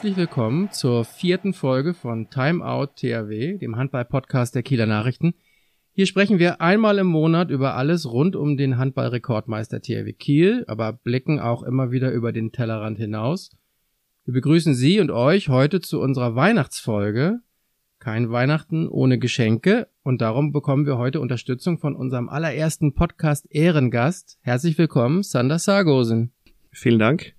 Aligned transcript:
herzlich 0.00 0.16
willkommen 0.16 0.70
zur 0.72 1.04
vierten 1.04 1.52
Folge 1.52 1.92
von 1.92 2.30
Time 2.30 2.64
Out 2.64 2.96
THW, 2.96 3.58
dem 3.58 3.76
Handball-Podcast 3.76 4.54
der 4.54 4.62
Kieler 4.62 4.86
Nachrichten. 4.86 5.34
Hier 5.92 6.06
sprechen 6.06 6.38
wir 6.38 6.62
einmal 6.62 6.96
im 6.96 7.06
Monat 7.06 7.50
über 7.50 7.74
alles 7.74 8.10
rund 8.10 8.34
um 8.34 8.56
den 8.56 8.78
Handball-Rekordmeister 8.78 9.82
THW 9.82 10.14
Kiel, 10.14 10.64
aber 10.68 10.94
blicken 10.94 11.38
auch 11.38 11.62
immer 11.62 11.90
wieder 11.90 12.12
über 12.12 12.32
den 12.32 12.50
Tellerrand 12.50 12.96
hinaus. 12.96 13.50
Wir 14.24 14.32
begrüßen 14.32 14.72
Sie 14.72 15.00
und 15.00 15.10
euch 15.10 15.50
heute 15.50 15.82
zu 15.82 16.00
unserer 16.00 16.34
Weihnachtsfolge. 16.34 17.40
Kein 17.98 18.30
Weihnachten 18.30 18.88
ohne 18.88 19.18
Geschenke 19.18 19.86
und 20.02 20.22
darum 20.22 20.50
bekommen 20.50 20.86
wir 20.86 20.96
heute 20.96 21.20
Unterstützung 21.20 21.76
von 21.76 21.94
unserem 21.94 22.30
allerersten 22.30 22.94
Podcast 22.94 23.46
Ehrengast. 23.50 24.38
Herzlich 24.40 24.78
willkommen, 24.78 25.22
Sander 25.22 25.58
Sargosen. 25.58 26.32
Vielen 26.72 26.98
Dank. 26.98 27.34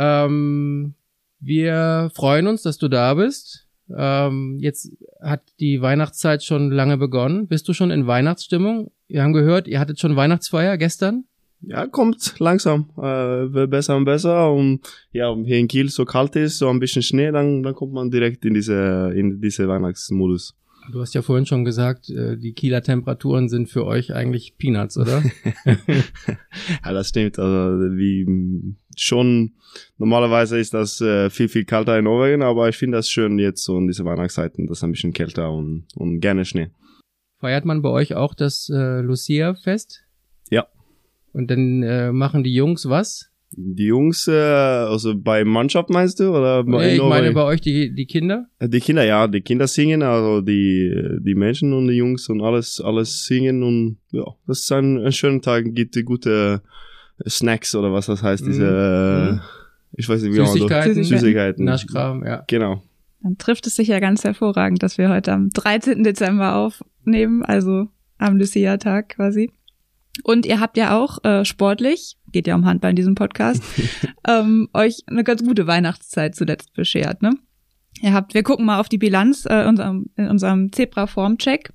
Ähm, 0.00 0.94
wir 1.40 2.10
freuen 2.14 2.46
uns, 2.46 2.62
dass 2.62 2.78
du 2.78 2.88
da 2.88 3.14
bist. 3.14 3.66
Ähm, 3.94 4.56
jetzt 4.60 4.90
hat 5.20 5.42
die 5.60 5.82
Weihnachtszeit 5.82 6.42
schon 6.42 6.70
lange 6.70 6.96
begonnen. 6.96 7.48
Bist 7.48 7.68
du 7.68 7.74
schon 7.74 7.90
in 7.90 8.06
Weihnachtsstimmung? 8.06 8.90
Wir 9.08 9.22
haben 9.22 9.34
gehört, 9.34 9.68
ihr 9.68 9.78
hattet 9.78 10.00
schon 10.00 10.16
Weihnachtsfeier 10.16 10.78
gestern. 10.78 11.24
Ja, 11.62 11.86
kommt 11.86 12.36
langsam, 12.38 12.88
äh, 12.96 13.02
wird 13.02 13.70
besser 13.70 13.94
und 13.94 14.06
besser 14.06 14.50
und 14.50 14.80
ja, 15.12 15.34
hier 15.44 15.58
in 15.58 15.68
Kiel 15.68 15.90
so 15.90 16.06
kalt 16.06 16.34
ist, 16.34 16.56
so 16.56 16.70
ein 16.70 16.80
bisschen 16.80 17.02
Schnee, 17.02 17.30
dann, 17.32 17.62
dann 17.62 17.74
kommt 17.74 17.92
man 17.92 18.10
direkt 18.10 18.46
in 18.46 18.54
diese, 18.54 19.12
in 19.14 19.42
diese 19.42 19.68
Weihnachtsmodus. 19.68 20.56
Du 20.92 21.00
hast 21.00 21.14
ja 21.14 21.22
vorhin 21.22 21.46
schon 21.46 21.64
gesagt, 21.64 22.10
äh, 22.10 22.36
die 22.36 22.52
Kieler 22.52 22.82
Temperaturen 22.82 23.48
sind 23.48 23.68
für 23.68 23.84
euch 23.84 24.14
eigentlich 24.14 24.56
Peanuts, 24.58 24.96
oder? 24.96 25.22
ja, 25.64 26.92
das 26.92 27.08
stimmt. 27.08 27.38
Also 27.38 27.96
wie 27.96 28.76
schon 28.96 29.52
normalerweise 29.98 30.58
ist 30.58 30.74
das 30.74 31.00
äh, 31.00 31.30
viel, 31.30 31.48
viel 31.48 31.64
kälter 31.64 31.98
in 31.98 32.04
Norwegen, 32.04 32.42
aber 32.42 32.68
ich 32.68 32.76
finde 32.76 32.98
das 32.98 33.08
schön 33.08 33.38
jetzt 33.38 33.62
so 33.62 33.78
in 33.78 33.86
diese 33.86 34.04
Weihnachtszeiten, 34.04 34.66
das 34.66 34.78
ist 34.78 34.84
ein 34.84 34.92
bisschen 34.92 35.12
kälter 35.12 35.52
und, 35.52 35.86
und 35.94 36.20
gerne 36.20 36.44
Schnee. 36.44 36.70
Feiert 37.38 37.64
man 37.64 37.82
bei 37.82 37.88
euch 37.88 38.14
auch 38.14 38.34
das 38.34 38.68
äh, 38.68 39.00
Lucia-Fest? 39.00 40.04
Ja. 40.50 40.66
Und 41.32 41.50
dann 41.50 41.82
äh, 41.82 42.12
machen 42.12 42.42
die 42.42 42.52
Jungs 42.52 42.88
was? 42.88 43.29
Die 43.52 43.86
Jungs, 43.86 44.28
äh, 44.28 44.32
also 44.32 45.16
bei 45.16 45.44
Mannschaft 45.44 45.90
meinst 45.90 46.20
du? 46.20 46.30
Oder 46.30 46.62
nee, 46.62 46.94
ich 46.94 47.02
meine 47.02 47.32
bei 47.32 47.42
euch 47.42 47.60
die, 47.60 47.92
die 47.92 48.06
Kinder? 48.06 48.46
Die 48.60 48.80
Kinder, 48.80 49.04
ja, 49.04 49.26
die 49.26 49.40
Kinder 49.40 49.66
singen, 49.66 50.02
also 50.02 50.40
die, 50.40 51.18
die 51.20 51.34
Menschen 51.34 51.72
und 51.72 51.88
die 51.88 51.94
Jungs 51.94 52.28
und 52.28 52.42
alles, 52.42 52.80
alles 52.80 53.24
singen 53.24 53.62
und 53.62 53.98
ja, 54.12 54.24
das 54.46 54.60
ist 54.60 54.72
ein, 54.72 55.04
ein 55.04 55.12
schöner 55.12 55.40
Tag, 55.40 55.64
gibt 55.74 56.00
gute 56.04 56.62
Snacks 57.28 57.74
oder 57.74 57.92
was 57.92 58.06
das 58.06 58.22
heißt, 58.22 58.46
diese, 58.46 58.62
mhm. 59.32 59.38
äh, 59.38 59.40
ich 59.96 60.08
weiß 60.08 60.22
nicht, 60.22 60.32
wie 60.32 60.46
Süßigkeiten, 60.46 60.94
man 60.94 61.04
Süßigkeiten. 61.04 61.64
Naschkram, 61.64 62.24
ja. 62.24 62.44
Genau. 62.46 62.82
Dann 63.22 63.36
trifft 63.36 63.66
es 63.66 63.76
sich 63.76 63.88
ja 63.88 63.98
ganz 63.98 64.24
hervorragend, 64.24 64.82
dass 64.82 64.96
wir 64.96 65.10
heute 65.10 65.32
am 65.32 65.50
13. 65.50 66.04
Dezember 66.04 66.54
aufnehmen, 66.54 67.42
also 67.42 67.88
am 68.18 68.36
Lucia-Tag 68.36 69.10
quasi. 69.10 69.50
Und 70.24 70.44
ihr 70.46 70.60
habt 70.60 70.76
ja 70.76 70.98
auch 70.98 71.22
äh, 71.24 71.44
sportlich, 71.44 72.16
geht 72.32 72.46
ja 72.46 72.54
um 72.54 72.66
Handball 72.66 72.90
in 72.90 72.96
diesem 72.96 73.14
Podcast, 73.14 73.62
ähm, 74.28 74.68
euch 74.74 75.02
eine 75.06 75.24
ganz 75.24 75.42
gute 75.42 75.66
Weihnachtszeit 75.66 76.34
zuletzt 76.34 76.72
beschert, 76.74 77.22
ne? 77.22 77.34
Ihr 78.02 78.14
habt, 78.14 78.34
wir 78.34 78.42
gucken 78.42 78.64
mal 78.64 78.80
auf 78.80 78.88
die 78.88 78.98
Bilanz 78.98 79.44
äh, 79.46 79.66
unserem, 79.66 80.06
in 80.16 80.28
unserem 80.28 80.72
Zebra-Formcheck. 80.72 81.72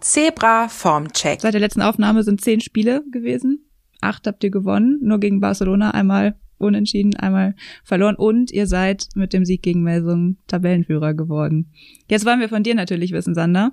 Zebra-Formcheck. 0.00 1.40
Seit 1.40 1.54
der 1.54 1.60
letzten 1.60 1.82
Aufnahme 1.82 2.22
sind 2.22 2.40
zehn 2.40 2.60
Spiele 2.60 3.04
gewesen. 3.10 3.64
Acht 4.00 4.26
habt 4.26 4.44
ihr 4.44 4.50
gewonnen, 4.50 4.98
nur 5.02 5.18
gegen 5.18 5.40
Barcelona 5.40 5.92
einmal 5.92 6.36
unentschieden, 6.58 7.14
einmal 7.16 7.54
verloren 7.84 8.16
und 8.16 8.50
ihr 8.50 8.66
seid 8.66 9.08
mit 9.14 9.32
dem 9.32 9.44
Sieg 9.44 9.62
gegen 9.62 9.82
Melsung 9.82 10.36
Tabellenführer 10.46 11.14
geworden. 11.14 11.72
Jetzt 12.08 12.26
wollen 12.26 12.40
wir 12.40 12.48
von 12.48 12.62
dir 12.62 12.74
natürlich 12.74 13.12
wissen, 13.12 13.34
Sander. 13.34 13.72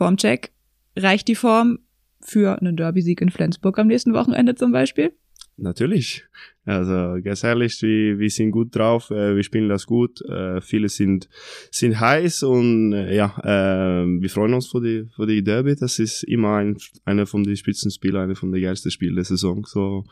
Formcheck. 0.00 0.50
Reicht 0.96 1.28
die 1.28 1.34
Form 1.34 1.80
für 2.22 2.58
einen 2.58 2.74
Derby-Sieg 2.74 3.20
in 3.20 3.28
Flensburg 3.28 3.78
am 3.78 3.88
nächsten 3.88 4.14
Wochenende 4.14 4.54
zum 4.54 4.72
Beispiel? 4.72 5.12
Natürlich. 5.58 6.24
Also 6.64 7.20
ganz 7.22 7.44
ehrlich, 7.44 7.76
wir, 7.82 8.18
wir 8.18 8.30
sind 8.30 8.50
gut 8.50 8.74
drauf, 8.74 9.10
äh, 9.10 9.36
wir 9.36 9.42
spielen 9.42 9.68
das 9.68 9.84
gut, 9.84 10.22
äh, 10.22 10.62
viele 10.62 10.88
sind 10.88 11.28
sind 11.70 12.00
heiß 12.00 12.44
und 12.44 12.94
äh, 12.94 13.14
ja, 13.14 13.36
äh, 13.44 14.06
wir 14.06 14.30
freuen 14.30 14.54
uns 14.54 14.68
für 14.68 14.80
die 14.80 15.06
für 15.14 15.26
die 15.26 15.44
Derby. 15.44 15.76
Das 15.76 15.98
ist 15.98 16.22
immer 16.22 16.56
ein, 16.56 16.78
einer 17.04 17.26
von 17.26 17.44
den 17.44 17.56
Spitzenspielen, 17.56 18.22
einer 18.22 18.36
von 18.36 18.52
den 18.52 18.62
geilsten 18.62 18.90
Spielen 18.90 19.16
der 19.16 19.24
Saison. 19.24 19.66
So 19.66 20.04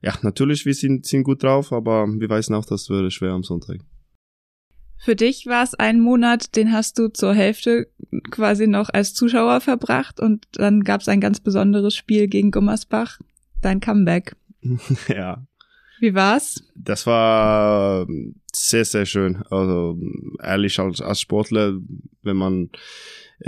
ja, 0.00 0.14
natürlich, 0.22 0.64
wir 0.64 0.74
sind 0.74 1.04
sind 1.04 1.24
gut 1.24 1.42
drauf, 1.42 1.70
aber 1.70 2.06
wir 2.06 2.30
wissen 2.30 2.54
auch, 2.54 2.64
das 2.64 2.88
wird 2.88 3.12
schwer 3.12 3.32
am 3.32 3.42
Sonntag. 3.42 3.80
Für 5.04 5.16
dich 5.16 5.44
war 5.44 5.62
es 5.62 5.74
ein 5.74 6.00
Monat, 6.00 6.56
den 6.56 6.72
hast 6.72 6.98
du 6.98 7.08
zur 7.08 7.34
Hälfte 7.34 7.88
quasi 8.30 8.66
noch 8.66 8.88
als 8.88 9.12
Zuschauer 9.12 9.60
verbracht 9.60 10.18
und 10.18 10.46
dann 10.52 10.82
gab 10.82 11.02
es 11.02 11.08
ein 11.08 11.20
ganz 11.20 11.40
besonderes 11.40 11.94
Spiel 11.94 12.26
gegen 12.26 12.50
Gummersbach, 12.50 13.18
dein 13.60 13.80
Comeback. 13.80 14.34
ja. 15.08 15.46
Wie 16.00 16.14
war's? 16.14 16.64
Das 16.74 17.06
war 17.06 18.06
sehr, 18.50 18.86
sehr 18.86 19.04
schön. 19.04 19.42
Also 19.50 19.98
ehrlich 20.42 20.80
als, 20.80 21.02
als 21.02 21.20
Sportler, 21.20 21.74
wenn 22.22 22.36
man 22.38 22.70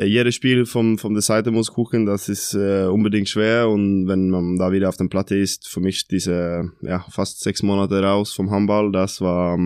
jedes 0.05 0.35
Spiel 0.35 0.67
von, 0.67 0.99
von 0.99 1.15
der 1.15 1.23
Seite 1.23 1.51
muss 1.51 1.73
gucken, 1.73 2.05
das 2.05 2.29
ist 2.29 2.55
äh, 2.55 2.85
unbedingt 2.85 3.29
schwer 3.29 3.69
und 3.69 4.07
wenn 4.07 4.29
man 4.29 4.59
da 4.59 4.71
wieder 4.73 4.89
auf 4.89 4.97
der 4.97 5.09
Platte 5.09 5.37
ist, 5.37 5.69
für 5.69 5.81
mich 5.81 6.07
diese 6.07 6.71
ja, 6.83 7.05
fast 7.11 7.41
sechs 7.41 7.63
Monate 7.63 8.03
raus 8.03 8.33
vom 8.33 8.51
Handball, 8.51 8.93
das 8.93 9.21
war 9.21 9.59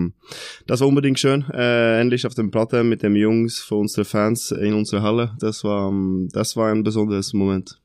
das 0.67 0.79
war 0.79 0.87
unbedingt 0.87 1.19
schön. 1.19 1.43
Äh, 1.51 1.99
endlich 1.99 2.25
auf 2.25 2.33
der 2.33 2.43
Platte 2.43 2.83
mit 2.83 3.03
den 3.03 3.15
Jungs, 3.15 3.59
für 3.59 3.75
unsere 3.75 4.05
Fans 4.05 4.51
in 4.51 4.73
unserer 4.73 5.01
Halle, 5.01 5.35
das 5.39 5.63
war 5.63 5.91
das 6.31 6.55
war 6.55 6.71
ein 6.71 6.83
besonderes 6.83 7.33
Moment. 7.33 7.81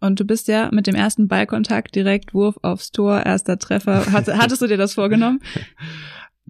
Und 0.00 0.18
du 0.18 0.24
bist 0.24 0.48
ja 0.48 0.70
mit 0.72 0.86
dem 0.86 0.94
ersten 0.94 1.28
Ballkontakt 1.28 1.94
direkt 1.94 2.32
Wurf 2.32 2.58
aufs 2.62 2.90
Tor, 2.90 3.24
erster 3.24 3.58
Treffer. 3.58 4.10
Hattest 4.10 4.62
du 4.62 4.66
dir 4.66 4.78
das 4.78 4.94
vorgenommen? 4.94 5.40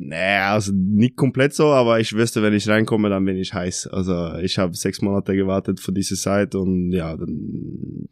Naja, 0.03 0.55
also 0.55 0.73
nicht 0.75 1.17
komplett 1.17 1.53
so, 1.53 1.67
aber 1.67 2.01
ich 2.01 2.15
wüsste, 2.15 2.43
wenn 2.43 2.55
ich 2.55 2.67
reinkomme, 2.67 3.11
dann 3.11 3.25
bin 3.27 3.37
ich 3.37 3.53
heiß. 3.53 3.87
Also 3.89 4.35
ich 4.39 4.57
habe 4.57 4.75
sechs 4.75 5.03
Monate 5.03 5.37
gewartet 5.37 5.79
für 5.79 5.93
diese 5.93 6.17
Zeit 6.17 6.55
und 6.55 6.91
ja, 6.93 7.15
dann, 7.19 8.09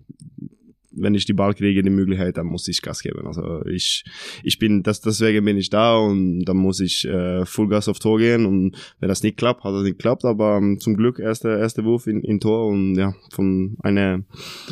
wenn 0.90 1.14
ich 1.14 1.24
die 1.24 1.32
Ball 1.32 1.54
kriege, 1.54 1.82
die 1.82 1.88
Möglichkeit, 1.88 2.36
dann 2.36 2.46
muss 2.46 2.68
ich 2.68 2.82
Gas 2.82 3.00
geben. 3.00 3.26
Also 3.26 3.64
ich, 3.64 4.04
ich 4.42 4.58
bin, 4.58 4.82
das, 4.82 5.00
deswegen 5.00 5.46
bin 5.46 5.56
ich 5.56 5.70
da 5.70 5.96
und 5.96 6.44
dann 6.44 6.58
muss 6.58 6.80
ich 6.80 7.06
äh, 7.06 7.46
Fullgas 7.46 7.88
auf 7.88 7.98
Tor 7.98 8.18
gehen 8.18 8.44
und 8.44 8.76
wenn 9.00 9.08
das 9.08 9.22
nicht 9.22 9.38
klappt, 9.38 9.64
hat 9.64 9.72
das 9.72 9.82
nicht 9.82 9.96
geklappt, 9.96 10.26
aber 10.26 10.58
um, 10.58 10.78
zum 10.80 10.94
Glück 10.94 11.18
erster 11.18 11.58
erste 11.58 11.84
Wurf 11.84 12.06
in, 12.06 12.20
in 12.20 12.38
Tor 12.38 12.66
und 12.66 12.96
ja, 12.96 13.14
von 13.32 13.78
einer 13.82 14.24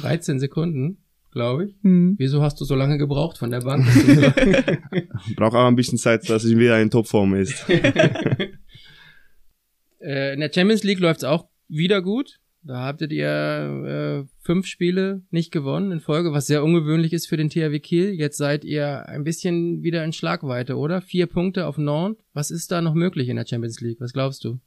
13 0.03 0.38
Sekunden 0.38 0.99
glaube 1.37 1.67
ich. 1.67 1.75
Hm. 1.83 2.15
Wieso 2.17 2.41
hast 2.41 2.59
du 2.61 2.65
so 2.65 2.75
lange 2.75 2.97
gebraucht 2.97 3.37
von 3.37 3.51
der 3.51 3.61
Bank? 3.61 3.87
Braucht 5.37 5.55
auch 5.55 5.67
ein 5.67 5.77
bisschen 5.77 5.99
Zeit, 5.99 6.27
dass 6.31 6.47
ich 6.47 6.57
wieder 6.57 6.81
in 6.81 6.91
Topform 6.91 7.35
ist. 7.35 7.69
äh, 10.00 10.33
in 10.33 10.41
der 10.41 10.50
Champions 10.50 10.83
League 10.83 10.99
läuft 10.99 11.19
es 11.19 11.25
auch 11.25 11.47
wieder 11.69 12.00
gut. 12.00 12.41
Da 12.62 12.87
habtet 12.87 13.12
ihr 13.12 13.29
äh, 13.29 14.25
fünf 14.41 14.67
Spiele 14.67 15.25
nicht 15.31 15.53
gewonnen 15.53 15.93
in 15.93 16.00
Folge, 16.00 16.33
was 16.33 16.47
sehr 16.47 16.65
ungewöhnlich 16.65 17.12
ist 17.12 17.27
für 17.27 17.37
den 17.37 17.50
THW 17.50 17.81
Kiel. 17.81 18.15
Jetzt 18.15 18.39
seid 18.39 18.65
ihr 18.65 19.06
ein 19.06 19.23
bisschen 19.23 19.82
wieder 19.82 20.03
in 20.03 20.15
Schlagweite, 20.15 20.77
oder? 20.77 21.03
Vier 21.03 21.27
Punkte 21.27 21.67
auf 21.67 21.77
Nantes. 21.77 22.25
Was 22.32 22.50
ist 22.50 22.73
da 22.73 22.81
noch 22.81 22.94
möglich 22.94 23.29
in 23.29 23.37
der 23.37 23.47
Champions 23.47 23.82
League? 23.82 24.00
Was 24.00 24.15
glaubst 24.15 24.43
du? 24.43 24.59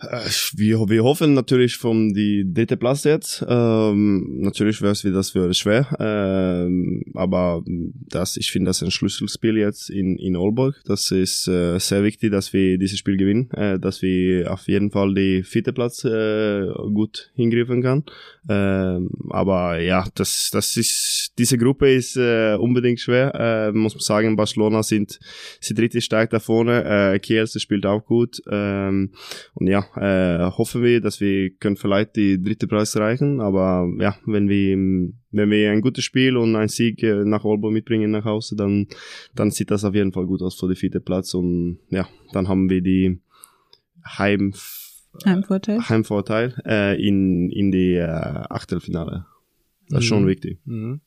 Äh, 0.00 0.28
wir, 0.54 0.88
wir 0.88 1.02
hoffen 1.02 1.34
natürlich 1.34 1.76
von 1.76 2.14
die 2.14 2.44
dritte 2.52 2.76
Platz 2.76 3.04
jetzt. 3.04 3.44
Ähm, 3.48 4.40
natürlich 4.40 4.80
wäre 4.80 4.92
es 4.92 5.04
wieder 5.04 5.16
das 5.16 5.34
wäre 5.34 5.52
schwer, 5.54 5.88
ähm, 5.98 7.02
aber 7.14 7.62
das, 7.66 8.36
ich 8.36 8.52
finde 8.52 8.68
das 8.68 8.82
ein 8.82 8.92
Schlüsselspiel 8.92 9.56
jetzt 9.56 9.90
in 9.90 10.16
in 10.16 10.36
Aalborg. 10.36 10.80
Das 10.84 11.10
ist 11.10 11.48
äh, 11.48 11.78
sehr 11.78 12.04
wichtig, 12.04 12.30
dass 12.30 12.52
wir 12.52 12.78
dieses 12.78 12.98
Spiel 12.98 13.16
gewinnen, 13.16 13.50
äh, 13.50 13.78
dass 13.78 14.02
wir 14.02 14.52
auf 14.52 14.68
jeden 14.68 14.90
Fall 14.90 15.14
die 15.14 15.42
vierte 15.42 15.72
Platz 15.72 16.04
äh, 16.04 16.66
gut 16.94 17.30
hingriffen 17.34 17.82
kann. 17.82 18.04
Ähm, 18.48 19.10
aber 19.30 19.80
ja, 19.80 20.06
das 20.14 20.50
das 20.52 20.76
ist 20.76 21.32
diese 21.38 21.58
Gruppe 21.58 21.92
ist 21.92 22.16
äh, 22.16 22.54
unbedingt 22.54 23.00
schwer. 23.00 23.34
Äh, 23.34 23.72
muss 23.72 23.94
man 23.94 24.00
sagen, 24.00 24.36
Barcelona 24.36 24.82
sind 24.82 25.18
sind 25.60 25.80
richtig 25.80 26.04
stark 26.04 26.30
da 26.30 26.38
vorne. 26.38 26.84
Äh, 26.84 27.18
Kielce 27.18 27.58
spielt 27.58 27.84
auch 27.86 28.04
gut. 28.04 28.40
Ähm, 28.50 29.10
und 29.58 29.66
ja, 29.66 29.84
äh, 29.96 30.52
hoffen 30.52 30.84
wir, 30.84 31.00
dass 31.00 31.20
wir 31.20 31.50
können 31.50 31.76
vielleicht 31.76 32.14
die 32.14 32.40
dritte 32.40 32.68
Preis 32.68 32.94
erreichen. 32.94 33.40
Aber 33.40 33.90
ja, 33.98 34.16
wenn 34.24 34.48
wir 34.48 34.76
wenn 35.32 35.50
wir 35.50 35.72
ein 35.72 35.80
gutes 35.80 36.04
Spiel 36.04 36.36
und 36.36 36.54
ein 36.54 36.68
Sieg 36.68 37.02
äh, 37.02 37.24
nach 37.24 37.42
Olbo 37.42 37.68
mitbringen 37.68 38.12
nach 38.12 38.24
Hause, 38.24 38.54
dann 38.54 38.86
dann 39.34 39.50
sieht 39.50 39.72
das 39.72 39.82
auf 39.82 39.96
jeden 39.96 40.12
Fall 40.12 40.26
gut 40.26 40.42
aus 40.42 40.54
für 40.54 40.68
den 40.68 40.76
vierten 40.76 41.02
Platz. 41.02 41.34
Und 41.34 41.80
ja, 41.90 42.08
dann 42.32 42.46
haben 42.46 42.70
wir 42.70 42.82
die 42.82 43.20
Heim 44.06 44.54
Heimvorteil, 45.24 45.88
Heimvorteil 45.88 46.54
äh, 46.64 47.04
in 47.04 47.50
in 47.50 47.72
die 47.72 47.94
äh, 47.94 48.04
Achtelfinale. 48.04 49.26
Das 49.88 50.00
ist 50.00 50.06
schon 50.06 50.22
mhm. 50.22 50.28
wichtig. 50.28 50.60
Mhm. 50.66 51.00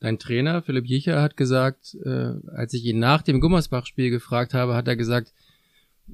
dein 0.00 0.18
Trainer 0.18 0.62
Philipp 0.62 0.86
Jicher 0.86 1.20
hat 1.20 1.36
gesagt, 1.36 1.98
äh, 2.02 2.32
als 2.54 2.72
ich 2.72 2.86
ihn 2.86 2.98
nach 2.98 3.20
dem 3.20 3.40
Gummersbach-Spiel 3.40 4.08
gefragt 4.08 4.54
habe, 4.54 4.74
hat 4.74 4.88
er 4.88 4.96
gesagt, 4.96 5.34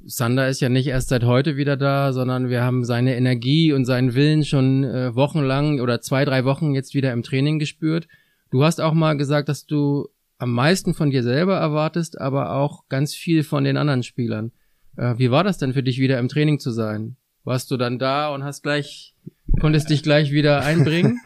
Sander 0.05 0.49
ist 0.49 0.61
ja 0.61 0.69
nicht 0.69 0.87
erst 0.87 1.09
seit 1.09 1.25
heute 1.25 1.57
wieder 1.57 1.77
da, 1.77 2.13
sondern 2.13 2.49
wir 2.49 2.63
haben 2.63 2.85
seine 2.85 3.17
Energie 3.17 3.73
und 3.73 3.85
seinen 3.85 4.15
Willen 4.15 4.45
schon 4.45 4.85
äh, 4.85 5.15
wochenlang 5.15 5.81
oder 5.81 6.01
zwei, 6.01 6.25
drei 6.25 6.45
Wochen 6.45 6.73
jetzt 6.73 6.95
wieder 6.95 7.13
im 7.13 7.23
Training 7.23 7.59
gespürt. 7.59 8.07
Du 8.51 8.65
hast 8.65 8.81
auch 8.81 8.95
mal 8.95 9.17
gesagt, 9.17 9.49
dass 9.49 9.67
du 9.67 10.09
am 10.39 10.53
meisten 10.53 10.95
von 10.95 11.11
dir 11.11 11.23
selber 11.23 11.59
erwartest, 11.59 12.21
aber 12.21 12.55
auch 12.55 12.89
ganz 12.89 13.15
viel 13.15 13.43
von 13.43 13.65
den 13.65 13.77
anderen 13.77 14.03
Spielern. 14.03 14.53
Äh, 14.97 15.15
wie 15.19 15.31
war 15.31 15.45
das 15.45 15.59
denn 15.59 15.73
für 15.73 15.83
dich 15.83 15.99
wieder 15.99 16.19
im 16.19 16.29
Training 16.29 16.59
zu 16.59 16.71
sein? 16.71 17.17
Warst 17.45 17.71
du 17.71 17.77
dann 17.77 17.99
da 17.99 18.33
und 18.35 18.45
hast 18.45 18.63
gleich 18.63 19.15
Konntest 19.59 19.91
dich 19.91 20.03
gleich 20.03 20.33
wieder 20.33 20.61
einbringen? 20.65 21.21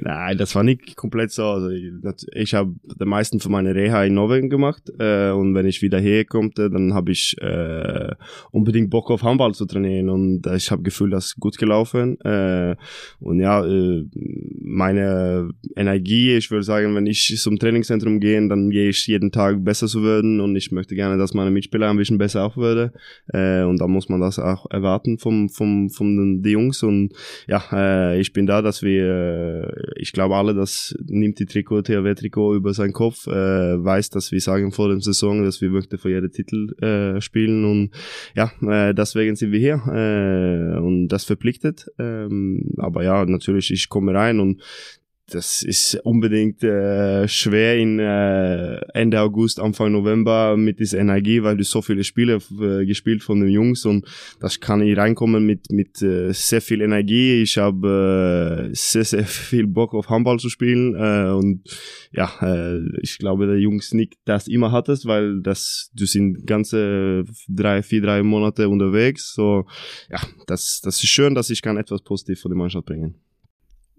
Nein, 0.00 0.38
das 0.38 0.54
war 0.54 0.62
nicht 0.62 0.96
komplett 0.96 1.30
so. 1.32 1.44
Also 1.44 1.70
ich, 1.70 1.92
ich 2.32 2.54
habe 2.54 2.74
die 2.84 3.04
meisten 3.04 3.40
von 3.40 3.52
meiner 3.52 3.74
Reha 3.74 4.04
in 4.04 4.14
Norwegen 4.14 4.50
gemacht 4.50 4.90
äh, 4.98 5.30
und 5.30 5.54
wenn 5.54 5.66
ich 5.66 5.82
wieder 5.82 6.00
herkomme, 6.00 6.50
dann 6.54 6.94
habe 6.94 7.12
ich 7.12 7.36
äh, 7.40 8.12
unbedingt 8.50 8.90
Bock 8.90 9.10
auf 9.10 9.22
Handball 9.22 9.54
zu 9.54 9.66
trainieren 9.66 10.08
und 10.08 10.46
ich 10.46 10.70
habe 10.70 10.82
Gefühl, 10.82 11.10
das 11.10 11.26
ist 11.26 11.40
gut 11.40 11.58
gelaufen. 11.58 12.20
Äh, 12.20 12.76
und 13.20 13.40
ja, 13.40 13.64
äh, 13.64 14.04
meine 14.60 15.50
Energie, 15.76 16.36
ich 16.36 16.50
würde 16.50 16.64
sagen, 16.64 16.94
wenn 16.94 17.06
ich 17.06 17.36
zum 17.38 17.58
Trainingszentrum 17.58 18.20
gehe, 18.20 18.48
dann 18.48 18.70
gehe 18.70 18.88
ich 18.88 19.06
jeden 19.06 19.32
Tag 19.32 19.64
besser 19.64 19.86
zu 19.86 20.02
werden 20.02 20.40
und 20.40 20.56
ich 20.56 20.72
möchte 20.72 20.94
gerne, 20.94 21.18
dass 21.18 21.34
meine 21.34 21.50
Mitspieler 21.50 21.90
ein 21.90 21.96
bisschen 21.96 22.18
besser 22.18 22.44
auch 22.44 22.56
werden. 22.56 22.90
Äh, 23.28 23.62
und 23.62 23.80
da 23.80 23.86
muss 23.86 24.08
man 24.08 24.20
das 24.20 24.38
auch 24.38 24.70
erwarten 24.70 25.18
vom, 25.18 25.48
vom, 25.48 25.90
vom 25.90 26.16
den, 26.16 26.42
die 26.42 26.50
Jungs 26.50 26.82
und 26.82 27.12
ja, 27.46 27.62
äh, 27.72 28.20
ich 28.20 28.32
bin 28.32 28.46
da, 28.46 28.62
dass 28.62 28.82
wir, 28.82 29.66
äh, 29.66 29.92
ich 29.96 30.12
glaube 30.12 30.36
alle, 30.36 30.54
das 30.54 30.94
nimmt 31.06 31.38
die 31.38 31.46
Trikot, 31.46 31.82
THW-Trikot 31.82 32.54
über 32.54 32.74
seinen 32.74 32.92
Kopf, 32.92 33.26
äh, 33.26 33.30
weiß, 33.84 34.10
dass 34.10 34.32
wir 34.32 34.40
sagen 34.40 34.72
vor 34.72 34.88
der 34.88 35.00
Saison, 35.00 35.44
dass 35.44 35.60
wir 35.60 35.70
möchten 35.70 35.98
für 35.98 36.10
jeden 36.10 36.30
Titel 36.30 36.74
äh, 36.82 37.20
spielen 37.20 37.64
und 37.64 37.90
ja, 38.34 38.52
äh, 38.62 38.94
deswegen 38.94 39.36
sind 39.36 39.52
wir 39.52 39.58
hier 39.58 39.82
äh, 39.86 40.78
und 40.78 41.08
das 41.08 41.24
verpflichtet. 41.24 41.86
Ähm, 41.98 42.70
aber 42.78 43.04
ja, 43.04 43.24
natürlich, 43.24 43.70
ich 43.70 43.88
komme 43.88 44.14
rein 44.14 44.40
und 44.40 44.62
das 45.30 45.62
ist 45.62 45.94
unbedingt 46.04 46.62
äh, 46.62 47.26
schwer 47.28 47.78
in 47.78 47.98
äh, 47.98 48.76
Ende 48.92 49.20
August, 49.20 49.58
Anfang 49.58 49.92
November 49.92 50.56
mit 50.56 50.80
dieser 50.80 50.98
Energie, 50.98 51.42
weil 51.42 51.56
du 51.56 51.64
so 51.64 51.80
viele 51.80 52.04
Spiele 52.04 52.40
äh, 52.60 52.84
gespielt 52.84 53.22
von 53.22 53.40
den 53.40 53.48
Jungs 53.48 53.86
und 53.86 54.06
das 54.40 54.60
kann 54.60 54.82
ich 54.82 54.96
reinkommen 54.96 55.46
mit 55.46 55.70
mit 55.72 56.02
äh, 56.02 56.32
sehr 56.32 56.60
viel 56.60 56.82
Energie. 56.82 57.42
Ich 57.42 57.56
habe 57.56 58.68
äh, 58.70 58.74
sehr 58.74 59.04
sehr 59.04 59.24
viel 59.24 59.66
Bock 59.66 59.94
auf 59.94 60.10
Handball 60.10 60.38
zu 60.38 60.50
spielen 60.50 60.94
äh, 60.94 61.30
und 61.32 61.62
ja, 62.12 62.30
äh, 62.42 62.80
ich 63.00 63.18
glaube 63.18 63.46
der 63.46 63.58
Jungs 63.58 63.94
nicht 63.94 64.18
das 64.26 64.46
immer 64.46 64.72
hattest, 64.72 65.06
weil 65.06 65.40
das 65.40 65.90
du 65.94 66.04
sind 66.04 66.46
ganze 66.46 67.24
drei 67.48 67.82
vier 67.82 68.02
drei 68.02 68.22
Monate 68.22 68.68
unterwegs. 68.68 69.32
So 69.34 69.64
ja, 70.10 70.20
das 70.46 70.82
das 70.82 71.02
ist 71.02 71.08
schön, 71.08 71.34
dass 71.34 71.48
ich 71.48 71.62
kann 71.62 71.78
etwas 71.78 72.02
positiv 72.02 72.42
für 72.42 72.50
die 72.50 72.56
Mannschaft 72.56 72.86
bringen 72.86 73.14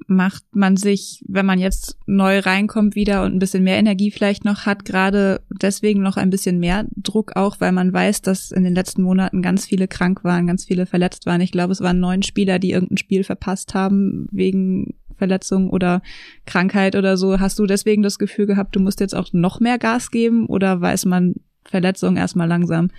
macht 0.07 0.43
man 0.51 0.77
sich, 0.77 1.23
wenn 1.27 1.45
man 1.45 1.59
jetzt 1.59 1.97
neu 2.05 2.39
reinkommt 2.39 2.95
wieder 2.95 3.23
und 3.23 3.33
ein 3.33 3.39
bisschen 3.39 3.63
mehr 3.63 3.77
Energie 3.77 4.11
vielleicht 4.11 4.45
noch 4.45 4.65
hat, 4.65 4.85
gerade 4.85 5.41
deswegen 5.49 6.01
noch 6.01 6.17
ein 6.17 6.29
bisschen 6.29 6.59
mehr 6.59 6.85
Druck 6.95 7.35
auch, 7.35 7.59
weil 7.59 7.71
man 7.71 7.91
weiß, 7.91 8.21
dass 8.21 8.51
in 8.51 8.63
den 8.63 8.75
letzten 8.75 9.01
Monaten 9.01 9.41
ganz 9.41 9.65
viele 9.65 9.87
krank 9.87 10.23
waren, 10.23 10.47
ganz 10.47 10.65
viele 10.65 10.85
verletzt 10.85 11.25
waren. 11.25 11.41
Ich 11.41 11.51
glaube, 11.51 11.71
es 11.71 11.81
waren 11.81 11.99
neun 11.99 12.23
Spieler, 12.23 12.59
die 12.59 12.71
irgendein 12.71 12.97
Spiel 12.97 13.23
verpasst 13.23 13.73
haben 13.73 14.27
wegen 14.31 14.95
Verletzung 15.17 15.69
oder 15.69 16.01
Krankheit 16.45 16.95
oder 16.95 17.17
so. 17.17 17.39
Hast 17.39 17.57
du 17.57 17.65
deswegen 17.65 18.03
das 18.03 18.19
Gefühl 18.19 18.45
gehabt, 18.45 18.75
du 18.75 18.79
musst 18.79 18.99
jetzt 18.99 19.15
auch 19.15 19.29
noch 19.31 19.59
mehr 19.59 19.79
Gas 19.79 20.11
geben 20.11 20.45
oder 20.45 20.81
weiß 20.81 21.05
man 21.05 21.35
Verletzung 21.69 22.17
erstmal 22.17 22.47
langsam? 22.47 22.89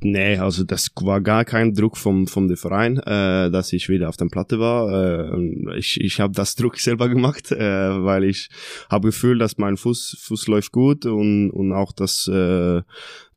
Nee, 0.00 0.36
also 0.36 0.64
das 0.64 0.90
war 1.00 1.20
gar 1.20 1.44
kein 1.44 1.74
Druck 1.74 1.96
vom, 1.96 2.26
vom 2.26 2.48
dem 2.48 2.56
Verein, 2.56 2.98
äh, 2.98 3.50
dass 3.50 3.72
ich 3.72 3.88
wieder 3.88 4.08
auf 4.08 4.16
der 4.16 4.26
Platte 4.26 4.58
war. 4.58 5.32
Äh, 5.32 5.78
ich 5.78 5.98
ich 6.00 6.20
habe 6.20 6.34
das 6.34 6.54
Druck 6.56 6.78
selber 6.78 7.08
gemacht, 7.08 7.50
äh, 7.52 8.04
weil 8.04 8.24
ich 8.24 8.50
habe 8.90 9.08
Gefühl, 9.08 9.38
dass 9.38 9.58
mein 9.58 9.76
Fuß, 9.76 10.18
Fuß 10.20 10.46
läuft 10.48 10.72
gut 10.72 11.06
und, 11.06 11.50
und 11.50 11.72
auch, 11.72 11.92
dass 11.92 12.28
äh, 12.28 12.82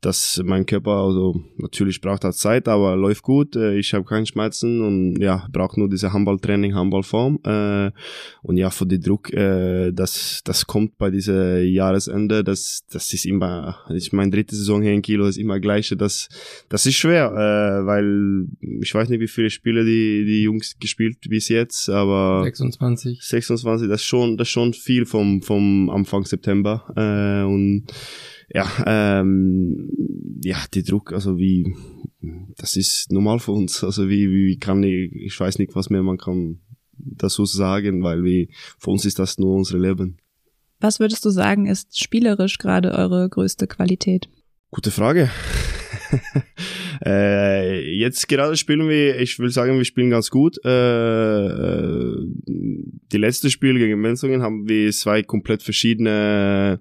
dass 0.05 0.39
mein 0.45 0.67
Körper, 0.67 0.91
also 0.91 1.41
natürlich 1.57 1.99
braucht 1.99 2.23
das 2.23 2.37
Zeit, 2.37 2.67
aber 2.67 2.95
läuft 2.95 3.23
gut. 3.23 3.55
Äh, 3.55 3.77
ich 3.79 3.93
habe 3.93 4.05
keine 4.05 4.25
Schmerzen 4.27 4.81
und 4.81 5.19
ja, 5.19 5.47
braucht 5.51 5.77
nur 5.77 5.89
diese 5.89 6.13
Handballtraining, 6.13 6.75
Handballform. 6.75 7.39
Äh, 7.43 7.91
und 8.43 8.57
ja, 8.57 8.69
für 8.69 8.85
den 8.85 9.01
Druck, 9.01 9.33
äh, 9.33 9.91
das, 9.91 10.41
das 10.43 10.67
kommt 10.67 10.99
bei 10.99 11.09
dieser 11.09 11.59
Jahresende, 11.61 12.43
das, 12.43 12.85
das 12.91 13.11
ist 13.13 13.25
immer, 13.25 13.79
ich 13.89 14.13
meine 14.13 14.29
dritte 14.29 14.55
Saison 14.55 14.83
hier 14.83 14.93
in 14.93 15.01
Kilo 15.01 15.25
ist 15.25 15.37
immer 15.37 15.59
gleiche. 15.59 15.97
Das, 15.97 16.29
das 16.69 16.85
ist 16.85 16.95
schwer, 16.95 17.31
weil 17.85 18.47
ich 18.81 18.93
weiß 18.93 19.09
nicht, 19.09 19.19
wie 19.19 19.27
viele 19.27 19.49
Spiele 19.49 19.83
die, 19.83 20.25
die 20.25 20.43
Jungs 20.43 20.77
gespielt 20.79 21.17
bis 21.27 21.49
jetzt, 21.49 21.89
aber 21.89 22.43
26. 22.43 23.21
26, 23.21 23.87
das 23.89 24.01
ist 24.01 24.05
schon, 24.05 24.37
das 24.37 24.47
ist 24.47 24.51
schon 24.51 24.73
viel 24.73 25.05
vom, 25.05 25.41
vom 25.41 25.89
Anfang 25.89 26.25
September. 26.25 26.83
und 27.47 27.85
ja, 28.53 28.69
ähm, 28.85 29.89
ja, 30.43 30.57
die 30.73 30.83
Druck, 30.83 31.13
also 31.13 31.37
wie, 31.37 31.75
das 32.57 32.75
ist 32.75 33.11
normal 33.11 33.39
für 33.39 33.51
uns. 33.51 33.83
Also 33.83 34.09
wie, 34.09 34.29
wie 34.29 34.57
kann 34.57 34.83
ich, 34.83 35.11
ich 35.13 35.39
weiß 35.39 35.59
nicht, 35.59 35.75
was 35.75 35.89
mehr 35.89 36.03
man 36.03 36.17
kann 36.17 36.59
dazu 36.97 37.45
sagen, 37.45 38.03
weil 38.03 38.23
wie, 38.23 38.49
für 38.79 38.91
uns 38.91 39.05
ist 39.05 39.19
das 39.19 39.37
nur 39.37 39.55
unser 39.55 39.77
Leben. 39.77 40.17
Was 40.79 40.99
würdest 40.99 41.25
du 41.25 41.29
sagen, 41.29 41.67
ist 41.67 41.99
spielerisch 41.99 42.57
gerade 42.57 42.91
eure 42.91 43.27
größte 43.29 43.67
Qualität? 43.67 44.29
Gute 44.71 44.91
Frage. 44.91 45.29
äh, 47.05 47.97
jetzt 47.97 48.27
gerade 48.27 48.57
spielen 48.57 48.87
wir, 48.89 49.19
ich 49.19 49.39
will 49.39 49.49
sagen, 49.49 49.77
wir 49.77 49.85
spielen 49.85 50.09
ganz 50.09 50.29
gut. 50.29 50.57
Äh, 50.65 51.47
äh 51.47 52.27
die 53.11 53.17
letzte 53.17 53.49
Spiel 53.49 53.77
gegen 53.77 54.01
Menzungen 54.01 54.41
haben 54.41 54.67
wir 54.67 54.91
zwei 54.91 55.23
komplett 55.23 55.63
verschiedene 55.63 56.79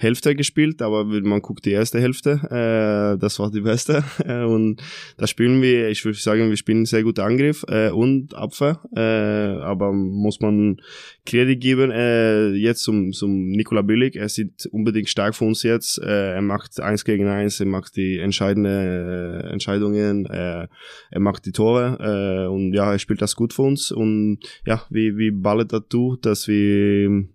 Hälfte 0.00 0.36
gespielt, 0.36 0.80
aber 0.80 1.04
man 1.04 1.42
guckt 1.42 1.64
die 1.64 1.72
erste 1.72 2.00
Hälfte, 2.00 2.40
äh, 2.50 3.18
das 3.18 3.38
war 3.38 3.50
die 3.50 3.60
beste. 3.60 4.04
Äh, 4.28 4.44
und 4.44 4.82
da 5.16 5.26
spielen 5.26 5.62
wir, 5.62 5.88
ich 5.88 6.04
würde 6.04 6.18
sagen, 6.18 6.50
wir 6.50 6.56
spielen 6.56 6.84
sehr 6.84 7.02
gut 7.02 7.18
Angriff 7.18 7.64
äh, 7.68 7.90
und 7.90 8.34
Abwehr, 8.34 8.80
äh, 8.94 9.62
aber 9.62 9.92
muss 9.92 10.40
man 10.40 10.78
Kredit 11.24 11.60
geben, 11.60 11.90
äh, 11.90 12.50
jetzt 12.50 12.82
zum, 12.82 13.12
zum 13.12 13.50
Nikola 13.50 13.82
Billig, 13.82 14.16
er 14.16 14.28
sieht 14.28 14.66
unbedingt 14.66 15.08
stark 15.08 15.34
für 15.34 15.44
uns 15.44 15.62
jetzt, 15.62 15.98
äh, 16.02 16.34
er 16.34 16.42
macht 16.42 16.80
eins 16.80 17.04
gegen 17.04 17.28
eins, 17.28 17.60
er 17.60 17.66
macht 17.66 17.96
die 17.96 18.18
entscheidende 18.18 19.44
äh, 19.44 19.52
Entscheidungen, 19.52 20.26
äh, 20.26 20.66
er 21.10 21.20
macht 21.20 21.46
die 21.46 21.52
Tore 21.52 21.98
äh, 22.00 22.48
und 22.48 22.72
ja, 22.74 22.92
er 22.92 22.98
spielt 22.98 23.22
das 23.22 23.36
gut 23.36 23.52
für 23.52 23.62
uns. 23.62 23.90
Und 23.90 24.40
ja, 24.66 24.82
wie, 24.90 25.16
wie 25.16 25.30
ballet 25.30 25.72
dazu, 25.72 26.16
dass 26.20 26.48
wir 26.48 27.28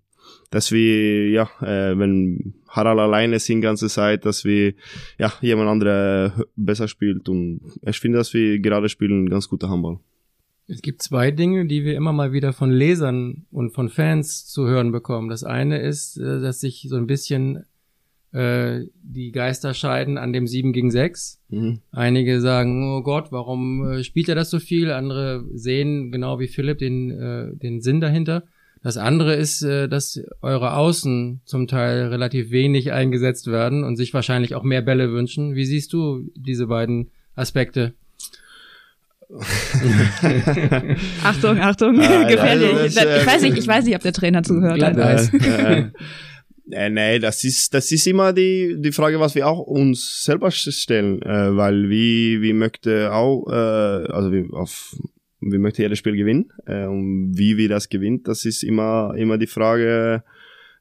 dass 0.54 0.72
wir, 0.72 1.30
ja, 1.32 1.50
äh, 1.62 1.98
wenn 1.98 2.54
Harald 2.68 3.00
alleine 3.00 3.38
ist 3.38 3.50
die 3.50 3.60
ganze 3.60 3.88
Zeit, 3.88 4.24
dass 4.24 4.46
wir, 4.46 4.76
ja, 5.18 5.34
jemand 5.42 5.68
andere 5.68 6.46
besser 6.56 6.88
spielt 6.88 7.28
und 7.28 7.62
ich 7.82 8.00
finde, 8.00 8.20
dass 8.20 8.36
wir 8.36 8.60
gerade 8.60 8.88
spielen 8.88 9.30
ganz 9.30 9.50
guter 9.50 9.70
Handball. 9.70 9.98
Es 10.68 10.84
gibt 10.84 11.02
zwei 11.02 11.32
Dinge, 11.32 11.66
die 11.66 11.84
wir 11.84 11.96
immer 11.96 12.14
mal 12.14 12.34
wieder 12.34 12.54
von 12.54 12.70
Lesern 12.70 13.48
und 13.50 13.74
von 13.74 13.90
Fans 13.90 14.46
zu 14.46 14.68
hören 14.68 14.92
bekommen. 14.92 15.28
Das 15.28 15.44
eine 15.44 15.80
ist, 15.82 16.18
äh, 16.18 16.40
dass 16.40 16.60
sich 16.60 16.86
so 16.88 16.98
ein 16.98 17.08
bisschen 17.08 17.66
äh, 18.32 18.82
die 19.02 19.32
Geister 19.32 19.74
scheiden 19.74 20.20
an 20.20 20.34
dem 20.34 20.46
7 20.46 20.72
gegen 20.72 20.92
6. 20.92 21.42
Mhm. 21.50 21.80
Einige 21.90 22.42
sagen, 22.42 22.94
oh 22.94 23.02
Gott, 23.02 23.32
warum 23.32 23.90
äh, 23.90 24.04
spielt 24.04 24.30
er 24.30 24.36
das 24.36 24.52
so 24.52 24.60
viel? 24.60 24.92
Andere 24.92 25.46
sehen 25.56 26.12
genau 26.12 26.40
wie 26.40 26.48
Philipp 26.48 26.78
den, 26.78 27.10
äh, 27.10 27.56
den 27.56 27.82
Sinn 27.82 28.02
dahinter. 28.02 28.44
Das 28.84 28.98
andere 28.98 29.34
ist, 29.36 29.62
äh, 29.64 29.88
dass 29.88 30.22
eure 30.42 30.76
Außen 30.76 31.40
zum 31.46 31.68
Teil 31.68 32.08
relativ 32.08 32.52
wenig 32.52 32.92
eingesetzt 32.92 33.48
werden 33.48 33.86
und 33.86 33.96
sich 33.96 34.14
wahrscheinlich 34.14 34.56
auch 34.56 34.64
mehr 34.64 34.82
Bälle 34.82 35.12
wünschen. 35.12 35.56
Wie 35.56 35.66
siehst 35.66 35.94
du 35.94 36.30
diese 36.36 36.68
beiden 36.68 37.10
Aspekte? 37.36 37.94
Achtung, 41.24 41.60
Achtung, 41.60 42.00
ah, 42.00 42.24
gefährlich. 42.28 42.74
Also 42.74 43.00
das, 43.00 43.22
ich 43.22 43.26
weiß 43.26 43.42
nicht, 43.42 43.58
ich 43.58 43.68
weiß 43.68 43.86
nicht, 43.86 43.96
ob 43.96 44.02
der 44.04 44.14
Trainer 44.14 44.44
zugehört 44.44 44.84
hat. 44.84 45.34
Äh, 45.34 45.90
äh, 46.72 46.90
nee, 46.90 47.20
das 47.20 47.44
ist, 47.44 47.74
das 47.74 47.92
ist 47.92 48.06
immer 48.06 48.34
die, 48.34 48.76
die 48.80 48.92
Frage, 48.92 49.20
was 49.20 49.34
wir 49.34 49.48
auch 49.48 49.60
uns 49.60 50.24
selber 50.24 50.52
stellen, 50.52 51.22
äh, 51.22 51.56
weil 51.56 51.90
wie, 51.90 52.42
wie 52.42 52.54
möchte 52.54 53.12
auch, 53.14 53.48
äh, 53.50 54.12
also 54.12 54.32
wie 54.32 54.48
auf 54.52 54.96
wir 55.52 55.60
möchten 55.60 55.82
jedes 55.82 56.00
Spiel 56.00 56.16
gewinnen. 56.16 56.52
Äh, 56.66 56.86
und 56.86 57.38
wie 57.38 57.58
wir 57.58 57.70
das 57.70 57.90
gewinnt, 57.90 58.28
das 58.28 58.46
ist 58.46 58.64
immer, 58.64 59.14
immer 59.18 59.38
die 59.38 59.48
Frage 59.48 60.24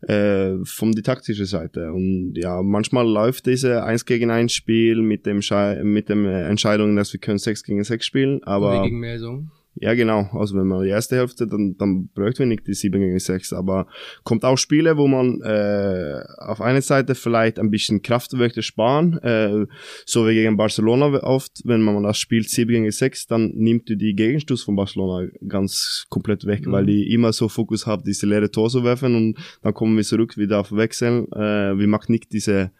äh, 0.02 0.56
von 0.64 0.92
der 0.92 1.04
taktischen 1.04 1.46
Seite. 1.46 1.92
Und 1.92 2.34
ja, 2.36 2.62
manchmal 2.62 3.08
läuft 3.08 3.46
diese 3.46 3.84
1 3.84 4.04
gegen 4.04 4.30
1 4.30 4.52
Spiel 4.52 5.00
mit 5.02 5.26
dem, 5.26 5.42
Schei 5.42 5.82
mit 5.84 6.08
dem 6.08 6.26
Entscheidung, 6.26 6.96
dass 6.96 7.12
wir 7.12 7.20
können 7.20 7.38
6 7.38 7.62
gegen 7.64 7.84
6 7.84 8.04
spielen, 8.04 8.42
aber... 8.44 8.80
Wie 8.80 8.88
gegen 8.88 9.00
Melsung. 9.00 9.50
Ja, 9.74 9.94
genau. 9.94 10.28
Also 10.32 10.56
wenn 10.56 10.66
man 10.66 10.82
die 10.82 10.90
erste 10.90 11.16
Hälfte, 11.16 11.46
dann, 11.46 11.76
dann 11.78 12.08
bräuchten 12.08 12.40
wir 12.40 12.46
nicht 12.46 12.66
die 12.66 12.74
7 12.74 13.00
gegen 13.00 13.18
6. 13.18 13.54
Aber 13.54 13.86
kommt 14.22 14.44
auch 14.44 14.58
Spiele, 14.58 14.98
wo 14.98 15.08
man 15.08 15.40
äh, 15.40 16.20
auf 16.38 16.60
einer 16.60 16.82
Seite 16.82 17.14
vielleicht 17.14 17.58
ein 17.58 17.70
bisschen 17.70 18.02
Kraftwerke 18.02 18.62
sparen, 18.62 19.18
äh, 19.22 19.66
so 20.04 20.28
wie 20.28 20.34
gegen 20.34 20.58
Barcelona 20.58 21.06
oft, 21.22 21.62
wenn 21.64 21.80
man 21.80 22.02
das 22.02 22.18
spielt 22.18 22.50
7 22.50 22.70
gegen 22.70 22.90
6, 22.90 23.26
dann 23.28 23.52
nimmt 23.54 23.88
du 23.88 23.96
die 23.96 24.14
Gegenstoß 24.14 24.62
von 24.62 24.76
Barcelona 24.76 25.28
ganz 25.48 26.04
komplett 26.10 26.44
weg, 26.44 26.66
mhm. 26.66 26.72
weil 26.72 26.86
die 26.86 27.12
immer 27.12 27.32
so 27.32 27.48
Fokus 27.48 27.86
haben, 27.86 28.04
diese 28.04 28.26
leere 28.26 28.50
Tor 28.50 28.68
zu 28.68 28.84
werfen 28.84 29.14
und 29.14 29.38
dann 29.62 29.72
kommen 29.72 29.96
wir 29.96 30.04
zurück 30.04 30.36
wieder 30.36 30.60
auf 30.60 30.72
Wechseln. 30.72 31.26
Äh, 31.32 31.78
wir 31.78 31.88
machen 31.88 32.12
nicht 32.12 32.32
diese 32.32 32.72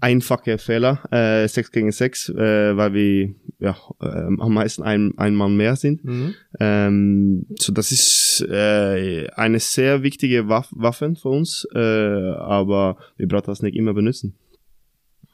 einfache 0.00 0.58
Fehler, 0.58 1.00
äh, 1.10 1.48
6 1.48 1.72
gegen 1.72 1.90
6, 1.90 2.28
äh, 2.30 2.76
weil 2.76 2.92
wir 2.92 3.34
ja, 3.58 3.76
äh, 4.00 4.06
am 4.06 4.54
meisten 4.54 4.82
ein, 4.82 5.14
ein 5.16 5.34
Mann 5.34 5.56
mehr 5.56 5.76
sind. 5.76 6.04
Mhm. 6.04 6.34
Ähm, 6.60 7.46
so 7.58 7.72
das 7.72 7.92
ist 7.92 8.46
äh, 8.48 9.28
eine 9.34 9.60
sehr 9.60 10.02
wichtige 10.02 10.48
Waff 10.48 10.68
Waffe 10.72 11.14
für 11.14 11.28
uns, 11.28 11.66
äh, 11.74 11.78
aber 11.78 12.98
wir 13.16 13.28
brauchen 13.28 13.46
das 13.46 13.62
nicht 13.62 13.76
immer 13.76 13.94
benutzen. 13.94 14.36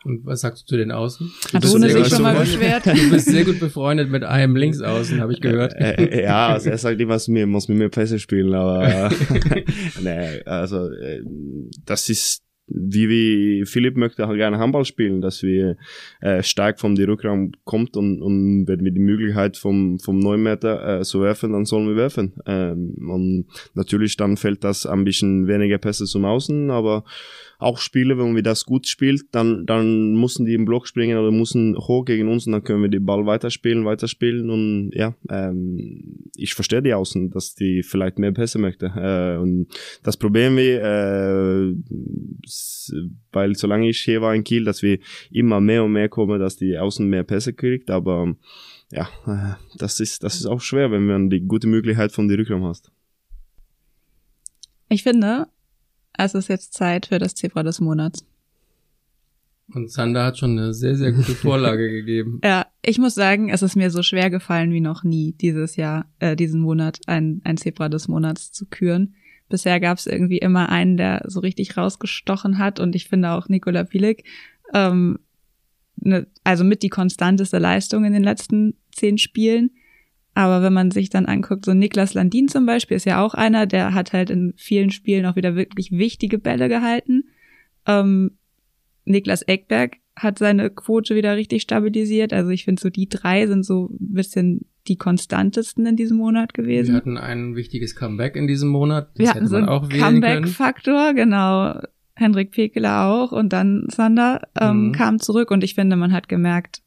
Und 0.04 0.26
was 0.26 0.40
sagst 0.40 0.64
du 0.64 0.66
zu 0.66 0.76
den 0.76 0.90
Außen? 0.90 1.31
Hat 1.52 1.64
Rune 1.64 1.88
sich 1.88 2.09
schon 2.09 2.23
mal 2.23 2.37
beschwert? 2.37 2.87
Du 2.87 3.11
bist 3.11 3.26
sehr 3.26 3.45
gut 3.45 3.61
befreundet 3.61 4.11
mit 4.11 4.25
einem 4.25 4.57
Linksaußen, 4.57 5.21
habe 5.21 5.33
ich 5.33 5.40
gehört. 5.40 5.75
Äh, 5.75 5.95
äh, 5.95 6.23
ja, 6.25 6.49
also 6.49 6.71
er 6.71 6.78
sagt 6.78 7.00
immer, 7.00 7.19
mir 7.28 7.47
muss 7.47 7.69
mit 7.69 7.78
mir 7.78 7.88
Pässe 7.88 8.19
spielen, 8.19 8.52
aber 8.52 9.11
nee, 10.02 10.42
also 10.45 10.90
äh, 10.90 11.23
das 11.85 12.09
ist 12.09 12.42
wie 12.66 13.09
wie 13.09 13.66
Philipp 13.66 13.97
möchte 13.97 14.26
auch 14.26 14.35
gerne 14.35 14.59
Handball 14.59 14.85
spielen, 14.85 15.21
dass 15.21 15.42
wir 15.42 15.76
äh, 16.21 16.42
stark 16.42 16.81
vom 16.81 16.95
die 16.95 17.04
Rückraum 17.04 17.52
kommt 17.64 17.97
und, 17.97 18.23
und 18.23 18.66
wenn 18.66 18.85
wir 18.85 18.92
die 18.92 19.00
Möglichkeit 19.00 19.57
vom 19.57 19.99
vom 19.99 20.19
9 20.19 20.42
Meter 20.42 21.00
äh, 21.00 21.04
so 21.04 21.21
werfen, 21.23 21.52
dann 21.52 21.64
sollen 21.64 21.88
wir 21.88 21.97
werfen. 21.97 22.35
Ähm, 22.47 22.95
und 23.09 23.47
natürlich 23.75 24.16
dann 24.16 24.37
fällt 24.37 24.64
das 24.64 24.87
ein 24.87 25.04
bisschen 25.04 25.49
weniger 25.49 25.78
Pässe 25.78 26.04
zum 26.04 26.25
Außen, 26.25 26.71
aber 26.71 27.04
auch 27.62 27.78
Spiele, 27.78 28.19
wenn 28.19 28.35
wir 28.35 28.42
das 28.42 28.66
gut 28.66 28.88
spielt, 28.88 29.23
dann, 29.31 29.64
dann 29.66 30.14
müssen 30.16 30.45
die 30.45 30.54
im 30.54 30.64
Block 30.64 30.88
springen 30.88 31.16
oder 31.16 31.31
müssen 31.31 31.76
hoch 31.76 32.04
gegen 32.04 32.28
uns 32.28 32.47
und 32.47 32.52
dann 32.52 32.64
können 32.64 32.83
wir 32.83 32.88
den 32.88 33.07
Ball 33.07 33.25
weiterspielen, 33.25 33.85
weiterspielen 33.85 34.50
und 34.50 34.90
ja, 34.95 35.14
ähm, 35.31 36.31
ich 36.37 36.54
verstehe 36.54 36.83
die 36.83 36.95
Außen, 36.95 37.31
dass 37.31 37.54
die 37.54 37.83
vielleicht 37.83 38.19
mehr 38.19 38.33
Pässe 38.33 38.59
möchte. 38.59 38.87
Äh, 38.97 39.40
und 39.40 39.69
das 40.02 40.16
Problem 40.16 40.57
wir, 40.57 40.83
äh, 40.83 41.75
weil 43.33 43.54
solange 43.54 43.88
ich 43.88 44.00
hier 44.00 44.21
war 44.21 44.35
in 44.35 44.45
Kiel, 44.45 44.64
dass 44.64 44.83
wir 44.83 44.99
immer 45.31 45.61
mehr 45.61 45.85
und 45.85 45.92
mehr 45.92 46.09
kommen, 46.09 46.40
dass 46.40 46.57
die 46.57 46.78
Außen 46.78 47.07
mehr 47.07 47.25
Pässe 47.25 47.52
kriegt, 47.52 47.90
aber 47.90 48.35
ja, 48.90 49.09
äh, 49.26 49.54
das 49.78 50.00
ist, 50.00 50.23
das 50.23 50.37
ist 50.37 50.47
auch 50.47 50.61
schwer, 50.61 50.90
wenn 50.90 51.07
man 51.07 51.31
die 51.31 51.40
gute 51.40 51.66
Möglichkeit 51.66 52.12
von 52.12 52.28
die 52.28 52.35
Rückraum 52.35 52.64
hast. 52.64 52.90
Ich 54.88 55.02
finde, 55.02 55.47
es 56.19 56.35
ist 56.35 56.49
jetzt 56.49 56.75
Zeit 56.75 57.07
für 57.07 57.19
das 57.19 57.35
Zebra 57.35 57.62
des 57.62 57.81
Monats. 57.81 58.26
Und 59.75 59.90
Sander 59.90 60.25
hat 60.25 60.38
schon 60.38 60.59
eine 60.59 60.75
sehr, 60.75 60.97
sehr 60.97 61.12
gute 61.12 61.33
Vorlage 61.35 61.88
gegeben. 61.88 62.40
Ja, 62.45 62.66
ich 62.83 62.99
muss 62.99 63.14
sagen, 63.14 63.49
es 63.49 63.62
ist 63.62 63.76
mir 63.76 63.90
so 63.90 64.02
schwer 64.02 64.28
gefallen 64.28 64.73
wie 64.73 64.81
noch 64.81 65.02
nie 65.02 65.33
dieses 65.33 65.76
Jahr, 65.76 66.07
äh, 66.19 66.37
diesen 66.37 66.61
Monat 66.61 66.99
ein, 67.07 67.40
ein 67.45 67.57
Zebra 67.57 67.88
des 67.88 68.09
Monats 68.09 68.52
zu 68.52 68.66
küren. 68.66 69.14
Bisher 69.52 69.80
gab 69.80 69.99
es 69.99 70.06
irgendwie 70.06 70.38
immer 70.38 70.71
einen, 70.71 70.97
der 70.97 71.25
so 71.26 71.40
richtig 71.40 71.76
rausgestochen 71.76 72.56
hat 72.56 72.80
und 72.80 72.97
ich 72.97 73.06
finde 73.06 73.32
auch 73.32 73.50
Nikola 73.50 73.85
Pilik, 73.85 74.25
ähm, 74.73 75.18
ne, 75.97 76.26
also 76.42 76.64
mit 76.64 76.82
die 76.82 76.88
konstanteste 76.88 77.59
Leistung 77.59 78.06
in 78.06 78.14
den 78.14 78.25
letzten 78.25 78.78
zehn 78.92 79.18
Spielen. 79.18 79.73
Aber 80.32 80.62
wenn 80.62 80.73
man 80.73 80.90
sich 80.90 81.11
dann 81.11 81.26
anguckt, 81.26 81.66
so 81.66 81.75
Niklas 81.75 82.14
Landin 82.14 82.49
zum 82.49 82.64
Beispiel 82.64 82.97
ist 82.97 83.04
ja 83.04 83.23
auch 83.23 83.35
einer, 83.35 83.66
der 83.66 83.92
hat 83.92 84.14
halt 84.14 84.30
in 84.30 84.54
vielen 84.56 84.90
Spielen 84.90 85.26
auch 85.26 85.37
wieder 85.37 85.54
wirklich 85.54 85.92
wichtige 85.92 86.38
Bälle 86.38 86.71
gehalten. 86.71 87.25
Ähm, 87.87 88.38
Niklas 89.04 89.42
Eckberg 89.42 89.99
hat 90.16 90.38
seine 90.38 90.71
Quote 90.71 91.14
wieder 91.14 91.37
richtig 91.37 91.61
stabilisiert. 91.61 92.32
Also 92.32 92.49
ich 92.49 92.64
finde 92.64 92.80
so 92.80 92.88
die 92.88 93.11
drei 93.11 93.47
sind 93.47 93.64
so 93.64 93.90
ein 93.90 94.14
bisschen 94.14 94.64
die 94.88 94.96
konstantesten 94.96 95.86
in 95.86 95.96
diesem 95.96 96.16
Monat 96.16 96.54
gewesen. 96.54 96.88
Wir 96.88 96.96
hatten 96.96 97.18
ein 97.18 97.54
wichtiges 97.54 97.94
Comeback 97.94 98.36
in 98.36 98.46
diesem 98.46 98.68
Monat. 98.68 99.10
Das 99.14 99.18
Wir 99.18 99.30
hatten 99.30 99.46
so 99.46 99.56
einen 99.56 99.66
Comeback-Faktor, 99.66 101.14
genau. 101.14 101.80
Henrik 102.14 102.50
Pekeler 102.50 103.06
auch 103.06 103.32
und 103.32 103.52
dann 103.52 103.86
Sander 103.88 104.42
ähm, 104.60 104.88
mhm. 104.88 104.92
kam 104.92 105.18
zurück 105.18 105.50
und 105.50 105.64
ich 105.64 105.74
finde, 105.74 105.96
man 105.96 106.12
hat 106.12 106.28
gemerkt, 106.28 106.82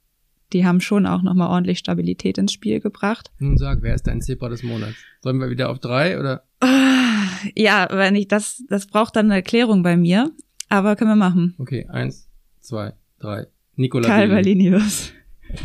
die 0.54 0.66
haben 0.66 0.82
schon 0.82 1.08
auch 1.08 1.24
nochmal 1.24 1.50
ordentlich 1.50 1.80
Stabilität 1.80 2.38
ins 2.38 2.54
Spiel 2.54 2.80
gebracht. 2.80 3.32
Nun 3.40 3.58
sag, 3.58 3.82
wer 3.82 3.96
ist 3.96 4.06
dein 4.08 4.22
Zebra 4.22 4.50
des 4.50 4.62
Monats? 4.62 4.96
Sollen 5.22 5.40
wir 5.40 5.50
wieder 5.50 5.70
auf 5.70 5.80
drei 5.80 6.20
oder? 6.20 6.44
Ah, 6.60 7.26
ja, 7.56 7.88
wenn 7.92 8.16
ich 8.16 8.28
das, 8.28 8.64
das 8.70 8.88
braucht 8.88 9.16
dann 9.16 9.26
eine 9.26 9.36
Erklärung 9.36 9.82
bei 9.82 9.98
mir, 9.98 10.32
aber 10.70 10.96
können 10.96 11.12
wir 11.12 11.16
machen. 11.16 11.56
Okay, 11.58 11.88
eins, 11.90 12.30
zwei, 12.60 12.94
drei. 13.20 13.48
Nikola 13.76 14.08
Karl 14.08 14.30
Valinius. 14.30 15.12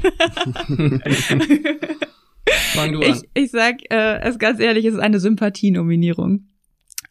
Fang 2.48 2.92
du 2.92 3.00
an. 3.00 3.10
Ich, 3.12 3.22
ich 3.34 3.50
sag 3.50 3.76
äh, 3.90 4.20
es 4.20 4.38
ganz 4.38 4.60
ehrlich, 4.60 4.84
es 4.84 4.94
ist 4.94 5.00
eine 5.00 5.20
Sympathienominierung. 5.20 6.48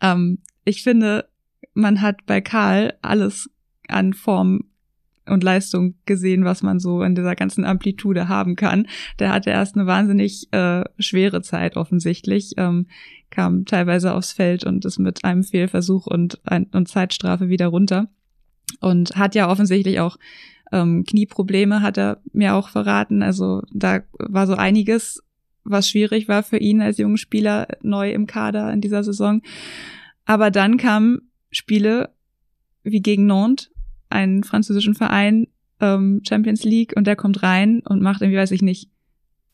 Ähm, 0.01 0.39
ich 0.65 0.83
finde, 0.83 1.29
man 1.73 2.01
hat 2.01 2.25
bei 2.25 2.41
Karl 2.41 2.93
alles 3.01 3.49
an 3.87 4.13
Form 4.13 4.65
und 5.29 5.43
Leistung 5.43 5.95
gesehen, 6.05 6.43
was 6.43 6.63
man 6.63 6.79
so 6.79 7.03
in 7.03 7.15
dieser 7.15 7.35
ganzen 7.35 7.63
Amplitude 7.63 8.27
haben 8.27 8.55
kann. 8.55 8.87
Der 9.19 9.31
hatte 9.31 9.51
erst 9.51 9.75
eine 9.75 9.85
wahnsinnig 9.85 10.51
äh, 10.51 10.83
schwere 10.97 11.41
Zeit 11.41 11.77
offensichtlich, 11.77 12.53
ähm, 12.57 12.87
kam 13.29 13.65
teilweise 13.65 14.13
aufs 14.13 14.31
Feld 14.31 14.63
und 14.63 14.85
ist 14.85 14.99
mit 14.99 15.23
einem 15.23 15.43
Fehlversuch 15.43 16.07
und, 16.07 16.39
ein, 16.45 16.65
und 16.71 16.87
Zeitstrafe 16.87 17.49
wieder 17.49 17.67
runter. 17.67 18.09
Und 18.81 19.15
hat 19.15 19.35
ja 19.35 19.49
offensichtlich 19.49 19.99
auch 19.99 20.17
ähm, 20.71 21.03
Knieprobleme, 21.03 21.81
hat 21.81 21.97
er 21.97 22.21
mir 22.33 22.55
auch 22.55 22.69
verraten. 22.69 23.21
Also 23.21 23.61
da 23.73 24.01
war 24.17 24.47
so 24.47 24.55
einiges, 24.55 25.23
was 25.63 25.89
schwierig 25.89 26.27
war 26.27 26.43
für 26.43 26.57
ihn 26.57 26.81
als 26.81 26.97
jungen 26.97 27.17
Spieler 27.17 27.67
neu 27.81 28.11
im 28.11 28.27
Kader 28.27 28.71
in 28.71 28.81
dieser 28.81 29.03
Saison. 29.03 29.41
Aber 30.25 30.51
dann 30.51 30.77
kamen 30.77 31.31
Spiele 31.51 32.09
wie 32.83 33.01
gegen 33.01 33.25
Nantes, 33.25 33.71
einen 34.09 34.43
französischen 34.43 34.95
Verein, 34.95 35.47
ähm, 35.79 36.21
Champions 36.27 36.63
League, 36.63 36.93
und 36.95 37.05
der 37.07 37.15
kommt 37.15 37.43
rein 37.43 37.81
und 37.85 38.01
macht 38.01 38.21
irgendwie, 38.21 38.39
weiß 38.39 38.51
ich 38.51 38.61
nicht, 38.61 38.89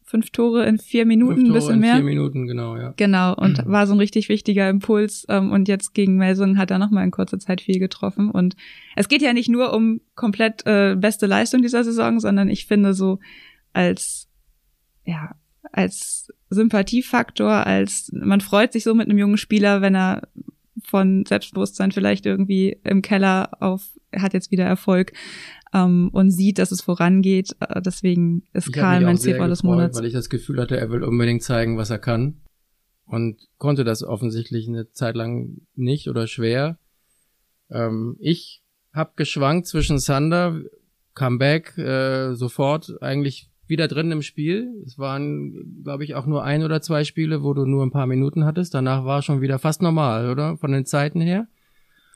fünf 0.06 0.30
Tore 0.30 0.66
in 0.66 0.78
vier 0.78 1.06
Minuten, 1.06 1.48
ein 1.48 1.54
bisschen 1.54 1.80
mehr. 1.80 1.96
Vier 1.96 2.04
Minuten, 2.04 2.46
genau, 2.46 2.78
ja. 2.78 2.94
Genau, 2.96 3.34
und 3.34 3.66
mhm. 3.66 3.72
war 3.72 3.88
so 3.88 3.94
ein 3.94 4.00
richtig 4.00 4.30
wichtiger 4.30 4.70
Impuls. 4.70 5.26
Ähm, 5.30 5.52
und 5.52 5.68
jetzt 5.68 5.94
gegen 5.94 6.16
Melsung 6.16 6.58
hat 6.58 6.70
er 6.70 6.78
nochmal 6.78 7.04
in 7.04 7.12
kurzer 7.12 7.40
Zeit 7.40 7.60
viel 7.60 7.80
getroffen. 7.80 8.30
Und 8.30 8.56
es 8.96 9.10
geht 9.10 9.24
ja 9.24 9.34
nicht 9.34 9.50
nur 9.50 9.74
um 9.74 10.02
komplett 10.14 10.66
äh, 10.68 10.96
beste 10.96 11.26
Leistung 11.26 11.64
dieser 11.64 11.84
Saison, 11.84 12.20
sondern 12.20 12.50
ich 12.50 12.68
finde 12.68 12.94
so 12.94 13.20
als, 13.74 14.30
ja, 15.06 15.36
als 15.72 16.32
Sympathiefaktor, 16.52 17.66
als 17.66 18.12
man 18.14 18.42
freut 18.42 18.74
sich 18.74 18.84
so 18.84 18.94
mit 18.94 19.10
einem 19.10 19.18
jungen 19.18 19.38
Spieler, 19.38 19.82
wenn 19.82 19.96
er 19.96 20.28
von 20.84 21.26
Selbstbewusstsein 21.26 21.92
vielleicht 21.92 22.28
irgendwie 22.28 22.78
im 22.84 23.02
Keller 23.02 23.50
auf, 23.60 23.84
er 24.12 24.22
hat 24.22 24.34
jetzt 24.34 24.52
wieder 24.52 24.66
Erfolg 24.66 25.14
ähm, 25.76 26.10
und 26.14 26.32
sieht, 26.32 26.58
dass 26.58 26.72
es 26.72 26.82
vorangeht. 26.82 27.56
Äh, 27.60 27.82
deswegen 27.82 28.44
ist 28.54 28.68
ich 28.68 28.74
Karl 28.74 29.02
mein 29.02 29.18
Zebra 29.18 29.48
des 29.48 29.64
Monats. 29.64 29.98
Weil 29.98 30.06
ich 30.06 30.14
das 30.14 30.30
Gefühl 30.30 30.60
hatte, 30.62 30.78
er 30.78 30.90
will 30.90 31.04
unbedingt 31.04 31.44
zeigen, 31.44 31.78
was 31.78 31.90
er 31.90 32.00
kann. 32.00 32.42
Und 33.06 33.38
konnte 33.58 33.84
das 33.84 34.02
offensichtlich 34.02 34.68
eine 34.68 34.90
Zeit 34.92 35.16
lang 35.16 35.62
nicht 35.76 36.10
oder 36.10 36.28
schwer. 36.28 36.80
Ähm, 37.70 38.16
ich 38.20 38.64
habe 38.94 39.12
geschwankt 39.16 39.68
zwischen 39.68 40.00
Sander, 40.00 40.62
Comeback, 41.14 41.78
äh, 41.78 42.34
sofort 42.34 43.02
eigentlich 43.02 43.52
wieder 43.68 43.88
drin 43.88 44.12
im 44.12 44.22
Spiel. 44.22 44.70
Es 44.86 44.98
waren, 44.98 45.82
glaube 45.84 46.04
ich, 46.04 46.16
auch 46.16 46.26
nur 46.26 46.44
ein 46.44 46.64
oder 46.64 46.82
zwei 46.82 47.04
Spiele, 47.04 47.44
wo 47.44 47.54
du 47.54 47.66
nur 47.66 47.86
ein 47.86 47.92
paar 47.92 48.08
Minuten 48.08 48.46
hattest. 48.46 48.74
Danach 48.74 49.06
war 49.06 49.22
schon 49.22 49.42
wieder 49.42 49.60
fast 49.60 49.82
normal, 49.82 50.30
oder? 50.30 50.58
Von 50.58 50.72
den 50.72 50.86
Zeiten 50.86 51.20
her. 51.20 51.48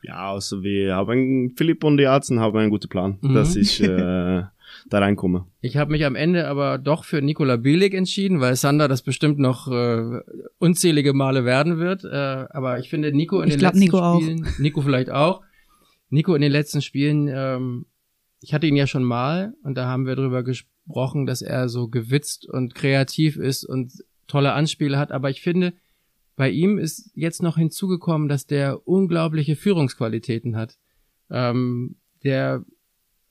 Ja, 0.03 0.33
also 0.33 0.63
wir 0.63 0.95
haben, 0.95 1.53
Philipp 1.55 1.83
und 1.83 1.97
die 1.97 2.03
Ärzte 2.03 2.39
haben 2.39 2.57
einen 2.57 2.69
guten 2.69 2.89
Plan, 2.89 3.17
mhm. 3.21 3.33
dass 3.33 3.55
ich 3.55 3.81
äh, 3.81 4.43
da 4.89 4.99
reinkomme. 4.99 5.45
Ich 5.61 5.75
habe 5.75 5.91
mich 5.91 6.05
am 6.05 6.15
Ende 6.15 6.47
aber 6.47 6.77
doch 6.77 7.03
für 7.03 7.21
Nikola 7.21 7.57
Bielig 7.57 7.93
entschieden, 7.93 8.39
weil 8.39 8.55
Sander 8.55 8.87
das 8.87 9.01
bestimmt 9.01 9.39
noch 9.39 9.67
äh, 9.69 10.21
unzählige 10.57 11.13
Male 11.13 11.43
werden 11.43 11.79
wird. 11.79 12.05
Äh, 12.05 12.07
aber 12.49 12.79
ich 12.79 12.89
finde 12.89 13.11
Nico 13.11 13.41
in 13.41 13.49
ich 13.49 13.55
den 13.55 13.59
glaub, 13.59 13.73
letzten 13.73 13.85
Nico 13.85 14.15
Spielen, 14.15 14.45
auch. 14.45 14.59
Nico 14.59 14.81
vielleicht 14.81 15.11
auch, 15.11 15.41
Nico 16.09 16.33
in 16.33 16.41
den 16.41 16.51
letzten 16.51 16.81
Spielen, 16.81 17.27
ähm, 17.27 17.85
ich 18.41 18.53
hatte 18.53 18.67
ihn 18.67 18.77
ja 18.77 18.87
schon 18.87 19.03
mal 19.03 19.53
und 19.63 19.75
da 19.75 19.85
haben 19.85 20.05
wir 20.05 20.15
drüber 20.15 20.43
gesprochen, 20.43 20.69
gesprochen, 20.89 21.25
dass 21.27 21.41
er 21.41 21.69
so 21.69 21.87
gewitzt 21.87 22.49
und 22.49 22.73
kreativ 22.73 23.37
ist 23.37 23.63
und 23.63 23.91
tolle 24.27 24.53
Anspiele 24.53 24.97
hat, 24.97 25.11
aber 25.11 25.29
ich 25.29 25.41
finde, 25.41 25.73
bei 26.39 26.51
ihm 26.51 26.77
ist 26.77 27.12
jetzt 27.15 27.43
noch 27.43 27.58
hinzugekommen, 27.58 28.29
dass 28.29 28.48
der 28.48 28.88
unglaubliche 28.88 29.58
Führungsqualitäten 29.58 30.55
hat. 30.55 30.77
Ähm, 31.29 31.98
der 32.24 32.63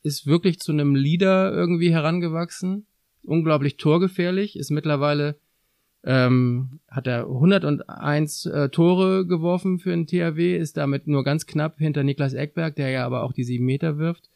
ist 0.02 0.26
wirklich 0.26 0.58
zu 0.58 0.72
einem 0.72 0.94
Leader 0.94 1.50
irgendwie 1.50 1.90
herangewachsen, 1.90 2.84
unglaublich 3.22 3.78
torgefährlich, 3.78 4.58
ist 4.58 4.70
mittlerweile 4.70 5.38
ähm, 6.04 6.80
hat 6.86 7.06
er 7.06 7.28
101 7.28 8.44
äh, 8.44 8.68
Tore 8.68 9.26
geworfen 9.26 9.78
für 9.78 9.88
den 9.88 10.06
THW, 10.06 10.58
ist 10.58 10.76
damit 10.76 11.06
nur 11.06 11.24
ganz 11.24 11.46
knapp 11.46 11.78
hinter 11.78 12.04
Niklas 12.04 12.34
Eckberg, 12.34 12.76
der 12.76 12.90
ja 12.90 13.06
aber 13.06 13.22
auch 13.22 13.32
die 13.32 13.44
sieben 13.44 13.64
Meter 13.64 13.96
wirft. 13.96 14.28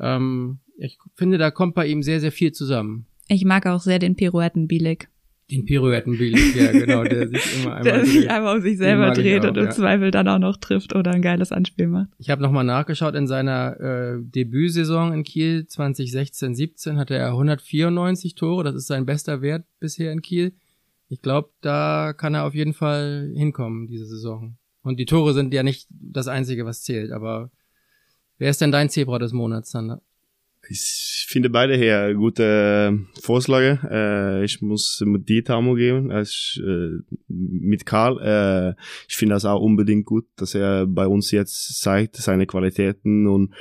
Ähm, 0.00 0.58
ich 0.76 0.98
finde, 1.14 1.38
da 1.38 1.52
kommt 1.52 1.76
bei 1.76 1.86
ihm 1.86 2.02
sehr, 2.02 2.18
sehr 2.18 2.32
viel 2.32 2.50
zusammen. 2.50 3.06
Ich 3.28 3.44
mag 3.44 3.64
auch 3.66 3.80
sehr 3.80 4.00
den 4.00 4.16
Pirouetten 4.16 4.66
Bielig. 4.66 5.08
Den 5.50 5.64
Pirouettenbillig, 5.64 6.54
ja 6.54 6.72
genau, 6.72 7.04
der 7.04 7.28
sich 7.28 7.62
immer 7.62 7.74
einmal 7.76 7.82
Der 7.82 7.98
dreht. 8.00 8.06
sich 8.06 8.30
einmal 8.30 8.56
um 8.56 8.62
sich 8.62 8.76
selber 8.76 9.10
dreht 9.12 9.44
auch, 9.44 9.48
und 9.48 9.56
im 9.56 9.64
ja. 9.64 9.70
Zweifel 9.70 10.10
dann 10.10 10.28
auch 10.28 10.38
noch 10.38 10.58
trifft 10.58 10.94
oder 10.94 11.12
ein 11.12 11.22
geiles 11.22 11.52
Anspiel 11.52 11.86
macht. 11.86 12.10
Ich 12.18 12.28
habe 12.28 12.42
nochmal 12.42 12.64
nachgeschaut, 12.64 13.14
in 13.14 13.26
seiner 13.26 13.80
äh, 13.80 14.18
Debütsaison 14.20 15.14
in 15.14 15.24
Kiel 15.24 15.66
2016-17 15.68 16.96
hatte 16.96 17.14
er 17.16 17.28
194 17.28 18.34
Tore, 18.34 18.62
das 18.62 18.74
ist 18.74 18.88
sein 18.88 19.06
bester 19.06 19.40
Wert 19.40 19.64
bisher 19.80 20.12
in 20.12 20.20
Kiel. 20.20 20.52
Ich 21.08 21.22
glaube, 21.22 21.48
da 21.62 22.12
kann 22.12 22.34
er 22.34 22.44
auf 22.44 22.54
jeden 22.54 22.74
Fall 22.74 23.32
hinkommen, 23.34 23.86
diese 23.86 24.04
Saison. 24.04 24.58
Und 24.82 24.98
die 24.98 25.06
Tore 25.06 25.32
sind 25.32 25.54
ja 25.54 25.62
nicht 25.62 25.88
das 25.90 26.28
Einzige, 26.28 26.66
was 26.66 26.82
zählt, 26.82 27.10
aber 27.10 27.50
wer 28.36 28.50
ist 28.50 28.60
denn 28.60 28.72
dein 28.72 28.90
Zebra 28.90 29.18
des 29.18 29.32
Monats, 29.32 29.70
Sander? 29.70 30.02
Ich 30.70 31.26
finde 31.28 31.48
beide 31.48 31.76
her 31.76 32.14
gute 32.14 32.92
äh, 32.92 33.20
Vorschläge. 33.20 33.80
Äh, 33.90 34.44
ich 34.44 34.60
muss 34.60 35.02
mit 35.04 35.28
dir 35.28 35.42
Tamo 35.42 35.74
geben, 35.74 36.10
als, 36.10 36.60
äh, 36.62 36.98
mit 37.28 37.86
Karl. 37.86 38.18
Äh, 38.20 38.82
ich 39.08 39.16
finde 39.16 39.34
das 39.34 39.46
auch 39.46 39.60
unbedingt 39.60 40.04
gut, 40.04 40.26
dass 40.36 40.54
er 40.54 40.86
bei 40.86 41.06
uns 41.06 41.30
jetzt 41.30 41.80
zeigt, 41.80 42.16
seine 42.16 42.46
Qualitäten 42.46 43.26
und 43.26 43.54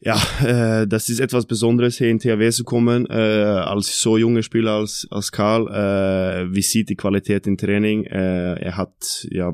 ja, 0.00 0.16
äh, 0.44 0.86
das 0.86 1.08
ist 1.08 1.20
etwas 1.20 1.46
Besonderes 1.46 1.98
hier 1.98 2.08
in 2.08 2.18
THW 2.18 2.50
zu 2.50 2.64
kommen, 2.64 3.06
äh, 3.06 3.14
als 3.14 4.00
so 4.00 4.16
junge 4.16 4.42
Spieler 4.42 4.72
als, 4.72 5.08
als 5.10 5.32
Karl, 5.32 5.66
äh, 5.68 6.54
wie 6.54 6.62
sieht 6.62 6.88
die 6.88 6.94
Qualität 6.94 7.46
im 7.46 7.56
Training, 7.56 8.04
äh, 8.04 8.54
er 8.54 8.76
hat, 8.76 9.26
ja, 9.30 9.52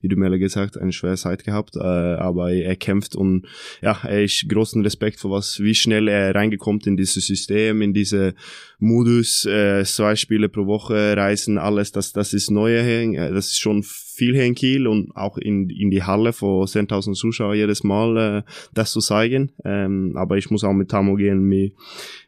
wie 0.00 0.08
du 0.08 0.16
mir 0.16 0.38
gesagt, 0.38 0.78
eine 0.78 0.92
schwere 0.92 1.16
Zeit 1.16 1.44
gehabt, 1.44 1.76
äh, 1.76 1.80
aber 1.80 2.50
er 2.52 2.76
kämpft 2.76 3.14
und 3.14 3.46
ja, 3.82 3.98
er 4.04 4.24
ist 4.24 4.48
großen 4.48 4.82
Respekt 4.82 5.20
für 5.20 5.30
was, 5.30 5.60
wie 5.60 5.74
schnell 5.74 6.08
er 6.08 6.34
reingekommen 6.34 6.80
in 6.86 6.96
dieses 6.96 7.26
System, 7.26 7.82
in 7.82 7.92
diese 7.92 8.34
Modus, 8.78 9.44
äh, 9.44 9.84
zwei 9.84 10.16
Spiele 10.16 10.48
pro 10.48 10.66
Woche, 10.66 11.16
Reisen, 11.16 11.58
alles, 11.58 11.92
das, 11.92 12.12
das 12.12 12.32
ist 12.32 12.50
hier, 12.50 13.14
äh, 13.14 13.32
das 13.32 13.48
ist 13.48 13.58
schon 13.58 13.82
viel 14.18 14.34
hier 14.34 14.44
in 14.44 14.54
Kiel 14.54 14.86
und 14.86 15.16
auch 15.16 15.38
in, 15.38 15.70
in 15.70 15.90
die 15.90 16.02
Halle 16.02 16.32
vor 16.32 16.66
10.000 16.66 17.14
Zuschauer 17.14 17.54
jedes 17.54 17.84
Mal 17.84 18.16
äh, 18.16 18.50
das 18.74 18.92
zu 18.92 19.00
zeigen. 19.00 19.52
Ähm, 19.64 20.12
aber 20.16 20.36
ich 20.36 20.50
muss 20.50 20.64
auch 20.64 20.72
mit 20.72 20.90
Tamo 20.90 21.14
gehen, 21.14 21.44
mit, 21.44 21.74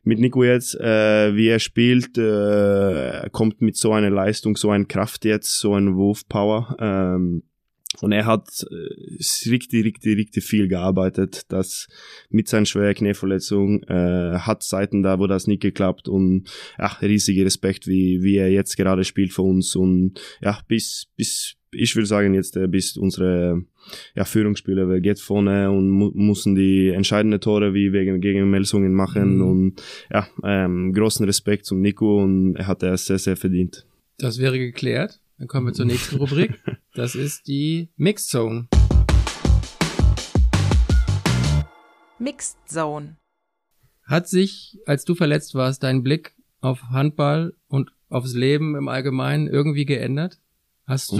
mit 0.05 0.19
Nico 0.21 0.45
jetzt, 0.45 0.79
äh, 0.81 1.35
wie 1.35 1.49
er 1.49 1.59
spielt, 1.59 2.17
äh, 2.17 3.29
kommt 3.33 3.61
mit 3.61 3.77
so 3.77 3.93
einer 3.93 4.11
Leistung, 4.11 4.57
so 4.57 4.71
einer 4.71 4.85
Kraft 4.85 5.25
jetzt, 5.25 5.59
so 5.59 5.75
ein 5.75 5.97
Wurfpower. 5.97 6.77
Ähm, 6.81 7.43
und 8.01 8.13
er 8.13 8.25
hat 8.25 8.49
äh, 8.71 9.51
richtig, 9.51 9.85
richtig, 9.85 10.17
richtig 10.17 10.45
viel 10.45 10.69
gearbeitet. 10.69 11.43
Das 11.49 11.89
mit 12.31 12.49
seiner 12.49 12.67
schweren 12.67 12.95
Knieverletzung 12.95 13.83
äh, 13.85 14.39
hat 14.39 14.63
Zeiten 14.63 15.03
da, 15.03 15.19
wo 15.19 15.27
das 15.27 15.47
nicht 15.47 15.61
geklappt 15.63 16.09
und 16.09 16.49
ja, 16.79 16.87
riesiger 17.03 17.45
Respekt, 17.45 17.87
wie 17.87 18.23
wie 18.23 18.37
er 18.37 18.51
jetzt 18.51 18.77
gerade 18.77 19.05
spielt 19.05 19.33
für 19.33 19.43
uns 19.43 19.75
und 19.77 20.21
ja 20.41 20.59
bis 20.69 21.09
bis 21.17 21.57
ich 21.73 21.95
will 21.95 22.07
sagen 22.07 22.35
jetzt 22.35 22.57
äh, 22.57 22.67
bis 22.67 22.97
unsere 22.97 23.65
ja, 24.15 24.25
Führungsspieler 24.25 25.01
geht 25.01 25.21
vorne 25.21 25.71
und 25.71 25.91
mu 25.91 26.11
müssen 26.15 26.55
die 26.55 26.89
entscheidende 26.89 27.39
Tore 27.41 27.75
wie 27.75 27.93
wegen 27.93 28.21
gegen 28.21 28.51
Melsungen 28.51 28.95
machen 28.95 29.37
Mhm. 29.37 29.43
und 29.43 29.83
ja 30.13 30.27
ähm, 30.45 30.93
großen 30.93 31.27
Respekt 31.27 31.67
zum 31.67 31.81
Nico 31.81 32.23
und 32.23 32.57
er 32.57 32.67
hat 32.67 32.83
es 32.83 33.07
sehr 33.07 33.19
sehr 33.19 33.37
verdient. 33.37 33.85
Das 34.19 34.39
wäre 34.39 34.59
geklärt. 34.59 35.21
Dann 35.41 35.49
kommen 35.49 35.69
wir 35.69 35.73
zur 35.73 35.87
nächsten 35.87 36.17
Rubrik. 36.17 36.61
Das 36.93 37.15
ist 37.15 37.47
die 37.47 37.89
Mixed 37.97 38.29
Zone. 38.29 38.67
Mixed 42.19 42.59
Zone. 42.69 43.17
Hat 44.05 44.29
sich, 44.29 44.79
als 44.87 45.05
du 45.05 45.15
verletzt 45.15 45.55
warst, 45.55 45.85
dein 45.85 46.03
Blick 46.03 46.35
auf 46.61 46.83
Handball 46.91 47.55
und 47.69 47.93
aufs 48.11 48.35
Leben 48.35 48.75
im 48.75 48.89
Allgemeinen 48.89 49.47
irgendwie 49.47 49.87
geändert? 49.87 50.41
Hast 50.85 51.13
du, 51.13 51.19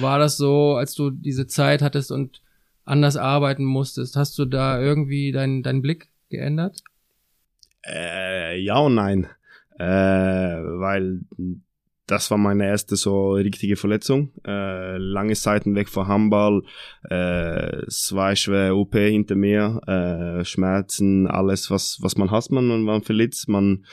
war 0.00 0.18
das 0.18 0.38
so, 0.38 0.76
als 0.76 0.94
du 0.94 1.10
diese 1.10 1.46
Zeit 1.48 1.82
hattest 1.82 2.12
und 2.12 2.40
anders 2.84 3.16
arbeiten 3.16 3.64
musstest, 3.64 4.16
hast 4.16 4.38
du 4.38 4.46
da 4.46 4.80
irgendwie 4.80 5.32
deinen 5.32 5.62
deinen 5.62 5.82
Blick 5.82 6.08
geändert? 6.30 6.82
Äh, 7.84 8.58
ja 8.60 8.78
und 8.78 8.94
nein. 8.94 9.26
Äh, 9.76 9.84
weil 9.84 11.22
das 12.12 12.30
war 12.30 12.36
meine 12.36 12.66
erste 12.66 12.94
so 12.94 13.32
richtige 13.32 13.76
Verletzung. 13.76 14.32
Äh, 14.46 14.98
lange 14.98 15.32
Zeiten 15.32 15.74
weg 15.74 15.88
von 15.88 16.08
Handball, 16.08 16.62
äh, 17.08 17.86
zwei 17.88 18.36
schwere 18.36 18.76
OP 18.76 18.94
hinter 18.94 19.34
mir, 19.34 19.80
äh, 19.86 20.44
Schmerzen, 20.44 21.26
alles, 21.26 21.70
was, 21.70 21.98
was 22.02 22.18
man 22.18 22.30
hasst, 22.30 22.52
man, 22.52 22.82
man 22.82 23.02
verletzt, 23.02 23.48
man 23.48 23.86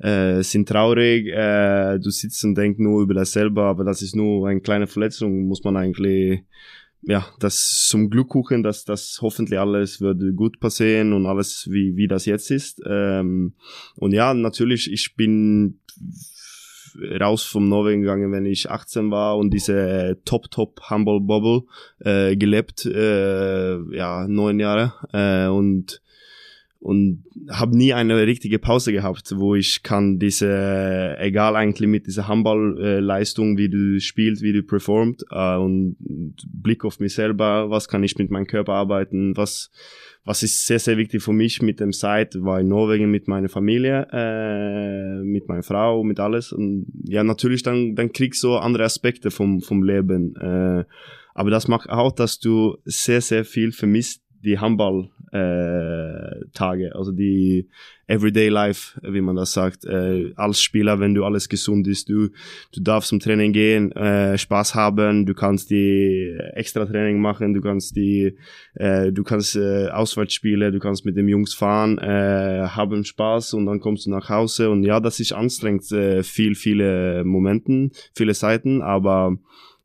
äh, 0.00 0.42
sind 0.42 0.68
traurig, 0.68 1.28
äh, 1.28 2.00
du 2.00 2.10
sitzt 2.10 2.44
und 2.44 2.56
denkst 2.56 2.80
nur 2.80 3.02
über 3.02 3.14
das 3.14 3.30
selber, 3.30 3.66
aber 3.66 3.84
das 3.84 4.02
ist 4.02 4.16
nur 4.16 4.48
eine 4.48 4.60
kleine 4.60 4.88
Verletzung, 4.88 5.46
muss 5.46 5.62
man 5.62 5.76
eigentlich 5.76 6.42
ja, 7.02 7.24
das 7.38 7.86
zum 7.88 8.10
Glück 8.10 8.28
gucken, 8.28 8.64
dass 8.64 8.84
das 8.84 9.20
hoffentlich 9.22 9.58
alles 9.58 10.00
würde 10.00 10.34
gut 10.34 10.58
passieren 10.58 11.12
und 11.12 11.24
alles 11.24 11.68
wie, 11.70 11.96
wie 11.96 12.08
das 12.08 12.26
jetzt 12.26 12.50
ist. 12.50 12.82
Ähm, 12.84 13.54
und 13.94 14.12
ja, 14.12 14.34
natürlich, 14.34 14.92
ich 14.92 15.14
bin 15.14 15.78
raus 17.20 17.44
vom 17.44 17.68
Norwegen 17.68 18.02
gegangen, 18.02 18.32
wenn 18.32 18.46
ich 18.46 18.70
18 18.70 19.10
war 19.10 19.36
und 19.36 19.50
diese 19.50 20.18
Top 20.24 20.50
Top 20.50 20.80
Humble 20.90 21.20
Bubble 21.20 21.62
äh, 22.00 22.36
gelebt, 22.36 22.86
äh, 22.86 23.78
ja 23.94 24.26
neun 24.28 24.60
Jahre 24.60 24.92
äh, 25.12 25.48
und 25.48 26.00
und 26.80 27.24
habe 27.50 27.76
nie 27.76 27.92
eine 27.92 28.26
richtige 28.26 28.58
Pause 28.58 28.92
gehabt, 28.92 29.34
wo 29.36 29.54
ich 29.54 29.82
kann 29.82 30.18
diese, 30.18 31.14
egal 31.18 31.54
eigentlich 31.54 31.88
mit 31.88 32.06
dieser 32.06 32.26
Handballleistung, 32.26 33.58
wie 33.58 33.68
du 33.68 34.00
spielst, 34.00 34.42
wie 34.42 34.54
du 34.54 34.62
performt 34.62 35.22
äh, 35.30 35.56
und 35.56 35.96
Blick 36.50 36.86
auf 36.86 36.98
mich 36.98 37.14
selber, 37.14 37.68
was 37.68 37.86
kann 37.86 38.02
ich 38.02 38.16
mit 38.16 38.30
meinem 38.30 38.46
Körper 38.46 38.72
arbeiten, 38.72 39.36
was 39.36 39.70
was 40.24 40.42
ist 40.42 40.66
sehr 40.66 40.78
sehr 40.78 40.96
wichtig 40.96 41.22
für 41.22 41.32
mich 41.32 41.60
mit 41.60 41.80
dem 41.80 41.92
Zeit, 41.92 42.34
war 42.42 42.60
in 42.60 42.68
Norwegen 42.68 43.10
mit 43.10 43.28
meiner 43.28 43.48
Familie, 43.48 44.06
äh, 44.12 45.22
mit 45.22 45.48
meiner 45.48 45.62
Frau, 45.62 46.02
mit 46.02 46.18
alles. 46.18 46.52
Und 46.52 46.86
ja 47.04 47.24
natürlich 47.24 47.62
dann 47.62 47.94
dann 47.94 48.12
kriegst 48.12 48.42
du 48.42 48.56
andere 48.56 48.84
Aspekte 48.84 49.30
vom 49.30 49.60
vom 49.60 49.82
Leben, 49.82 50.34
äh, 50.36 50.84
aber 51.34 51.50
das 51.50 51.68
macht 51.68 51.90
auch, 51.90 52.12
dass 52.12 52.38
du 52.38 52.78
sehr 52.84 53.20
sehr 53.20 53.44
viel 53.44 53.72
vermisst 53.72 54.22
die 54.42 54.58
Handball 54.58 55.10
äh, 55.32 56.90
also 56.92 57.12
die 57.12 57.68
Everyday 58.06 58.48
Life, 58.48 59.00
wie 59.02 59.20
man 59.20 59.36
das 59.36 59.52
sagt, 59.52 59.84
äh, 59.84 60.32
als 60.34 60.60
Spieler, 60.60 60.98
wenn 60.98 61.14
du 61.14 61.24
alles 61.24 61.48
gesund 61.48 61.86
ist, 61.86 62.08
du 62.08 62.28
du 62.72 62.80
darfst 62.80 63.10
zum 63.10 63.20
Training 63.20 63.52
gehen, 63.52 63.92
äh, 63.92 64.36
Spaß 64.36 64.74
haben, 64.74 65.26
du 65.26 65.34
kannst 65.34 65.70
die 65.70 66.36
extra 66.54 66.84
Training 66.84 67.20
machen, 67.20 67.54
du 67.54 67.60
kannst 67.60 67.96
die, 67.96 68.36
du 68.74 69.22
kannst 69.24 69.56
Auswärtsspiele, 69.56 70.72
du 70.72 70.78
kannst 70.78 71.04
mit 71.04 71.16
den 71.16 71.28
Jungs 71.28 71.54
fahren, 71.54 72.00
haben 72.00 73.04
Spaß 73.04 73.54
und 73.54 73.66
dann 73.66 73.80
kommst 73.80 74.06
du 74.06 74.10
nach 74.10 74.28
Hause 74.28 74.70
und 74.70 74.84
ja, 74.84 75.00
das 75.00 75.20
ist 75.20 75.32
anstrengend, 75.32 75.84
viel 76.22 76.54
viele 76.54 77.24
Momenten, 77.24 77.92
viele 78.14 78.34
Seiten, 78.34 78.82
aber 78.82 79.36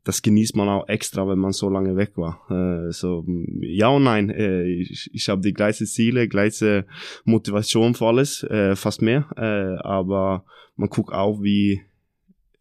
das 0.06 0.22
genießt 0.22 0.54
man 0.54 0.68
auch 0.68 0.88
extra, 0.88 1.26
wenn 1.26 1.40
man 1.40 1.50
so 1.50 1.68
lange 1.68 1.96
weg 1.96 2.12
war. 2.14 2.40
Äh, 2.48 2.92
so 2.92 3.24
ja 3.60 3.88
und 3.88 4.04
nein. 4.04 4.30
Äh, 4.30 4.62
ich 4.62 5.10
ich 5.12 5.28
habe 5.28 5.42
die 5.42 5.52
gleiche 5.52 5.84
Ziele, 5.84 6.28
gleiche 6.28 6.86
Motivation 7.24 7.94
für 7.94 8.06
alles, 8.06 8.44
äh, 8.44 8.76
fast 8.76 9.02
mehr. 9.02 9.26
Äh, 9.36 9.82
aber 9.84 10.44
man 10.76 10.90
guckt 10.90 11.12
auch, 11.12 11.42
wie 11.42 11.82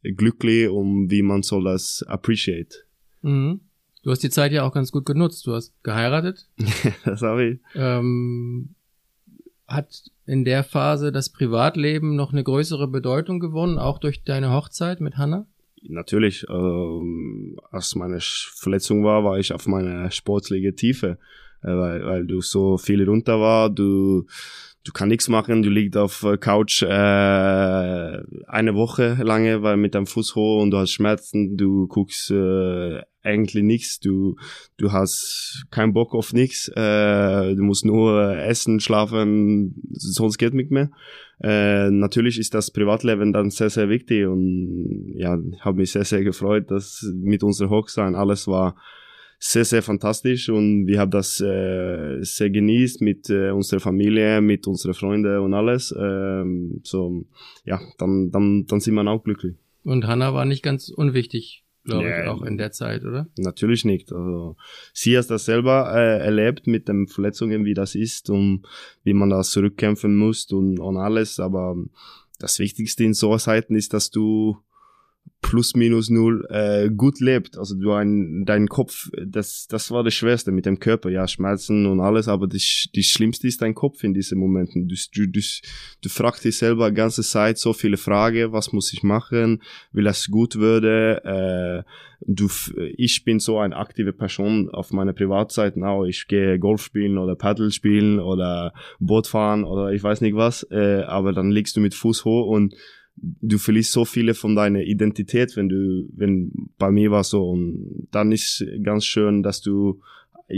glücklich 0.01 0.69
und 0.69 1.11
wie 1.11 1.21
man 1.21 1.43
soll 1.43 1.65
das 1.65 2.03
appreciate. 2.07 2.83
Mhm. 3.21 3.61
Du 4.01 4.09
hast 4.09 4.23
die 4.23 4.31
Zeit 4.31 4.51
ja 4.51 4.63
auch 4.63 4.73
ganz 4.73 4.91
gut 4.91 5.05
genutzt. 5.05 5.45
Du 5.45 5.53
hast 5.53 5.71
geheiratet. 5.83 6.47
das 7.05 7.21
habe 7.21 7.45
ich. 7.45 7.59
Ähm, 7.75 8.73
hat 9.67 10.03
in 10.25 10.45
der 10.45 10.63
Phase 10.63 11.11
das 11.11 11.29
Privatleben 11.29 12.15
noch 12.15 12.31
eine 12.31 12.43
größere 12.43 12.87
Bedeutung 12.87 13.39
gewonnen, 13.39 13.77
auch 13.77 13.99
durch 13.99 14.23
deine 14.23 14.51
Hochzeit 14.51 14.99
mit 14.99 15.17
Hannah? 15.17 15.45
Natürlich, 15.89 16.45
ähm, 16.49 17.57
als 17.71 17.95
meine 17.95 18.19
Verletzung 18.21 19.03
war, 19.03 19.23
war 19.23 19.37
ich 19.39 19.53
auf 19.53 19.67
meiner 19.67 20.09
sportliche 20.11 20.75
Tiefe, 20.75 21.17
äh, 21.61 21.67
weil, 21.67 22.05
weil 22.05 22.25
du 22.25 22.41
so 22.41 22.77
viel 22.77 23.07
runter 23.07 23.39
war, 23.39 23.69
du 23.69 24.25
du 24.85 24.91
kannst 24.91 25.09
nichts 25.09 25.27
machen, 25.29 25.63
du 25.63 25.69
liegst 25.69 25.97
auf 25.97 26.25
Couch 26.39 26.83
äh, 26.83 26.87
eine 26.87 28.75
Woche 28.75 29.17
lange, 29.21 29.63
weil 29.63 29.77
mit 29.77 29.95
deinem 29.95 30.05
Fuß 30.05 30.35
hoch 30.35 30.61
und 30.61 30.71
du 30.71 30.77
hast 30.77 30.91
Schmerzen, 30.91 31.57
du 31.57 31.87
guckst 31.87 32.29
äh, 32.29 33.01
eigentlich 33.23 33.63
nichts, 33.63 33.99
du 33.99 34.35
du 34.77 34.91
hast 34.91 35.65
keinen 35.71 35.93
Bock 35.93 36.13
auf 36.13 36.33
nichts, 36.33 36.67
äh, 36.69 37.55
du 37.55 37.63
musst 37.63 37.83
nur 37.83 38.37
essen, 38.37 38.79
schlafen, 38.79 39.81
sonst 39.91 40.37
geht 40.37 40.53
nicht 40.53 40.71
mehr. 40.71 40.91
Äh, 41.41 41.91
natürlich 41.91 42.39
ist 42.39 42.53
das 42.53 42.71
Privatleben 42.71 43.33
dann 43.33 43.49
sehr 43.49 43.69
sehr 43.69 43.89
wichtig 43.89 44.25
und 44.25 45.13
ja, 45.15 45.37
habe 45.59 45.77
mich 45.77 45.91
sehr 45.91 46.05
sehr 46.05 46.23
gefreut, 46.23 46.71
dass 46.71 47.05
mit 47.13 47.43
unserer 47.43 47.69
Hochzeit 47.69 48.15
alles 48.15 48.47
war 48.47 48.75
sehr, 49.39 49.65
sehr 49.65 49.81
fantastisch 49.81 50.49
und 50.49 50.87
wir 50.87 50.99
haben 50.99 51.11
das 51.11 51.39
äh, 51.41 52.21
sehr 52.21 52.49
genießt 52.49 53.01
mit 53.01 53.29
äh, 53.29 53.51
unserer 53.51 53.79
Familie, 53.79 54.41
mit 54.41 54.65
unseren 54.67 54.93
Freunden 54.93 55.39
und 55.39 55.53
alles. 55.53 55.93
Ähm, 55.97 56.79
so, 56.83 57.25
ja, 57.65 57.81
dann, 57.97 58.31
dann, 58.31 58.65
dann 58.65 58.79
sind 58.79 58.95
wir 58.95 59.05
auch 59.07 59.23
glücklich. 59.23 59.55
Und 59.83 60.07
Hanna 60.07 60.33
war 60.33 60.45
nicht 60.45 60.63
ganz 60.63 60.89
unwichtig, 60.89 61.64
glaube 61.85 62.05
nee, 62.05 62.23
ich, 62.23 62.27
auch 62.27 62.41
in 62.41 62.57
der 62.57 62.71
Zeit, 62.71 63.03
oder? 63.03 63.27
Natürlich 63.37 63.85
nicht. 63.85 64.11
Also, 64.11 64.57
sie 64.93 65.17
hat 65.17 65.29
das 65.29 65.45
selber 65.45 65.91
äh, 65.95 66.19
erlebt 66.19 66.67
mit 66.67 66.87
den 66.87 67.07
Verletzungen, 67.07 67.63
wie 67.63 67.73
das 67.73 67.95
ist 67.95 68.29
und 68.29 68.63
wie 69.03 69.13
man 69.13 69.29
das 69.29 69.51
zurückkämpfen 69.51 70.15
muss 70.17 70.51
und, 70.51 70.79
und 70.79 70.97
alles. 70.97 71.39
Aber 71.39 71.75
das 72.39 72.59
Wichtigste 72.59 73.03
in 73.03 73.13
so 73.13 73.37
Zeiten 73.37 73.75
ist, 73.75 73.93
dass 73.93 74.09
du 74.09 74.57
plus 75.41 75.75
minus 75.75 76.09
null 76.09 76.45
äh, 76.49 76.89
gut 76.89 77.19
lebt. 77.19 77.57
Also 77.57 77.75
du 77.75 77.91
ein, 77.91 78.45
dein 78.45 78.67
Kopf, 78.67 79.09
das, 79.23 79.67
das 79.67 79.91
war 79.91 80.03
das 80.03 80.15
Schwerste 80.15 80.51
mit 80.51 80.65
dem 80.65 80.79
Körper, 80.79 81.09
ja, 81.09 81.27
Schmerzen 81.27 81.85
und 81.85 81.99
alles, 81.99 82.27
aber 82.27 82.47
das, 82.47 82.87
das 82.93 83.05
Schlimmste 83.05 83.47
ist 83.47 83.61
dein 83.61 83.75
Kopf 83.75 84.03
in 84.03 84.13
diesen 84.13 84.39
Momenten. 84.39 84.87
Du, 84.87 84.95
du, 85.13 85.27
du, 85.27 85.39
du 86.01 86.09
fragst 86.09 86.45
dich 86.45 86.57
selber 86.57 86.91
ganze 86.91 87.21
Zeit 87.21 87.59
so 87.59 87.73
viele 87.73 87.97
Fragen, 87.97 88.53
was 88.53 88.73
muss 88.73 88.91
ich 88.91 89.03
machen, 89.03 89.61
will 89.91 90.07
es 90.07 90.27
gut 90.29 90.55
würde, 90.55 91.83
äh, 91.85 91.89
du, 92.25 92.49
ich 92.97 93.23
bin 93.23 93.39
so 93.39 93.59
eine 93.59 93.75
aktive 93.75 94.13
Person 94.13 94.69
auf 94.69 94.91
meiner 94.91 95.13
Privatzeit 95.13 95.77
auch. 95.77 96.05
Ich 96.05 96.27
gehe 96.27 96.57
Golf 96.57 96.81
spielen 96.81 97.17
oder 97.17 97.35
Paddle 97.35 97.71
spielen 97.71 98.19
oder 98.19 98.73
Boot 98.99 99.27
fahren 99.27 99.63
oder 99.63 99.91
ich 99.91 100.01
weiß 100.01 100.21
nicht 100.21 100.35
was, 100.35 100.65
äh, 100.71 101.03
aber 101.03 101.33
dann 101.33 101.51
liegst 101.51 101.75
du 101.75 101.81
mit 101.81 101.93
Fuß 101.93 102.25
hoch 102.25 102.47
und 102.47 102.73
du 103.17 103.57
verlierst 103.57 103.91
so 103.91 104.05
viele 104.05 104.33
von 104.33 104.55
deiner 104.55 104.81
Identität, 104.81 105.55
wenn 105.55 105.69
du, 105.69 106.07
wenn 106.15 106.51
bei 106.77 106.91
mir 106.91 107.11
war 107.11 107.23
so 107.23 107.49
und 107.49 108.07
dann 108.11 108.31
ist 108.31 108.65
ganz 108.83 109.05
schön, 109.05 109.43
dass 109.43 109.61
du, 109.61 110.01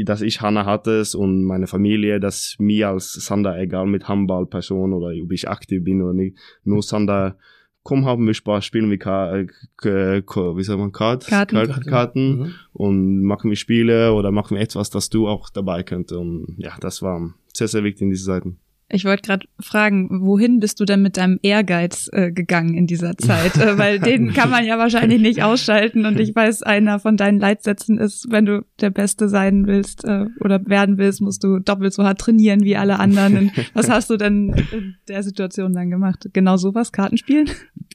dass 0.03 0.21
ich 0.21 0.41
Hanna 0.41 0.65
hattest 0.65 1.15
und 1.15 1.43
meine 1.43 1.67
Familie, 1.67 2.19
dass 2.19 2.55
mir 2.59 2.89
als 2.89 3.13
Sander 3.13 3.57
egal 3.59 3.85
mit 3.85 4.07
Handballperson 4.07 4.93
oder 4.93 5.13
ob 5.23 5.31
ich 5.31 5.47
aktiv 5.47 5.83
bin 5.83 6.01
oder 6.01 6.13
nicht, 6.13 6.37
nur 6.63 6.81
Sander 6.81 7.37
komm, 7.83 8.05
haben 8.05 8.27
wir 8.27 8.33
Spaß, 8.33 8.65
spielen 8.65 8.89
wir 8.89 8.97
Ka 8.97 9.37
äh, 9.37 9.47
wie 9.85 10.63
sagt 10.63 10.79
man, 10.79 10.91
Kart? 10.91 11.25
Karten, 11.25 11.55
Karten, 11.55 11.89
Karten 11.89 12.37
mhm. 12.39 12.53
und 12.73 13.21
machen 13.23 13.49
wir 13.49 13.55
Spiele 13.55 14.11
oder 14.13 14.31
machen 14.31 14.55
wir 14.57 14.61
etwas, 14.61 14.89
dass 14.89 15.09
du 15.09 15.29
auch 15.29 15.49
dabei 15.49 15.83
könnt 15.83 16.11
und 16.11 16.55
ja, 16.57 16.75
das 16.81 17.01
war 17.01 17.33
sehr, 17.53 17.69
sehr 17.69 17.85
wichtig 17.85 18.01
in 18.01 18.09
diesen 18.09 18.25
Zeiten. 18.25 18.59
Ich 18.89 19.03
wollte 19.03 19.23
gerade 19.23 19.47
fragen, 19.59 20.21
wohin 20.21 20.61
bist 20.61 20.79
du 20.79 20.85
denn 20.85 21.01
mit 21.01 21.17
deinem 21.17 21.39
Ehrgeiz 21.41 22.09
äh, 22.13 22.31
gegangen 22.31 22.73
in 22.73 22.87
dieser 22.87 23.17
Zeit? 23.17 23.57
äh, 23.57 23.77
weil 23.77 23.99
den 23.99 24.31
kann 24.33 24.49
man 24.49 24.65
ja 24.65 24.77
wahrscheinlich 24.77 25.21
nicht 25.21 25.43
ausschalten. 25.43 26.05
Und 26.05 26.19
ich 26.19 26.33
weiß, 26.35 26.63
einer 26.63 26.99
von 26.99 27.17
deinen 27.17 27.39
Leitsätzen 27.39 27.97
ist, 27.97 28.31
wenn 28.31 28.45
du 28.45 28.65
der 28.79 28.89
Beste 28.89 29.27
sein 29.27 29.67
willst 29.67 30.05
äh, 30.05 30.27
oder 30.39 30.65
werden 30.67 30.97
willst, 30.97 31.19
musst 31.19 31.43
du 31.43 31.59
doppelt 31.59 31.93
so 31.93 32.05
hart 32.05 32.19
trainieren 32.19 32.63
wie 32.63 32.77
alle 32.77 32.99
anderen. 32.99 33.37
Und 33.37 33.51
was 33.73 33.89
hast 33.89 34.09
du 34.09 34.15
denn 34.15 34.55
in 34.71 34.95
der 35.09 35.21
Situation 35.21 35.73
dann 35.73 35.89
gemacht? 35.89 36.29
Genau 36.31 36.55
sowas, 36.55 36.93
Kartenspielen? 36.93 37.49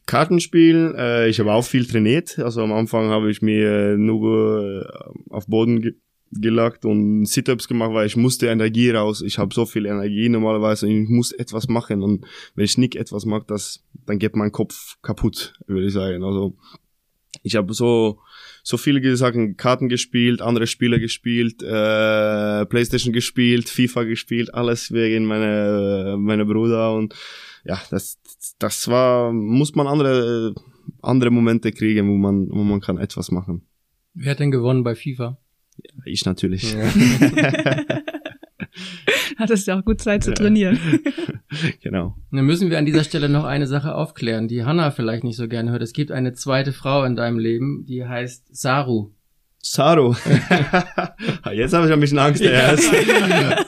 Kartenspielen, 0.04 0.94
äh, 0.94 1.28
ich 1.28 1.40
habe 1.40 1.52
auch 1.52 1.64
viel 1.64 1.86
trainiert. 1.86 2.38
Also 2.38 2.62
am 2.62 2.72
Anfang 2.72 3.08
habe 3.08 3.30
ich 3.30 3.40
mir 3.40 3.96
nur 3.96 4.82
äh, 4.82 5.30
auf 5.30 5.46
Boden 5.46 5.80
gelagt 6.32 6.84
und 6.84 7.26
Sit-ups 7.26 7.68
gemacht, 7.68 7.92
weil 7.92 8.06
ich 8.06 8.16
musste 8.16 8.46
Energie 8.46 8.90
raus. 8.90 9.22
Ich 9.22 9.38
habe 9.38 9.54
so 9.54 9.66
viel 9.66 9.86
Energie 9.86 10.28
normalerweise 10.28 10.86
und 10.86 11.04
ich 11.04 11.08
muss 11.08 11.32
etwas 11.32 11.68
machen 11.68 12.02
und 12.02 12.24
wenn 12.54 12.64
ich 12.64 12.78
nicht 12.78 12.96
etwas 12.96 13.24
mache, 13.26 13.44
das 13.46 13.84
dann 14.06 14.18
geht 14.18 14.36
mein 14.36 14.52
Kopf 14.52 14.96
kaputt, 15.02 15.54
würde 15.66 15.86
ich 15.86 15.92
sagen. 15.92 16.24
Also 16.24 16.56
ich 17.42 17.56
habe 17.56 17.74
so 17.74 18.20
so 18.62 18.76
viele 18.76 19.16
Sachen, 19.16 19.56
Karten 19.56 19.88
gespielt, 19.88 20.40
andere 20.40 20.66
Spiele 20.66 21.00
gespielt, 21.00 21.62
äh, 21.62 22.64
Playstation 22.66 23.12
gespielt, 23.12 23.68
FIFA 23.68 24.04
gespielt, 24.04 24.54
alles 24.54 24.92
wegen 24.92 25.24
meiner 25.26 26.16
meiner 26.16 26.44
Bruder 26.44 26.94
und 26.94 27.14
ja, 27.64 27.80
das 27.90 28.18
das 28.58 28.88
war 28.88 29.32
muss 29.32 29.74
man 29.74 29.86
andere 29.86 30.54
andere 31.02 31.30
Momente 31.30 31.72
kriegen, 31.72 32.08
wo 32.08 32.16
man 32.16 32.48
wo 32.50 32.62
man 32.62 32.80
kann 32.80 32.98
etwas 32.98 33.30
machen. 33.30 33.66
Wer 34.14 34.32
hat 34.32 34.40
denn 34.40 34.50
gewonnen 34.50 34.84
bei 34.84 34.94
FIFA? 34.94 35.38
Ich 36.04 36.24
natürlich. 36.24 36.74
Ja. 36.74 36.84
Hattest 39.38 39.66
ja 39.66 39.78
auch 39.78 39.84
gut 39.84 40.00
Zeit 40.00 40.24
zu 40.24 40.32
trainieren. 40.32 40.78
genau. 41.82 42.16
Dann 42.30 42.44
müssen 42.44 42.70
wir 42.70 42.78
an 42.78 42.86
dieser 42.86 43.04
Stelle 43.04 43.28
noch 43.28 43.44
eine 43.44 43.66
Sache 43.66 43.94
aufklären, 43.94 44.48
die 44.48 44.64
Hanna 44.64 44.90
vielleicht 44.90 45.24
nicht 45.24 45.36
so 45.36 45.48
gerne 45.48 45.70
hört. 45.70 45.82
Es 45.82 45.92
gibt 45.92 46.10
eine 46.10 46.32
zweite 46.32 46.72
Frau 46.72 47.04
in 47.04 47.16
deinem 47.16 47.38
Leben, 47.38 47.84
die 47.86 48.04
heißt 48.04 48.54
Saru. 48.56 49.10
Saru. 49.58 50.14
Jetzt 51.52 51.72
habe 51.72 51.86
ich 51.86 51.92
ein 51.92 52.00
bisschen 52.00 52.18
Angst 52.18 52.42
ja. 52.42 52.74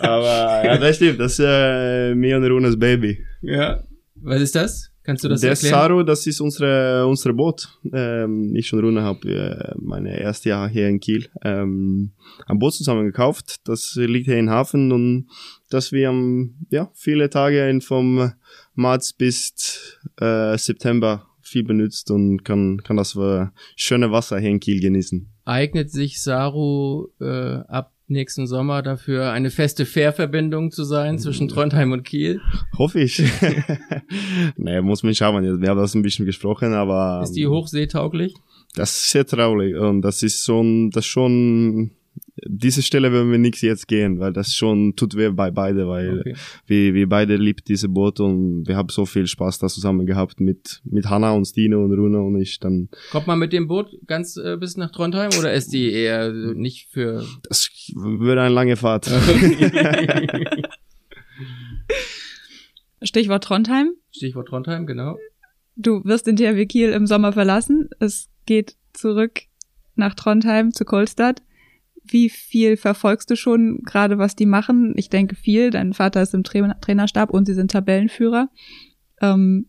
Aber 0.01 0.64
ja, 0.64 0.77
das 0.77 0.97
stimmt. 0.97 1.21
Das 1.21 1.38
ist 1.38 1.45
äh, 1.47 2.14
mir 2.14 2.37
und 2.37 2.45
Runas 2.45 2.79
Baby. 2.79 3.25
Ja. 3.43 3.85
Was 4.17 4.40
ist 4.40 4.57
das? 4.57 4.93
Kannst 5.05 5.23
du 5.23 5.29
das 5.29 5.43
Der 5.43 5.51
erklären? 5.51 5.75
Saru, 5.75 6.03
das 6.03 6.27
ist 6.27 6.40
unsere, 6.40 7.07
unsere 7.07 7.35
Boot. 7.35 7.69
Ähm, 7.93 8.57
ich 8.57 8.73
und 8.73 8.81
Rune 8.81 9.03
habe 9.03 9.29
äh, 9.29 9.75
meine 9.77 10.19
erste 10.19 10.49
Jahr 10.49 10.67
hier 10.69 10.88
in 10.88 10.99
Kiel 10.99 11.29
ähm, 11.43 12.12
ein 12.47 12.59
Boot 12.59 12.73
zusammen 12.73 13.05
gekauft. 13.05 13.57
Das 13.64 13.95
liegt 13.97 14.25
hier 14.25 14.38
in 14.38 14.49
Hafen 14.49 14.93
und 14.93 15.27
das 15.69 15.93
wir 15.93 16.09
am, 16.09 16.55
ja, 16.71 16.90
viele 16.95 17.29
Tage 17.29 17.69
in 17.69 17.83
vom 17.83 18.33
März 18.75 19.12
bis 19.12 19.99
äh, 20.21 20.57
September 20.57 21.27
viel 21.43 21.64
benutzt 21.64 22.11
und 22.11 22.43
kann, 22.43 22.83
kann 22.83 22.97
das 22.97 23.14
äh, 23.14 23.47
schöne 23.77 24.11
Wasser 24.11 24.38
hier 24.38 24.51
in 24.51 24.61
Kiel 24.61 24.81
genießen. 24.81 25.29
Eignet 25.45 25.90
sich 25.90 26.23
Saru 26.23 27.09
äh, 27.21 27.57
ab 27.69 27.93
nächsten 28.07 28.47
Sommer 28.47 28.83
dafür 28.83 29.31
eine 29.31 29.51
feste 29.51 29.87
Fährverbindung 29.87 30.71
zu 30.71 30.85
sein 30.85 31.19
zwischen 31.19 31.49
Trondheim 31.49 31.93
und 31.93 32.05
Kiel? 32.05 32.40
Hoffe 32.77 33.01
ich. 33.01 33.23
naja, 34.57 34.83
muss 34.83 35.03
man 35.03 35.14
schauen. 35.14 35.61
Wir 35.61 35.69
haben 35.69 35.81
das 35.81 35.95
ein 35.95 36.03
bisschen 36.03 36.27
gesprochen, 36.27 36.75
aber. 36.75 37.21
Ist 37.23 37.33
die 37.33 37.47
hochseetauglich? 37.47 38.35
Das 38.75 38.97
ist 38.97 39.11
sehr 39.11 39.27
traurig 39.27 39.77
und 39.77 40.03
das 40.03 40.23
ist 40.23 40.45
so 40.45 40.61
ein, 40.61 40.90
das 40.90 41.07
schon 41.07 41.93
diese 42.46 42.83
Stelle 42.83 43.12
werden 43.12 43.31
wir 43.31 43.38
nicht 43.38 43.62
jetzt 43.62 43.88
gehen, 43.88 44.18
weil 44.18 44.33
das 44.33 44.55
schon 44.55 44.96
tut 44.96 45.16
weh 45.16 45.31
bei 45.31 45.50
beide, 45.50 45.88
weil 45.88 46.20
okay. 46.20 46.35
wir, 46.66 46.94
wir 46.94 47.09
beide 47.09 47.37
liebt 47.37 47.68
diese 47.68 47.88
Boot 47.88 48.20
und 48.20 48.66
wir 48.66 48.77
haben 48.77 48.88
so 48.90 49.07
viel 49.07 49.27
Spaß 49.27 49.59
da 49.59 49.68
zusammen 49.68 50.07
gehabt 50.07 50.40
mit, 50.40 50.81
mit 50.85 51.07
Hanna 51.07 51.33
und 51.33 51.46
Stine 51.46 51.79
und 51.79 51.92
Runa 51.92 52.18
und 52.18 52.40
ich 52.40 52.61
dann. 52.61 52.88
Kommt 53.11 53.27
man 53.27 53.38
mit 53.38 53.53
dem 53.53 53.66
Boot 53.66 53.96
ganz 54.07 54.37
äh, 54.37 54.57
bis 54.59 54.77
nach 54.77 54.90
Trondheim 54.90 55.31
oder 55.38 55.53
ist 55.53 55.72
die 55.72 55.90
eher 55.90 56.33
nicht 56.33 56.88
für? 56.90 57.24
Das 57.48 57.70
würde 57.94 58.42
eine 58.42 58.55
lange 58.55 58.77
Fahrt. 58.77 59.07
Stichwort 63.03 63.44
Trondheim. 63.44 63.92
Stichwort 64.11 64.48
Trondheim, 64.48 64.87
genau. 64.87 65.16
Du 65.77 66.05
wirst 66.05 66.27
den 66.27 66.37
THW 66.37 66.66
Kiel 66.66 66.90
im 66.90 67.07
Sommer 67.07 67.33
verlassen. 67.33 67.88
Es 68.00 68.29
geht 68.46 68.77
zurück 68.92 69.42
nach 69.94 70.14
Trondheim 70.14 70.72
zu 70.72 70.85
Kolstadt. 70.85 71.42
Wie 72.07 72.29
viel 72.29 72.77
verfolgst 72.77 73.31
du 73.31 73.37
schon 73.37 73.81
gerade, 73.83 74.19
was 74.19 74.37
die 74.37 74.47
machen? 74.47 74.93
Ich 74.97 75.09
denke 75.09 75.37
viel. 75.37 75.71
Dein 75.71 75.95
Vater 75.95 76.23
ist 76.23 76.35
im 76.35 76.45
Tra 76.45 76.75
Trainerstab 76.75 77.31
und 77.31 77.47
sie 77.47 77.55
sind 77.55 77.71
Tabellenführer. 77.71 78.51
Ähm, 79.21 79.67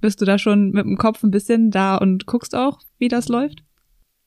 bist 0.00 0.20
du 0.20 0.24
da 0.24 0.38
schon 0.38 0.70
mit 0.70 0.86
dem 0.86 0.96
Kopf 0.96 1.22
ein 1.22 1.30
bisschen 1.30 1.70
da 1.70 1.96
und 1.96 2.26
guckst 2.26 2.54
auch, 2.54 2.80
wie 2.98 3.08
das 3.08 3.28
läuft? 3.28 3.62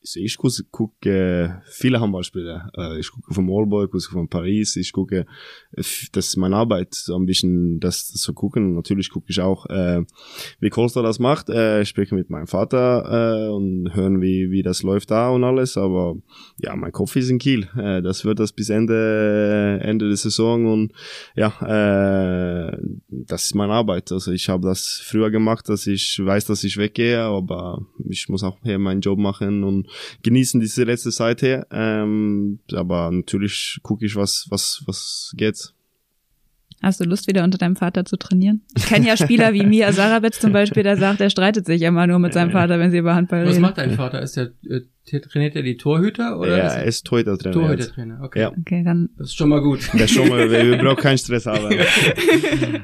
Ich 0.03 0.37
gucke, 0.37 0.63
gucke 0.69 1.61
viele 1.65 1.99
Handballspiele. 1.99 2.69
Äh, 2.77 2.99
ich 2.99 3.09
gucke 3.11 3.33
von 3.33 3.49
Allboy, 3.49 3.85
ich 3.85 3.91
gucke 3.91 4.03
von 4.03 4.27
Paris, 4.27 4.75
ich 4.75 4.91
gucke, 4.91 5.25
das 5.71 6.09
ist 6.13 6.37
meine 6.37 6.57
Arbeit, 6.57 6.93
so 6.93 7.15
ein 7.15 7.25
bisschen 7.25 7.79
das, 7.79 8.11
das 8.11 8.21
zu 8.21 8.33
gucken. 8.33 8.75
Natürlich 8.75 9.09
gucke 9.09 9.27
ich 9.29 9.39
auch, 9.39 9.65
äh, 9.67 10.03
wie 10.59 10.69
Costa 10.69 11.01
das 11.01 11.19
macht. 11.19 11.49
Äh, 11.49 11.81
ich 11.81 11.89
spreche 11.89 12.15
mit 12.15 12.29
meinem 12.29 12.47
Vater 12.47 13.47
äh, 13.47 13.49
und 13.49 13.93
hören, 13.93 14.21
wie, 14.21 14.51
wie 14.51 14.61
das 14.61 14.83
läuft 14.83 15.11
da 15.11 15.29
und 15.29 15.43
alles. 15.43 15.77
Aber 15.77 16.15
ja, 16.57 16.75
mein 16.75 16.91
Kopf 16.91 17.15
ist 17.15 17.29
in 17.29 17.39
Kiel. 17.39 17.69
Äh, 17.77 18.01
das 18.01 18.25
wird 18.25 18.39
das 18.39 18.51
bis 18.51 18.69
Ende, 18.69 19.79
Ende 19.81 20.07
der 20.07 20.17
Saison 20.17 20.65
und 20.65 20.93
ja, 21.35 21.53
äh, 21.61 22.77
das 23.07 23.45
ist 23.45 23.55
meine 23.55 23.73
Arbeit. 23.73 24.11
Also 24.11 24.31
ich 24.31 24.49
habe 24.49 24.67
das 24.67 25.01
früher 25.03 25.31
gemacht, 25.31 25.69
dass 25.69 25.87
ich 25.87 26.19
weiß, 26.23 26.45
dass 26.45 26.63
ich 26.63 26.77
weggehe, 26.77 27.21
aber 27.21 27.85
ich 28.09 28.27
muss 28.27 28.43
auch 28.43 28.57
hier 28.63 28.79
meinen 28.79 29.01
Job 29.01 29.17
machen 29.17 29.63
und 29.63 29.87
genießen 30.23 30.60
diese 30.60 30.84
letzte 30.84 31.12
Zeit 31.12 31.41
her. 31.41 31.67
Ähm, 31.71 32.60
aber 32.73 33.12
natürlich 33.12 33.79
gucke 33.84 34.06
ich, 34.06 34.15
was, 34.15 34.47
was, 34.49 34.84
was 34.86 35.34
geht. 35.38 35.73
Hast 36.82 36.99
du 36.99 37.06
Lust, 37.06 37.27
wieder 37.27 37.45
unter 37.45 37.58
deinem 37.58 37.77
Vater 37.77 38.03
zu 38.03 38.17
trainieren? 38.17 38.62
Ich 38.75 38.86
kenne 38.86 39.08
ja 39.08 39.15
Spieler 39.15 39.53
wie 39.53 39.65
Mia 39.65 39.93
Sarabetz 39.93 40.41
zum 40.41 40.51
Beispiel, 40.51 40.84
der 40.84 40.97
sagt, 40.97 41.21
er 41.21 41.29
streitet 41.29 41.65
sich 41.65 41.82
immer 41.82 42.08
nur 42.08 42.19
mit 42.19 42.34
seinem 42.34 42.51
Vater, 42.51 42.77
wenn 42.77 42.91
sie 42.91 42.97
über 42.97 43.15
Handball 43.15 43.45
Was 43.45 43.51
reden. 43.53 43.62
macht 43.62 43.77
dein 43.77 43.91
Vater? 43.91 44.21
Ist 44.21 44.36
der, 44.36 44.51
äh, 44.67 45.19
trainiert 45.21 45.56
er 45.56 45.63
die 45.63 45.77
Torhüter 45.77 46.38
oder 46.38 46.58
ja, 46.58 46.67
ist 46.67 46.75
er 46.75 46.84
ist 46.84 47.06
Torhüter-Trainer. 47.06 47.53
Torhütertrainer? 47.53 48.19
Okay. 48.21 48.41
Ja. 48.41 48.51
Okay, 48.51 48.84
dann 48.84 49.10
Das 49.17 49.27
ist 49.29 49.36
schon 49.36 49.47
mal 49.47 49.62
gut. 49.62 49.79
Der 49.93 50.08
schon 50.08 50.27
mal, 50.27 50.51
wir, 50.51 50.71
wir 50.71 50.77
brauchen 50.77 51.01
keinen 51.01 51.17
Stress 51.17 51.45
haben. 51.45 51.73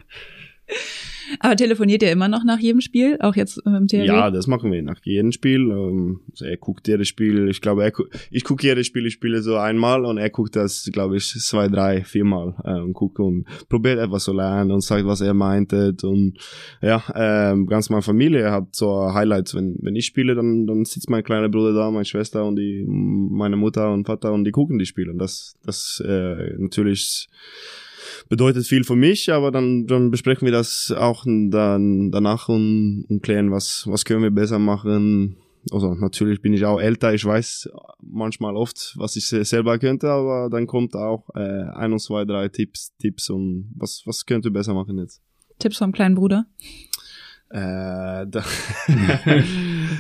Aber 1.40 1.56
telefoniert 1.56 2.04
ihr 2.04 2.12
immer 2.12 2.28
noch 2.28 2.44
nach 2.44 2.60
jedem 2.60 2.82
Spiel, 2.82 3.18
auch 3.20 3.36
jetzt 3.36 3.62
im 3.66 3.88
THW? 3.88 4.06
Ja, 4.06 4.32
das 4.32 4.48
machen 4.48 4.72
wir 4.72 4.82
nach 4.82 5.00
jedem 5.04 5.32
Spiel. 5.32 5.70
Ähm, 5.70 6.22
Also 6.32 6.46
er 6.46 6.58
guckt 6.58 6.88
jedes 6.88 7.08
Spiel. 7.08 7.50
Ich 7.50 7.62
glaube, 7.62 7.84
er 7.84 7.94
ich 8.32 8.44
gucke 8.44 8.66
jedes 8.66 8.88
Spiel, 8.88 9.06
ich 9.06 9.14
spiele 9.14 9.42
so 9.42 9.58
einmal 9.58 10.06
und 10.06 10.18
er 10.18 10.30
guckt 10.30 10.56
das, 10.56 10.90
glaube 10.92 11.18
ich, 11.18 11.30
zwei, 11.30 11.68
drei, 11.68 12.04
viermal 12.04 12.56
äh, 12.64 12.80
und 12.80 12.94
guckt 12.94 13.20
und 13.20 13.46
probiert 13.68 14.00
etwas 14.00 14.24
zu 14.24 14.34
lernen 14.34 14.72
und 14.72 14.82
sagt, 14.82 15.06
was 15.06 15.22
er 15.22 15.34
meinte. 15.34 15.96
Und 16.04 16.38
ja, 16.82 17.04
ähm, 17.16 17.68
ganz 17.68 17.90
meine 17.90 18.02
Familie 18.02 18.52
hat 18.52 18.76
so 18.76 19.14
Highlights. 19.14 19.56
Wenn, 19.56 19.78
wenn 19.82 19.96
ich 19.96 20.06
spiele, 20.06 20.36
dann, 20.36 20.68
dann 20.68 20.86
sitzt 20.86 21.10
mein 21.10 21.24
kleiner 21.24 21.50
Bruder 21.50 21.74
da, 21.74 21.92
meine 21.92 22.06
Schwester 22.06 22.46
und 22.46 22.56
die, 22.56 22.86
meine 22.88 23.58
Mutter 23.58 23.92
und 23.92 24.06
Vater 24.06 24.34
und 24.34 24.44
die 24.46 24.52
gucken 24.52 24.80
die 24.80 24.86
Spiele. 24.86 25.12
Und 25.12 25.20
das, 25.20 25.56
das 25.66 26.02
äh, 26.06 26.54
natürlich 26.58 27.28
bedeutet 28.30 28.66
viel 28.68 28.84
für 28.84 28.96
mich, 28.96 29.32
aber 29.32 29.52
dann, 29.52 29.88
dann 29.88 30.12
besprechen 30.12 30.46
wir 30.46 30.52
das 30.52 30.94
auch 30.96 31.24
dann 31.26 32.12
danach 32.12 32.50
und, 32.50 33.06
und 33.10 33.24
klären, 33.24 33.52
was, 33.52 33.86
was 33.88 34.06
können 34.06 34.24
wir 34.24 34.32
besser 34.32 34.60
machen. 34.60 35.38
Also 35.72 35.94
natürlich 35.94 36.42
bin 36.42 36.54
ich 36.54 36.66
auch 36.66 36.80
älter, 36.80 37.14
ich 37.14 37.26
weiß 37.26 37.70
manchmal 38.02 38.56
oft, 38.56 38.94
was 38.98 39.16
ich 39.16 39.28
selber 39.28 39.78
könnte, 39.78 40.10
aber 40.10 40.50
dann 40.50 40.68
kommt 40.68 40.96
auch 40.96 41.30
äh, 41.36 41.64
ein 41.74 41.92
und 41.92 42.00
zwei, 42.00 42.26
drei 42.26 42.48
Tipps, 42.48 42.96
Tipps 42.98 43.30
und 43.30 43.72
was, 43.76 44.04
was 44.06 44.26
könnte 44.26 44.52
besser 44.52 44.74
machen 44.74 44.98
jetzt. 44.98 45.22
Tipps 45.60 45.78
vom 45.78 45.92
kleinen 45.92 46.16
Bruder? 46.16 46.46
Äh, 47.52 48.28
da, 48.28 48.44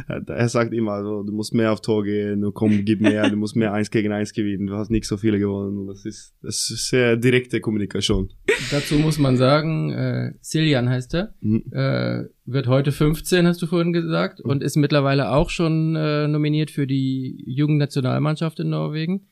er 0.28 0.50
sagt 0.50 0.74
immer 0.74 1.04
so, 1.04 1.24
du 1.24 1.32
musst 1.34 1.54
mehr 1.54 1.72
auf 1.72 1.82
Tor 1.82 2.04
gehen, 2.04 2.42
du 2.42 2.52
komm, 2.52 2.86
gib 2.86 3.02
mehr, 3.02 3.30
du 3.30 3.36
musst 3.36 3.56
mehr 3.56 3.74
eins 3.74 3.90
gegen 3.90 4.12
eins 4.12 4.34
gewinnen, 4.34 4.68
du 4.68 4.76
hast 4.76 4.92
nicht 4.92 5.06
so 5.06 5.18
viele 5.18 5.40
gewonnen. 5.40 5.88
Das 5.88 6.06
ist, 6.06 6.34
das 6.42 6.70
ist 6.70 6.90
sehr 6.90 7.18
direkte 7.18 7.60
Kommunikation. 7.60 8.30
Dazu 8.72 8.96
muss 8.96 9.18
man 9.18 9.38
sagen, 9.38 9.92
äh, 9.92 10.34
Siljan 10.42 10.90
heißt 10.90 11.16
er, 11.16 11.34
Mhm. 11.42 11.64
äh, 11.72 12.26
wird 12.46 12.68
heute 12.68 12.92
15, 12.92 13.48
hast 13.48 13.62
du 13.62 13.68
vorhin 13.68 13.94
gesagt, 13.94 14.42
und 14.42 14.64
ist 14.64 14.76
mittlerweile 14.76 15.32
auch 15.32 15.50
schon 15.50 15.96
äh, 15.96 16.28
nominiert 16.28 16.72
für 16.72 16.88
die 16.88 17.44
Jugendnationalmannschaft 17.48 18.60
in 18.60 18.70
Norwegen. 18.70 19.28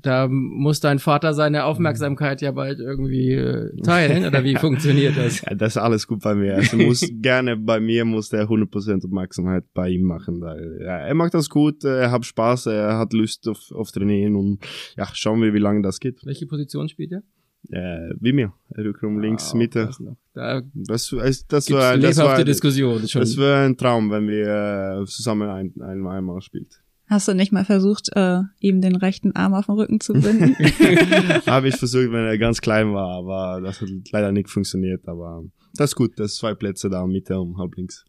Da 0.00 0.28
muss 0.28 0.78
dein 0.78 1.00
Vater 1.00 1.34
seine 1.34 1.64
Aufmerksamkeit 1.64 2.40
ja 2.40 2.52
bald 2.52 2.78
irgendwie 2.78 3.32
äh, 3.32 3.76
teilen, 3.82 4.24
oder 4.24 4.44
wie 4.44 4.54
funktioniert 4.60 5.16
das? 5.16 5.40
Ja, 5.40 5.54
das 5.54 5.72
ist 5.74 5.82
alles 5.82 6.06
gut 6.06 6.22
bei 6.22 6.34
mir. 6.36 6.54
Also 6.54 6.76
muss 6.76 7.04
gerne 7.20 7.56
bei 7.56 7.80
mir 7.80 8.04
muss 8.04 8.28
der 8.28 8.48
100% 8.48 9.04
Aufmerksamkeit 9.04 9.64
bei 9.74 9.88
ihm 9.90 10.02
machen. 10.02 10.40
Weil, 10.40 10.78
ja, 10.80 10.98
er 10.98 11.14
macht 11.14 11.34
das 11.34 11.50
gut, 11.50 11.82
er 11.84 12.12
hat 12.12 12.24
Spaß, 12.24 12.66
er 12.66 12.96
hat 12.96 13.12
Lust 13.12 13.48
auf, 13.48 13.72
auf 13.72 13.90
Trainieren 13.90 14.36
und 14.36 14.60
ja, 14.96 15.08
schauen 15.14 15.42
wir, 15.42 15.52
wie 15.52 15.58
lange 15.58 15.82
das 15.82 15.98
geht. 15.98 16.24
Welche 16.24 16.46
Position 16.46 16.88
spielt 16.88 17.12
er? 17.12 17.22
Äh, 17.70 18.14
wie 18.20 18.32
mir. 18.32 18.52
Rückraum 18.76 19.18
links, 19.18 19.52
Ah, 19.52 19.56
Mitte. 19.56 19.88
weiß 19.88 20.00
noch. 20.00 20.16
Da 20.32 20.62
Das, 20.74 21.10
das, 21.10 21.46
das 21.46 21.70
war, 21.72 21.98
das 21.98 22.16
war, 22.18 22.44
Diskussion. 22.44 23.06
Schon. 23.08 23.20
das 23.20 23.36
wäre 23.36 23.64
ein 23.66 23.76
Traum, 23.76 24.10
wenn 24.12 24.28
wir 24.28 25.00
äh, 25.02 25.04
zusammen 25.06 25.48
ein, 25.48 25.72
ein, 25.80 26.06
einmal 26.06 26.40
spielt. 26.40 26.80
Hast 27.08 27.26
du 27.26 27.34
nicht 27.34 27.52
mal 27.52 27.64
versucht, 27.64 28.10
äh, 28.14 28.40
ihm 28.60 28.82
den 28.82 28.94
rechten 28.94 29.34
Arm 29.34 29.54
auf 29.54 29.66
den 29.66 29.76
Rücken 29.76 30.00
zu 30.00 30.12
binden? 30.12 30.56
Habe 31.46 31.68
ich 31.68 31.76
versucht, 31.76 32.12
wenn 32.12 32.26
er 32.26 32.36
ganz 32.36 32.60
klein 32.60 32.92
war, 32.92 33.16
aber 33.16 33.62
das 33.62 33.80
hat 33.80 33.88
leider 34.12 34.30
nicht 34.30 34.50
funktioniert. 34.50 35.08
Aber 35.08 35.44
das 35.74 35.90
ist 35.90 35.96
gut, 35.96 36.18
das 36.18 36.32
ist 36.32 36.36
zwei 36.36 36.54
Plätze 36.54 36.90
da, 36.90 37.06
Mitte 37.06 37.40
und 37.40 37.56
halb 37.56 37.76
links. 37.76 38.04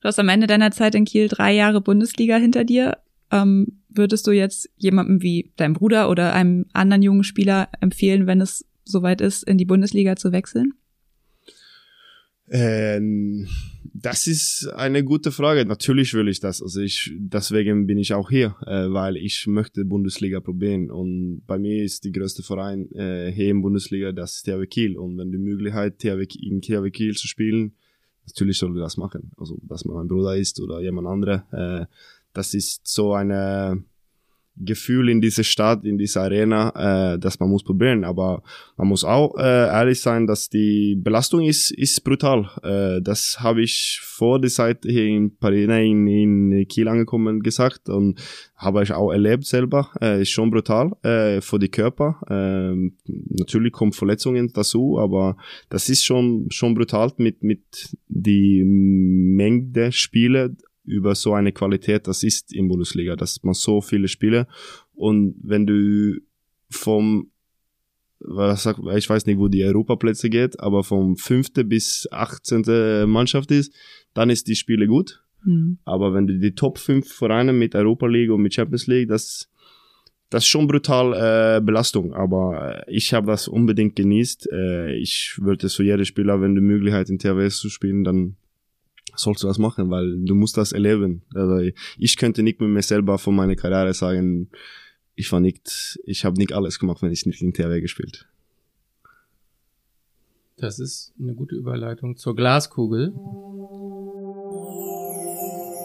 Du 0.00 0.08
hast 0.08 0.18
am 0.18 0.28
Ende 0.28 0.46
deiner 0.46 0.70
Zeit 0.72 0.94
in 0.94 1.06
Kiel 1.06 1.28
drei 1.28 1.54
Jahre 1.54 1.80
Bundesliga 1.80 2.36
hinter 2.36 2.64
dir. 2.64 2.98
Ähm, 3.30 3.80
würdest 3.88 4.26
du 4.26 4.32
jetzt 4.32 4.68
jemandem 4.76 5.22
wie 5.22 5.52
deinem 5.56 5.74
Bruder 5.74 6.10
oder 6.10 6.34
einem 6.34 6.66
anderen 6.74 7.02
jungen 7.02 7.24
Spieler 7.24 7.68
empfehlen, 7.80 8.26
wenn 8.26 8.42
es 8.42 8.66
soweit 8.84 9.20
ist, 9.22 9.42
in 9.44 9.56
die 9.56 9.64
Bundesliga 9.64 10.16
zu 10.16 10.32
wechseln? 10.32 10.74
Ähm, 12.50 13.48
das 13.92 14.26
ist 14.26 14.66
eine 14.74 15.04
gute 15.04 15.30
Frage. 15.30 15.64
Natürlich 15.64 16.14
will 16.14 16.28
ich 16.28 16.40
das. 16.40 16.62
Also 16.62 16.80
ich, 16.80 17.12
deswegen 17.16 17.86
bin 17.86 17.98
ich 17.98 18.12
auch 18.12 18.30
hier, 18.30 18.56
äh, 18.66 18.92
weil 18.92 19.16
ich 19.16 19.46
möchte 19.46 19.84
Bundesliga 19.84 20.40
probieren. 20.40 20.90
Und 20.90 21.42
bei 21.46 21.58
mir 21.58 21.82
ist 21.82 22.04
die 22.04 22.12
größte 22.12 22.42
Verein 22.42 22.90
äh, 22.92 23.30
hier 23.30 23.50
in 23.50 23.62
Bundesliga, 23.62 24.12
das 24.12 24.42
THW 24.42 24.66
Kiel. 24.66 24.96
Und 24.96 25.18
wenn 25.18 25.30
die 25.32 25.38
Möglichkeit 25.38 25.98
THW, 25.98 26.26
in 26.40 26.60
THW 26.60 26.90
Kiel 26.90 27.14
zu 27.16 27.28
spielen, 27.28 27.72
natürlich 28.26 28.58
soll 28.58 28.74
ich 28.74 28.82
das 28.82 28.96
machen. 28.96 29.30
Also, 29.36 29.58
dass 29.62 29.84
man 29.84 29.96
mein 29.96 30.08
Bruder 30.08 30.36
ist 30.36 30.60
oder 30.60 30.80
jemand 30.80 31.06
andere. 31.06 31.44
Äh, 31.52 31.86
das 32.32 32.54
ist 32.54 32.86
so 32.86 33.12
eine 33.12 33.82
Gefühl 34.56 35.08
in 35.08 35.20
dieser 35.20 35.44
Stadt, 35.44 35.84
in 35.84 35.96
dieser 35.96 36.22
Arena, 36.22 37.14
äh, 37.14 37.18
dass 37.18 37.40
man 37.40 37.48
muss 37.48 37.64
probieren. 37.64 38.04
Aber 38.04 38.42
man 38.76 38.88
muss 38.88 39.04
auch 39.04 39.36
äh, 39.38 39.42
ehrlich 39.42 40.00
sein, 40.00 40.26
dass 40.26 40.48
die 40.48 40.96
Belastung 40.96 41.42
ist, 41.42 41.70
ist 41.70 42.04
brutal. 42.04 42.50
Äh, 42.62 43.02
das 43.02 43.38
habe 43.40 43.62
ich 43.62 44.00
vor 44.02 44.40
der 44.40 44.50
Zeit 44.50 44.80
hier 44.82 45.06
in 45.06 45.36
Paris, 45.36 45.66
nein, 45.66 46.06
in 46.06 46.66
Kiel 46.68 46.88
angekommen 46.88 47.40
gesagt 47.40 47.88
und 47.88 48.20
habe 48.54 48.82
ich 48.82 48.92
auch 48.92 49.10
erlebt 49.10 49.46
selber. 49.46 49.90
Äh, 50.00 50.22
ist 50.22 50.30
schon 50.30 50.50
brutal 50.50 50.92
äh, 51.02 51.40
für 51.40 51.58
die 51.58 51.70
Körper. 51.70 52.20
Äh, 52.28 52.90
natürlich 53.06 53.72
kommen 53.72 53.92
Verletzungen 53.92 54.52
dazu, 54.52 54.98
aber 54.98 55.36
das 55.70 55.88
ist 55.88 56.04
schon 56.04 56.46
schon 56.50 56.74
brutal 56.74 57.12
mit 57.16 57.42
mit 57.42 57.96
die 58.08 58.62
Menge 58.64 59.92
Spiele 59.92 60.56
über 60.84 61.14
so 61.14 61.34
eine 61.34 61.52
Qualität, 61.52 62.06
das 62.06 62.22
ist 62.22 62.52
in 62.52 62.68
Bundesliga, 62.68 63.16
dass 63.16 63.42
man 63.42 63.54
so 63.54 63.80
viele 63.80 64.08
Spiele 64.08 64.46
und 64.94 65.36
wenn 65.42 65.66
du 65.66 66.20
vom 66.70 67.30
was 68.20 68.64
sag, 68.64 68.78
ich 68.96 69.08
weiß 69.08 69.26
nicht, 69.26 69.38
wo 69.38 69.48
die 69.48 69.64
Europaplätze 69.64 70.28
geht, 70.28 70.60
aber 70.60 70.84
vom 70.84 71.16
fünfte 71.16 71.64
bis 71.64 72.06
18. 72.12 73.08
Mannschaft 73.08 73.50
ist, 73.50 73.74
dann 74.14 74.30
ist 74.30 74.46
die 74.46 74.56
Spiele 74.56 74.86
gut. 74.86 75.22
Hm. 75.44 75.78
Aber 75.84 76.12
wenn 76.12 76.26
du 76.26 76.38
die 76.38 76.54
Top 76.54 76.78
5 76.78 77.10
Vereine 77.10 77.52
mit 77.52 77.74
Europa 77.74 78.06
League 78.06 78.30
und 78.30 78.42
mit 78.42 78.54
Champions 78.54 78.86
League, 78.86 79.08
das, 79.08 79.48
das 80.28 80.44
ist 80.44 80.48
schon 80.48 80.66
brutal 80.66 81.14
äh, 81.14 81.60
Belastung. 81.62 82.12
Aber 82.12 82.84
äh, 82.86 82.94
ich 82.94 83.14
habe 83.14 83.26
das 83.26 83.48
unbedingt 83.48 83.96
genießt. 83.96 84.50
Äh, 84.52 84.96
ich 84.96 85.38
würde 85.40 85.68
so 85.68 85.82
jeder 85.82 86.04
Spieler, 86.04 86.40
wenn 86.42 86.54
du 86.54 86.60
Möglichkeit 86.60 87.08
in 87.08 87.18
THWS 87.18 87.58
zu 87.58 87.70
spielen, 87.70 88.04
dann 88.04 88.36
sollst 89.16 89.42
du 89.42 89.46
das 89.46 89.58
machen, 89.58 89.90
weil 89.90 90.24
du 90.24 90.34
musst 90.34 90.56
das 90.56 90.72
erleben. 90.72 91.22
Also 91.34 91.70
ich 91.98 92.16
könnte 92.16 92.42
nicht 92.42 92.60
mit 92.60 92.70
mir 92.70 92.82
selber 92.82 93.18
von 93.18 93.34
meiner 93.34 93.56
Karriere 93.56 93.94
sagen, 93.94 94.50
ich 95.14 95.30
war 95.32 95.40
nicht, 95.40 95.98
ich 96.04 96.24
habe 96.24 96.38
nicht 96.38 96.52
alles 96.52 96.78
gemacht, 96.78 97.02
wenn 97.02 97.12
ich 97.12 97.26
nicht 97.26 97.42
in 97.42 97.52
THW 97.52 97.80
gespielt. 97.80 98.26
Das 100.56 100.78
ist 100.78 101.14
eine 101.18 101.34
gute 101.34 101.56
Überleitung 101.56 102.16
zur 102.16 102.36
Glaskugel. 102.36 103.12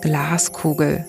Glaskugel. 0.01 1.05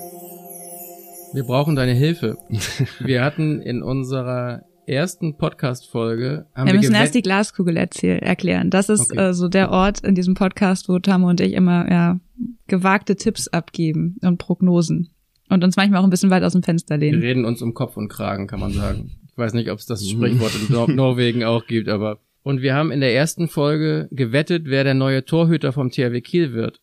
Wir 1.32 1.44
brauchen 1.44 1.76
deine 1.76 1.92
Hilfe. 1.92 2.38
Wir 3.00 3.24
hatten 3.24 3.60
in 3.60 3.82
unserer 3.82 4.64
ersten 4.86 5.36
Podcast-Folge 5.36 6.46
haben 6.54 6.66
Wir 6.66 6.74
wir, 6.74 6.80
müssen 6.80 6.94
erst 6.94 7.14
die 7.14 7.22
Glaskugel 7.22 7.76
erzähl 7.76 8.18
erklären. 8.18 8.70
Das 8.70 8.88
ist 8.88 9.10
Okay. 9.12 9.28
äh, 9.28 9.32
so 9.34 9.48
der 9.48 9.70
Ort 9.70 10.00
in 10.04 10.14
diesem 10.14 10.34
Podcast, 10.34 10.88
wo 10.88 10.98
Tamu 10.98 11.28
und 11.28 11.40
ich 11.40 11.52
immer 11.52 11.90
ja, 11.90 12.20
gewagte 12.66 13.16
Tipps 13.16 13.48
abgeben 13.48 14.16
und 14.22 14.38
Prognosen. 14.38 15.10
Und 15.48 15.62
uns 15.62 15.76
manchmal 15.76 16.00
auch 16.00 16.04
ein 16.04 16.10
bisschen 16.10 16.30
weit 16.30 16.42
aus 16.42 16.52
dem 16.52 16.62
Fenster 16.62 17.00
Wir 17.00 17.10
lehnen. 17.12 17.22
reden 17.22 17.44
uns 17.44 17.62
um 17.62 17.74
Kopf 17.74 17.96
und 17.96 18.08
Kragen, 18.08 18.46
kann 18.46 18.60
man 18.60 18.72
sagen. 18.72 19.12
Ich 19.30 19.38
weiß 19.38 19.54
nicht, 19.54 19.70
ob 19.70 19.78
es 19.78 19.86
das 19.86 20.08
Sprichwort 20.08 20.52
in 20.54 20.72
Nor 20.74 20.90
Norwegen 20.90 21.44
auch 21.44 21.66
gibt, 21.66 21.88
aber. 21.88 22.18
Und 22.42 22.62
wir 22.62 22.74
haben 22.74 22.90
in 22.92 23.00
der 23.00 23.14
ersten 23.14 23.48
Folge 23.48 24.08
gewettet, 24.12 24.64
wer 24.66 24.84
der 24.84 24.94
neue 24.94 25.24
Torhüter 25.24 25.72
vom 25.72 25.90
THW 25.90 26.20
Kiel 26.20 26.52
wird. 26.52 26.80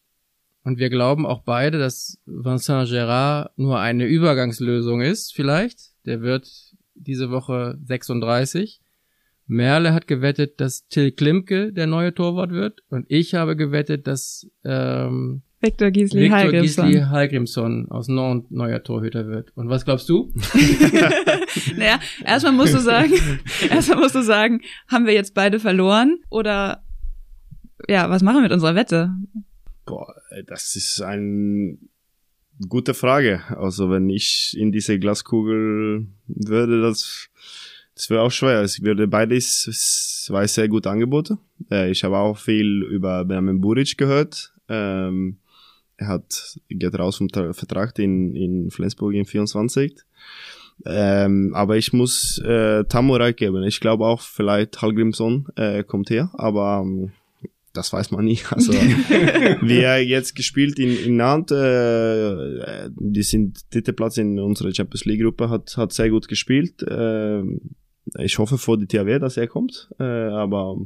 Und 0.66 0.78
wir 0.78 0.90
glauben 0.90 1.26
auch 1.26 1.42
beide, 1.44 1.78
dass 1.78 2.20
Vincent 2.26 2.88
Gérard 2.90 3.50
nur 3.58 3.80
eine 3.80 4.06
Übergangslösung 4.06 5.02
ist, 5.02 5.34
vielleicht. 5.34 5.92
Der 6.06 6.22
wird 6.22 6.73
diese 6.96 7.32
Woche 7.32 7.78
36. 7.84 8.82
Merle 9.46 9.94
hat 9.94 10.08
gewettet, 10.08 10.60
dass 10.62 10.88
Till 10.88 11.12
Klimke 11.12 11.74
der 11.74 11.88
neue 11.88 12.14
Torwart 12.14 12.52
wird. 12.52 12.82
Und 12.90 13.06
ich 13.10 13.36
habe 13.36 13.56
gewettet, 13.56 14.08
dass 14.08 14.48
ähm, 14.64 15.42
Victor 15.64 15.92
Gisli. 15.92 16.30
Gisli 16.52 17.00
Hallgrimsson 17.00 17.90
aus 17.90 18.10
Nantes 18.10 18.52
neuer 18.52 18.84
Torhüter 18.84 19.28
wird. 19.28 19.52
Und 19.56 19.70
was 19.70 19.86
glaubst 19.86 20.10
du? 20.10 20.34
Naja, 21.78 22.00
erstmal 22.26 22.54
musst 22.54 22.74
du 22.74 22.80
sagen, 22.80 23.14
erstmal 23.70 24.00
musst 24.00 24.16
du 24.16 24.24
sagen, 24.24 24.62
haben 24.88 25.06
wir 25.06 25.14
jetzt 25.14 25.34
beide 25.34 25.60
verloren 25.60 26.20
oder 26.30 26.84
ja, 27.88 28.10
was 28.10 28.24
machen 28.24 28.38
wir 28.38 28.42
mit 28.44 28.52
unserer 28.52 28.76
Wette? 28.76 29.12
Boah, 29.86 30.14
das 30.48 30.76
ist 30.76 31.02
eine 31.02 31.78
gute 32.70 32.94
Frage. 32.94 33.42
Also 33.58 33.90
wenn 33.90 34.10
ich 34.10 34.56
in 34.58 34.72
diese 34.72 35.00
Glaskugel 35.00 36.08
würde, 36.28 36.82
das 36.82 37.30
Das 37.96 38.10
wäre 38.10 38.22
auch 38.22 38.32
schwer. 38.32 38.62
Es 38.64 38.82
würde 38.82 39.08
beides, 39.08 39.68
es 39.68 40.28
war 40.32 40.48
sehr 40.48 40.68
gute 40.68 40.90
Angebote. 40.90 41.38
Äh, 41.70 41.92
ich 41.92 42.04
habe 42.04 42.18
auch 42.18 42.38
viel 42.40 42.84
über 42.90 43.24
Benjamin 43.26 43.62
Buric 43.62 43.98
gehört. 43.98 44.52
Ähm, 44.68 45.38
er 45.98 46.08
hat, 46.08 46.58
geht 46.70 46.98
raus 46.98 47.18
vom 47.18 47.28
Tra- 47.28 47.54
Vertrag 47.54 48.00
in, 48.00 48.36
in 48.36 48.72
Flensburg 48.72 49.14
in 49.14 49.26
24. 49.26 49.96
Ähm, 50.86 51.52
aber 51.54 51.78
ich 51.78 51.94
muss 51.94 52.40
äh, 52.40 52.84
Tammo 52.86 53.16
Reich 53.16 53.36
geben. 53.36 53.64
Ich 53.64 53.80
glaube 53.80 54.06
auch, 54.06 54.22
vielleicht 54.22 54.82
Hallgrimsson 54.82 55.48
äh, 55.56 55.84
kommt 55.84 56.10
her, 56.10 56.32
aber 56.34 56.82
ähm, 56.84 57.12
das 57.74 57.92
weiß 57.92 58.12
man 58.12 58.26
nie. 58.26 58.40
Also 58.52 58.74
wir 58.74 60.06
jetzt 60.06 60.36
gespielt 60.36 60.80
in, 60.80 60.96
in 60.96 61.18
Nantes, 61.18 61.58
äh, 61.58 62.90
die 62.96 63.24
sind 63.24 63.60
dritte 63.74 63.94
Platz 63.94 64.18
in 64.18 64.40
unserer 64.40 64.74
Champions 64.74 65.06
League 65.06 65.22
Gruppe, 65.22 65.50
hat, 65.50 65.76
hat 65.78 65.92
sehr 65.92 66.10
gut 66.10 66.28
gespielt. 66.28 66.84
Äh, 66.84 67.42
ich 68.20 68.38
hoffe 68.38 68.58
vor 68.58 68.78
die 68.78 68.86
THW, 68.86 69.18
dass 69.18 69.38
er 69.38 69.48
kommt. 69.48 69.90
Äh, 70.00 70.04
aber 70.04 70.78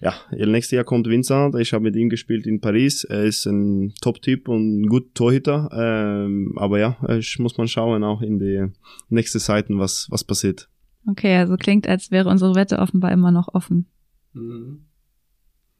ja, 0.00 0.14
nächstes 0.32 0.72
Jahr 0.72 0.84
kommt 0.84 1.06
Vincent. 1.06 1.54
Ich 1.56 1.72
habe 1.72 1.84
mit 1.84 1.96
ihm 1.96 2.08
gespielt 2.08 2.46
in 2.46 2.60
Paris. 2.60 3.04
Er 3.04 3.24
ist 3.24 3.46
ein 3.46 3.94
Top-Typ 4.00 4.48
und 4.48 4.82
ein 4.82 4.86
gut 4.88 5.14
Torhüter. 5.14 5.70
Ähm, 5.72 6.54
aber 6.56 6.78
ja, 6.78 6.96
ich 7.16 7.38
muss 7.38 7.56
mal 7.56 7.68
schauen 7.68 8.04
auch 8.04 8.22
in 8.22 8.38
die 8.38 8.66
nächsten 9.08 9.38
Zeiten, 9.38 9.78
was, 9.78 10.08
was 10.10 10.24
passiert. 10.24 10.68
Okay, 11.06 11.36
also 11.36 11.56
klingt, 11.56 11.88
als 11.88 12.10
wäre 12.10 12.28
unsere 12.28 12.54
Wette 12.54 12.80
offenbar 12.80 13.12
immer 13.12 13.30
noch 13.30 13.54
offen. 13.54 13.86
Mhm. 14.34 14.87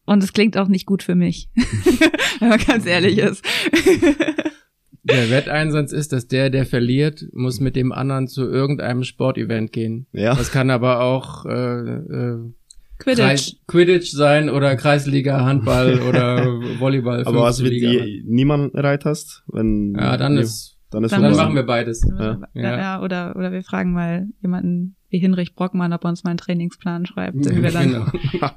Und 0.09 0.25
es 0.25 0.33
klingt 0.33 0.57
auch 0.57 0.69
nicht 0.69 0.87
gut 0.87 1.03
für 1.03 1.15
mich, 1.15 1.51
wenn 2.41 2.49
man 2.49 2.59
ganz 2.59 2.87
ehrlich 2.87 3.19
ist. 3.19 3.45
Der 5.05 5.31
Wetteinsatz 5.31 5.93
ist, 5.93 6.13
dass 6.13 6.29
der, 6.29 6.51
der 6.51 6.67
verliert, 6.67 7.25
muss 7.33 7.61
mit 7.61 7.77
dem 7.77 7.93
anderen 7.93 8.27
zu 8.27 8.43
irgendeinem 8.43 9.05
Sportevent 9.05 9.73
gehen. 9.73 10.07
Ja. 10.13 10.35
Das 10.35 10.51
kann 10.51 10.69
aber 10.69 11.01
auch 11.01 11.47
äh, 11.47 11.51
äh, 11.51 12.53
Quidditch. 12.99 13.19
Kreis, 13.19 13.57
Quidditch 13.67 14.11
sein 14.11 14.51
oder 14.51 14.77
Kreisliga, 14.77 15.45
Handball 15.47 16.01
oder 16.09 16.45
Volleyball. 16.79 17.25
Aber 17.25 17.43
was 17.43 17.59
fünfte 17.59 17.75
mit 17.75 17.83
Liga. 17.83 18.05
die 18.05 18.25
niemand 18.27 18.75
erreicht 18.75 19.07
hast, 19.07 19.45
wenn 19.47 19.95
Ja, 19.95 20.19
dann 20.19 20.37
ist, 20.37 20.77
dann 20.91 21.05
ist 21.05 21.13
Dann 21.13 21.23
dann 21.23 21.37
machen 21.37 21.55
wir 21.55 21.65
beides. 21.65 22.07
Ja. 22.07 22.41
Ja. 22.53 22.79
ja, 22.79 23.03
oder, 23.03 23.35
oder 23.37 23.51
wir 23.51 23.63
fragen 23.63 23.93
mal 23.93 24.27
jemanden 24.43 24.98
wie 25.11 25.19
Hinrich 25.19 25.55
Brockmann, 25.55 25.93
ob 25.93 26.05
er 26.05 26.11
uns 26.11 26.25
mal 26.25 26.31
einen 26.31 26.39
Trainingsplan 26.39 27.07
schreibt. 27.07 27.45
Den 27.45 27.63
wir 27.63 27.71
dann 27.71 28.13
Genau. 28.33 28.51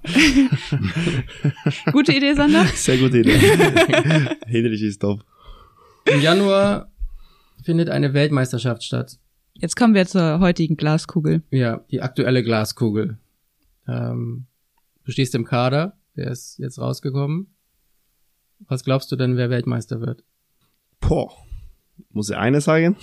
Gute 1.91 2.13
Idee, 2.13 2.33
Sander? 2.33 2.65
Sehr 2.65 2.97
gute 2.97 3.19
Idee. 3.19 3.37
Hinrich 4.47 4.81
ist 4.81 4.99
top. 5.01 5.23
Im 6.05 6.21
Januar 6.21 6.91
findet 7.63 7.89
eine 7.89 8.13
Weltmeisterschaft 8.13 8.83
statt. 8.83 9.17
Jetzt 9.53 9.75
kommen 9.75 9.93
wir 9.93 10.05
zur 10.07 10.39
heutigen 10.39 10.75
Glaskugel. 10.75 11.43
Ja, 11.51 11.85
die 11.91 12.01
aktuelle 12.01 12.43
Glaskugel. 12.43 13.17
Ähm, 13.87 14.45
du 15.05 15.11
stehst 15.11 15.35
im 15.35 15.45
Kader, 15.45 15.97
der 16.15 16.31
ist 16.31 16.57
jetzt 16.57 16.79
rausgekommen. 16.79 17.47
Was 18.67 18.83
glaubst 18.83 19.11
du 19.11 19.15
denn, 19.15 19.37
wer 19.37 19.49
Weltmeister 19.49 20.01
wird? 20.01 20.23
Boah. 20.99 21.31
Muss 22.11 22.29
ich 22.29 22.35
eine 22.37 22.61
sagen? 22.61 22.97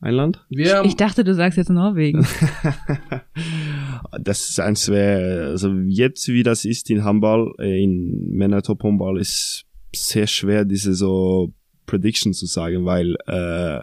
Ein 0.00 0.14
Land? 0.14 0.44
Wir, 0.50 0.82
Ich 0.84 0.96
dachte, 0.96 1.24
du 1.24 1.34
sagst 1.34 1.56
jetzt 1.56 1.70
Norwegen. 1.70 2.26
Das 4.20 4.48
ist 4.48 4.60
eins 4.60 4.88
also 4.88 5.72
jetzt 5.88 6.28
wie 6.28 6.42
das 6.42 6.64
ist 6.64 6.90
in 6.90 7.04
Handball, 7.04 7.52
äh, 7.58 7.82
in 7.82 8.30
Männer 8.30 8.62
Top 8.62 8.82
Handball 8.82 9.18
ist 9.18 9.64
sehr 9.94 10.26
schwer, 10.26 10.64
diese 10.64 10.94
so 10.94 11.52
Prediction 11.86 12.32
zu 12.32 12.46
sagen, 12.46 12.84
weil 12.84 13.16
äh, 13.26 13.82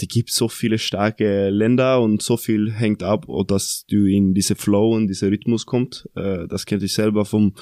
die 0.00 0.08
gibt 0.08 0.30
so 0.30 0.48
viele 0.48 0.78
starke 0.78 1.50
Länder 1.50 2.00
und 2.00 2.22
so 2.22 2.36
viel 2.36 2.72
hängt 2.72 3.02
ab, 3.02 3.26
dass 3.46 3.84
du 3.88 4.06
in 4.06 4.34
diese 4.34 4.54
Flow 4.54 4.94
und 4.94 5.08
diese 5.08 5.30
Rhythmus 5.30 5.66
kommt. 5.66 6.08
Äh, 6.14 6.46
das 6.48 6.64
kennt 6.66 6.82
ich 6.82 6.94
selber 6.94 7.24
vom 7.24 7.54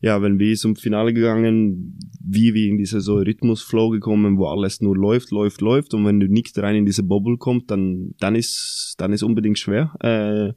ja, 0.00 0.22
wenn 0.22 0.38
wir 0.38 0.56
zum 0.56 0.76
Finale 0.76 1.12
gegangen, 1.12 1.98
wie 2.24 2.54
wir 2.54 2.68
in 2.68 2.78
diese 2.78 3.00
so 3.00 3.16
Rhythmus-Flow 3.16 3.90
gekommen, 3.90 4.38
wo 4.38 4.46
alles 4.46 4.80
nur 4.80 4.96
läuft, 4.96 5.30
läuft, 5.30 5.60
läuft 5.60 5.92
und 5.94 6.06
wenn 6.06 6.20
du 6.20 6.26
nicht 6.26 6.58
rein 6.58 6.76
in 6.76 6.86
diese 6.86 7.02
Bubble 7.02 7.36
kommt, 7.36 7.70
dann, 7.70 8.14
dann 8.18 8.34
ist, 8.34 8.94
dann 8.98 9.12
ist 9.12 9.22
unbedingt 9.22 9.58
schwer. 9.58 9.92
Äh, 10.00 10.54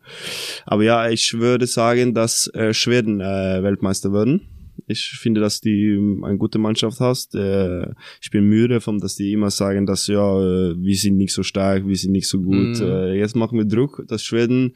aber 0.66 0.84
ja, 0.84 1.10
ich 1.10 1.34
würde 1.34 1.68
sagen, 1.68 2.14
dass 2.14 2.48
äh, 2.54 2.74
Schweden 2.74 3.20
äh, 3.20 3.62
Weltmeister 3.64 4.14
werden. 4.14 4.42
Ich 4.88 5.12
finde, 5.20 5.40
dass 5.40 5.62
die 5.62 5.98
eine 6.24 6.38
gute 6.38 6.58
Mannschaft 6.58 7.00
hast. 7.00 7.36
Äh, 7.36 7.86
ich 8.22 8.32
bin 8.32 8.46
müde 8.46 8.82
von, 8.82 9.00
dass 9.00 9.16
die 9.16 9.32
immer 9.32 9.52
sagen, 9.52 9.86
dass 9.86 10.08
ja, 10.08 10.42
äh, 10.42 10.76
wir 10.78 10.96
sind 10.96 11.18
nicht 11.18 11.34
so 11.34 11.44
stark, 11.44 11.88
wir 11.88 11.96
sind 11.96 12.12
nicht 12.12 12.28
so 12.28 12.42
gut. 12.42 12.80
Mhm. 12.80 12.82
Äh, 12.82 13.14
jetzt 13.18 13.36
machen 13.36 13.58
wir 13.58 13.66
Druck, 13.66 14.04
dass 14.08 14.24
Schweden 14.24 14.74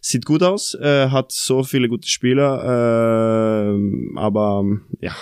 sieht 0.00 0.24
gut 0.24 0.42
aus, 0.42 0.74
äh, 0.74 1.08
hat 1.08 1.30
so 1.30 1.62
viele 1.62 1.88
gute 1.88 2.08
Spieler, 2.08 3.74
äh, 3.74 4.18
aber 4.18 4.64
ja, 5.00 5.12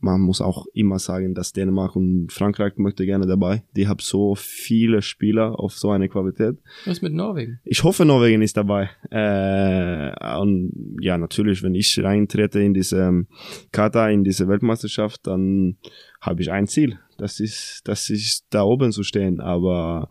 man 0.00 0.20
muss 0.20 0.40
auch 0.40 0.66
immer 0.74 0.98
sagen, 0.98 1.34
dass 1.34 1.52
Dänemark 1.52 1.96
und 1.96 2.32
Frankreich 2.32 2.74
möchte 2.76 3.06
gerne 3.06 3.26
dabei. 3.26 3.64
Die 3.74 3.88
haben 3.88 4.00
so 4.00 4.34
viele 4.34 5.02
Spieler 5.02 5.58
auf 5.58 5.72
so 5.72 5.90
eine 5.90 6.08
Qualität. 6.08 6.58
was 6.84 7.02
mit 7.02 7.14
Norwegen? 7.14 7.60
Ich 7.64 7.84
hoffe, 7.84 8.04
Norwegen 8.04 8.42
ist 8.42 8.56
dabei. 8.56 8.90
Äh, 9.10 10.38
und 10.38 10.98
ja, 11.00 11.16
natürlich, 11.16 11.62
wenn 11.62 11.74
ich 11.74 11.98
reintrete 12.02 12.60
in 12.60 12.74
diese 12.74 12.98
ähm, 12.98 13.26
Kata, 13.72 14.08
in 14.10 14.24
diese 14.24 14.48
Weltmeisterschaft, 14.48 15.26
dann 15.26 15.76
habe 16.20 16.42
ich 16.42 16.50
ein 16.50 16.66
Ziel. 16.66 16.98
Das 17.18 17.40
ist, 17.40 17.82
das 17.84 18.08
ist 18.10 18.46
da 18.50 18.62
oben 18.62 18.92
zu 18.92 19.02
stehen. 19.02 19.40
Aber 19.40 20.08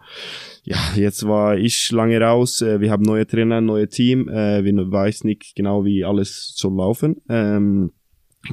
ja, 0.63 0.77
jetzt 0.95 1.25
war 1.27 1.57
ich 1.57 1.91
lange 1.91 2.19
raus. 2.19 2.61
Äh, 2.61 2.81
wir 2.81 2.91
haben 2.91 3.03
neue 3.03 3.25
Trainer, 3.25 3.61
neue 3.61 3.87
Team. 3.87 4.27
Äh, 4.29 4.63
wir 4.63 4.73
weiß 4.91 5.23
nicht 5.23 5.55
genau, 5.55 5.85
wie 5.85 6.03
alles 6.03 6.53
soll 6.55 6.75
laufen. 6.75 7.15
Ähm, 7.29 7.93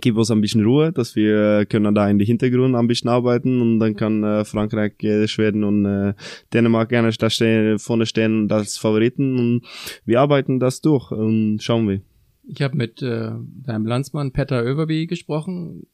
gib 0.01 0.17
uns 0.17 0.31
ein 0.31 0.41
bisschen 0.41 0.65
Ruhe, 0.65 0.93
dass 0.93 1.17
wir 1.17 1.67
können 1.67 1.95
da 1.95 2.09
in 2.09 2.19
den 2.19 2.27
Hintergrund 2.27 2.75
ein 2.75 2.87
bisschen 2.87 3.11
arbeiten 3.11 3.61
und 3.61 3.81
dann 3.81 3.97
kann 3.97 4.25
äh, 4.25 4.45
Frankreich, 4.45 4.95
Schweden 5.27 5.63
und 5.63 6.15
Dänemark 6.53 6.89
gerne 6.89 7.11
da 7.11 7.31
stehen, 7.31 7.79
vorne 7.79 8.07
stehen 8.07 8.51
als 8.51 8.79
Favoriten 8.79 9.39
und 9.39 9.67
wir 10.05 10.21
arbeiten 10.21 10.59
das 10.59 10.81
durch 10.81 11.11
und 11.11 11.61
schauen 11.61 11.89
wir. 11.89 12.01
Ich 12.47 12.61
habe 12.61 12.77
mit 12.77 13.03
äh, 13.03 13.31
deinem 13.63 13.87
Landsmann 13.87 14.33
Petter 14.33 14.65
Överby 14.65 15.07
gesprochen. 15.07 15.87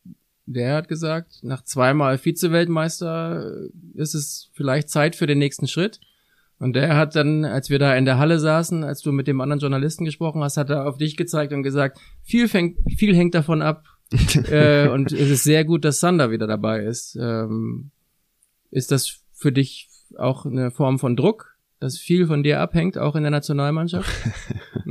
Der 0.52 0.74
hat 0.74 0.88
gesagt, 0.88 1.38
nach 1.42 1.62
zweimal 1.62 2.18
Vize-Weltmeister 2.18 3.68
äh, 3.68 4.00
ist 4.00 4.14
es 4.14 4.50
vielleicht 4.52 4.88
Zeit 4.88 5.14
für 5.14 5.28
den 5.28 5.38
nächsten 5.38 5.68
Schritt. 5.68 6.00
Und 6.58 6.74
der 6.74 6.96
hat 6.96 7.14
dann, 7.14 7.44
als 7.44 7.70
wir 7.70 7.78
da 7.78 7.94
in 7.94 8.04
der 8.04 8.18
Halle 8.18 8.40
saßen, 8.40 8.82
als 8.82 9.00
du 9.00 9.12
mit 9.12 9.28
dem 9.28 9.40
anderen 9.40 9.60
Journalisten 9.60 10.04
gesprochen 10.04 10.42
hast, 10.42 10.56
hat 10.56 10.68
er 10.68 10.86
auf 10.86 10.98
dich 10.98 11.16
gezeigt 11.16 11.52
und 11.52 11.62
gesagt, 11.62 12.00
viel, 12.22 12.48
fängt, 12.48 12.78
viel 12.98 13.14
hängt 13.14 13.36
davon 13.36 13.62
ab. 13.62 13.84
äh, 14.50 14.88
und 14.88 15.12
es 15.12 15.30
ist 15.30 15.44
sehr 15.44 15.64
gut, 15.64 15.84
dass 15.84 16.00
Sander 16.00 16.32
wieder 16.32 16.48
dabei 16.48 16.80
ist. 16.80 17.16
Ähm, 17.20 17.92
ist 18.72 18.90
das 18.90 19.20
für 19.32 19.52
dich 19.52 19.88
auch 20.18 20.46
eine 20.46 20.72
Form 20.72 20.98
von 20.98 21.14
Druck, 21.14 21.56
dass 21.78 21.96
viel 21.96 22.26
von 22.26 22.42
dir 22.42 22.60
abhängt, 22.60 22.98
auch 22.98 23.14
in 23.14 23.22
der 23.22 23.30
Nationalmannschaft? 23.30 24.10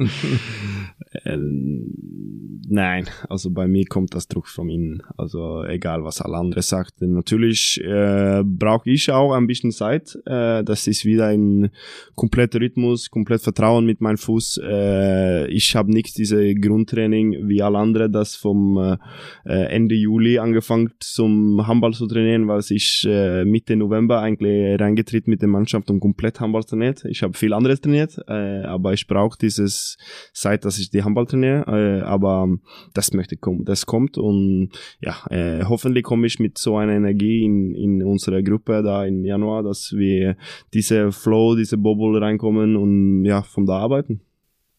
Ähm, 1.26 2.62
nein, 2.68 3.06
also 3.30 3.50
bei 3.50 3.68
mir 3.68 3.86
kommt 3.86 4.14
das 4.14 4.28
Druck 4.28 4.48
von 4.48 4.70
innen. 4.70 5.02
Also 5.18 5.64
egal, 5.64 6.04
was 6.04 6.22
alle 6.22 6.38
anderen 6.38 6.62
sagt. 6.62 7.02
Natürlich 7.02 7.82
äh, 7.84 8.44
brauche 8.46 8.90
ich 8.90 9.12
auch 9.12 9.34
ein 9.34 9.48
bisschen 9.48 9.72
Zeit. 9.72 10.18
Äh, 10.26 10.64
das 10.64 10.88
ist 10.88 11.06
wieder 11.06 11.28
ein 11.28 11.72
kompletter 12.16 12.62
Rhythmus, 12.62 13.10
komplett 13.10 13.42
Vertrauen 13.42 13.86
mit 13.86 14.02
meinem 14.02 14.18
Fuß. 14.18 14.62
Äh, 14.64 15.48
ich 15.48 15.76
habe 15.76 15.92
nicht 15.92 16.18
diese 16.18 16.54
Grundtraining 16.54 17.48
wie 17.48 17.62
alle 17.64 17.80
anderen, 17.80 18.12
das 18.12 18.36
vom 18.36 18.78
äh, 18.78 18.98
äh, 19.46 19.66
Ende 19.74 19.96
Juli 19.96 20.38
angefangen 20.38 20.92
zum 21.00 21.66
Handball 21.66 21.94
zu 21.94 22.06
trainieren, 22.06 22.48
weil 22.48 22.62
ich 22.70 23.06
äh, 23.08 23.46
Mitte 23.46 23.76
November 23.76 24.22
eigentlich 24.22 24.80
reingetreten 24.80 25.32
mit 25.32 25.42
der 25.42 25.50
Mannschaft 25.50 25.90
und 25.90 26.00
komplett 26.00 26.40
Handball 26.40 26.64
trainiert. 26.64 27.04
Ich 27.06 27.24
habe 27.24 27.36
viel 27.36 27.54
anderes 27.54 27.82
trainiert, 27.82 28.28
aber 28.28 28.94
ich 28.94 29.08
brauche 29.08 29.38
dieses 29.40 29.98
Zeit, 30.34 30.66
dass 30.66 30.78
ich 30.78 30.90
die 30.90 30.99
Handball 31.04 31.26
trainiere, 31.26 31.66
äh, 31.68 32.02
aber 32.02 32.48
das 32.94 33.14
möchte 33.14 33.38
kommen, 33.38 33.66
das 33.66 33.86
kommt 33.86 34.18
und 34.18 34.70
ja, 35.02 35.16
äh, 35.30 35.64
hoffentlich 35.64 36.04
komme 36.04 36.28
ich 36.28 36.40
mit 36.40 36.58
so 36.58 36.78
einer 36.78 36.94
Energie 36.94 37.44
in, 37.44 37.74
in 37.76 38.04
unsere 38.04 38.44
Gruppe 38.44 38.84
da 38.84 39.06
im 39.06 39.26
Januar, 39.26 39.64
dass 39.64 39.94
wir 39.94 40.36
diese 40.74 41.12
Flow, 41.12 41.56
diese 41.56 41.78
Bubble 41.78 42.22
reinkommen 42.22 42.76
und 42.76 43.26
ja, 43.26 43.42
von 43.42 43.66
da 43.66 43.78
arbeiten. 43.78 44.22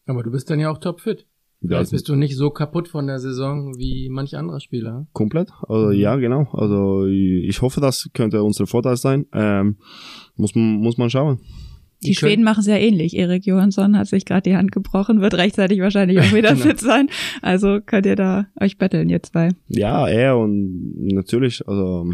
Aber 0.05 0.23
du 0.23 0.31
bist 0.31 0.49
dann 0.49 0.59
ja 0.59 0.71
auch 0.71 0.79
topfit. 0.79 1.25
Vielleicht 1.63 1.91
bist 1.91 2.09
du 2.09 2.15
nicht 2.15 2.35
so 2.35 2.49
kaputt 2.49 2.87
von 2.87 3.05
der 3.05 3.19
Saison 3.19 3.77
wie 3.77 4.09
manch 4.09 4.35
anderer 4.35 4.59
Spieler. 4.59 5.05
Komplett. 5.13 5.51
Also, 5.67 5.91
ja, 5.91 6.15
genau. 6.15 6.47
Also 6.53 7.05
ich 7.05 7.61
hoffe, 7.61 7.79
das 7.81 8.09
könnte 8.13 8.41
unser 8.41 8.65
Vorteil 8.65 8.97
sein. 8.97 9.27
Ähm, 9.31 9.77
muss, 10.35 10.55
man 10.55 10.77
muss 10.77 10.97
man 10.97 11.11
schauen. 11.11 11.39
Die 12.03 12.15
Schweden 12.15 12.43
machen 12.43 12.61
es 12.61 12.67
ja 12.67 12.77
ähnlich. 12.77 13.15
Erik 13.15 13.45
Johansson 13.45 13.97
hat 13.97 14.07
sich 14.07 14.25
gerade 14.25 14.49
die 14.49 14.55
Hand 14.57 14.71
gebrochen, 14.71 15.21
wird 15.21 15.35
rechtzeitig 15.35 15.79
wahrscheinlich 15.81 16.19
auch 16.19 16.31
wieder 16.33 16.53
Genau. 16.53 16.65
fit 16.65 16.79
sein. 16.79 17.09
Also 17.41 17.79
könnt 17.85 18.05
ihr 18.05 18.15
da 18.15 18.47
euch 18.59 18.77
betteln, 18.77 19.09
ihr 19.09 19.21
zwei. 19.21 19.49
Ja, 19.67 20.07
er 20.07 20.37
und 20.37 20.95
natürlich, 21.13 21.67
also 21.67 22.11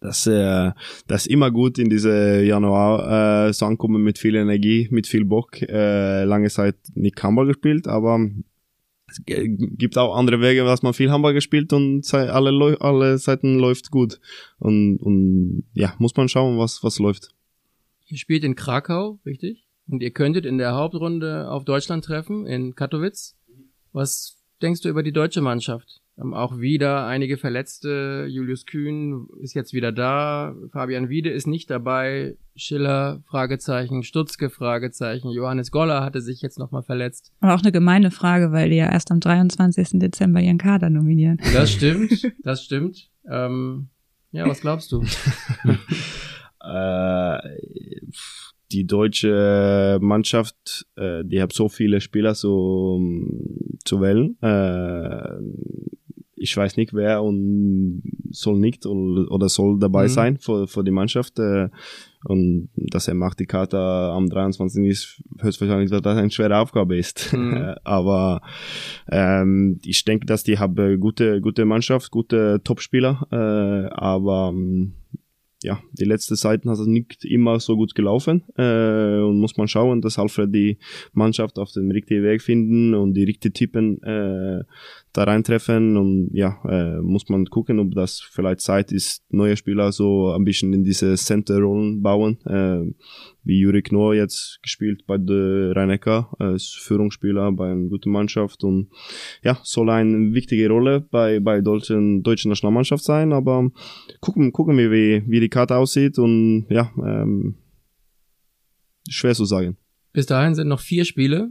das, 0.00 0.26
äh, 0.26 0.72
das 1.06 1.22
ist 1.22 1.26
immer 1.28 1.50
gut 1.50 1.78
in 1.78 1.88
diese 1.88 2.42
Januar 2.42 3.48
äh, 3.48 3.64
ankommen 3.64 4.02
mit 4.02 4.18
viel 4.18 4.34
Energie, 4.34 4.88
mit 4.90 5.06
viel 5.06 5.24
Bock. 5.24 5.62
Äh, 5.62 6.24
lange 6.24 6.50
Zeit 6.50 6.76
nicht 6.94 7.22
Handball 7.22 7.46
gespielt, 7.46 7.86
aber 7.88 8.28
es 9.06 9.22
gibt 9.24 9.96
auch 9.96 10.16
andere 10.16 10.40
Wege, 10.40 10.64
was 10.64 10.82
man 10.82 10.92
viel 10.94 11.10
Handball 11.10 11.32
gespielt 11.32 11.72
und 11.72 12.12
alle, 12.12 12.76
alle 12.80 13.18
Seiten 13.18 13.56
läuft 13.58 13.90
gut. 13.90 14.20
Und, 14.58 14.96
und 14.98 15.64
ja, 15.72 15.94
muss 15.98 16.16
man 16.16 16.28
schauen, 16.28 16.58
was, 16.58 16.82
was 16.82 16.98
läuft. 16.98 17.30
Ihr 18.06 18.18
spielt 18.18 18.44
in 18.44 18.54
Krakau, 18.54 19.18
richtig? 19.24 19.66
Und 19.86 20.02
ihr 20.02 20.10
könntet 20.10 20.46
in 20.46 20.58
der 20.58 20.74
Hauptrunde 20.74 21.50
auf 21.50 21.64
Deutschland 21.64 22.04
treffen, 22.04 22.46
in 22.46 22.74
Katowice. 22.74 23.36
Was 23.92 24.36
denkst 24.62 24.80
du 24.82 24.88
über 24.88 25.02
die 25.02 25.12
deutsche 25.12 25.40
Mannschaft? 25.40 26.00
Haben 26.18 26.32
auch 26.32 26.60
wieder 26.60 27.06
einige 27.06 27.36
Verletzte. 27.36 28.26
Julius 28.30 28.66
Kühn 28.66 29.26
ist 29.40 29.54
jetzt 29.54 29.72
wieder 29.72 29.90
da. 29.90 30.54
Fabian 30.70 31.08
Wiede 31.08 31.30
ist 31.30 31.48
nicht 31.48 31.70
dabei. 31.70 32.36
Schiller, 32.54 33.20
Fragezeichen. 33.26 34.04
Stutzke, 34.04 34.48
Fragezeichen. 34.48 35.30
Johannes 35.30 35.72
Goller 35.72 36.04
hatte 36.04 36.20
sich 36.20 36.40
jetzt 36.40 36.58
nochmal 36.58 36.84
verletzt. 36.84 37.32
Aber 37.40 37.54
auch 37.54 37.62
eine 37.62 37.72
gemeine 37.72 38.12
Frage, 38.12 38.52
weil 38.52 38.70
die 38.70 38.76
ja 38.76 38.92
erst 38.92 39.10
am 39.10 39.18
23. 39.18 39.98
Dezember 39.98 40.40
ihren 40.40 40.58
Kader 40.58 40.88
nominieren. 40.88 41.40
Das 41.52 41.72
stimmt, 41.72 42.32
das 42.44 42.62
stimmt. 42.62 43.10
Ähm, 43.28 43.88
ja, 44.30 44.46
was 44.46 44.60
glaubst 44.60 44.92
du? 44.92 45.04
äh, 46.66 47.38
die 48.72 48.86
deutsche 48.86 49.98
Mannschaft, 50.00 50.86
äh, 50.96 51.24
die 51.24 51.40
hat 51.40 51.52
so 51.52 51.68
viele 51.68 52.00
Spieler 52.00 52.34
so 52.34 52.96
um, 52.96 53.78
zu 53.84 54.00
wählen. 54.00 54.36
Äh, 54.42 55.38
ich 56.36 56.56
weiß 56.56 56.76
nicht, 56.76 56.92
wer 56.92 57.22
und 57.22 58.02
soll 58.30 58.58
nicht 58.58 58.84
oder 58.84 59.48
soll 59.48 59.78
dabei 59.78 60.04
mhm. 60.04 60.08
sein 60.08 60.36
für, 60.38 60.66
für 60.66 60.84
die 60.84 60.90
Mannschaft. 60.90 61.38
Äh, 61.38 61.68
und 62.24 62.70
dass 62.74 63.08
er 63.08 63.14
macht 63.14 63.38
die 63.40 63.46
Karte 63.46 63.78
am 63.78 64.28
23. 64.28 64.84
ist 64.86 65.22
höchstwahrscheinlich, 65.40 65.90
dass 65.90 66.02
das 66.02 66.18
eine 66.18 66.30
schwere 66.30 66.58
Aufgabe 66.58 66.96
ist. 66.96 67.32
Mhm. 67.32 67.74
Aber 67.84 68.42
ähm, 69.10 69.78
ich 69.84 70.04
denke, 70.04 70.26
dass 70.26 70.42
die 70.42 70.58
haben 70.58 71.00
gute, 71.00 71.40
gute 71.40 71.64
Mannschaft, 71.64 72.10
gute 72.10 72.60
Topspieler. 72.64 73.26
Äh, 73.30 73.94
aber 73.94 74.52
ja, 75.64 75.80
die 75.92 76.04
letzten 76.04 76.36
Zeiten 76.36 76.68
hat 76.68 76.78
es 76.78 76.86
nicht 76.86 77.24
immer 77.24 77.58
so 77.58 77.74
gut 77.74 77.94
gelaufen 77.94 78.44
äh, 78.56 79.18
und 79.20 79.38
muss 79.38 79.56
man 79.56 79.66
schauen, 79.66 80.02
dass 80.02 80.18
Alfred 80.18 80.54
die 80.54 80.76
Mannschaft 81.14 81.58
auf 81.58 81.72
den 81.72 81.90
richtigen 81.90 82.22
Weg 82.22 82.42
finden 82.42 82.94
und 82.94 83.14
die 83.14 83.24
richtigen 83.24 83.54
Typen 83.54 84.02
äh, 84.02 84.62
da 85.14 85.24
reintreffen. 85.24 85.96
Und 85.96 86.28
ja, 86.34 86.58
äh, 86.68 87.00
muss 87.00 87.30
man 87.30 87.46
gucken, 87.46 87.78
ob 87.78 87.94
das 87.94 88.20
vielleicht 88.20 88.60
Zeit 88.60 88.92
ist, 88.92 89.24
neue 89.30 89.56
Spieler 89.56 89.90
so 89.90 90.32
ein 90.32 90.44
bisschen 90.44 90.74
in 90.74 90.84
diese 90.84 91.14
Center-Rollen 91.14 92.02
bauen, 92.02 92.38
äh, 92.44 92.92
wie 93.44 93.60
Juri 93.60 93.82
Knorr 93.82 94.14
jetzt 94.14 94.58
gespielt 94.62 95.06
bei 95.06 95.18
der 95.18 95.76
Rhein-Neckar 95.76 96.34
als 96.38 96.68
Führungsspieler 96.68 97.52
bei 97.52 97.70
einer 97.70 97.88
guten 97.88 98.10
Mannschaft 98.10 98.64
und 98.64 98.90
ja, 99.42 99.58
soll 99.62 99.90
eine 99.90 100.34
wichtige 100.34 100.68
Rolle 100.68 101.00
bei, 101.00 101.40
bei 101.40 101.60
deutschen, 101.60 102.22
deutschen 102.22 102.48
Nationalmannschaft 102.48 103.04
sein, 103.04 103.32
aber 103.32 103.70
gucken, 104.20 104.52
gucken 104.52 104.76
wir, 104.78 104.90
wie, 104.90 105.22
wie 105.26 105.40
die 105.40 105.48
Karte 105.48 105.76
aussieht 105.76 106.18
und 106.18 106.66
ja, 106.70 106.90
ähm, 106.98 107.56
schwer 109.08 109.34
zu 109.34 109.44
sagen. 109.44 109.76
Bis 110.12 110.26
dahin 110.26 110.54
sind 110.54 110.68
noch 110.68 110.80
vier 110.80 111.04
Spiele. 111.04 111.50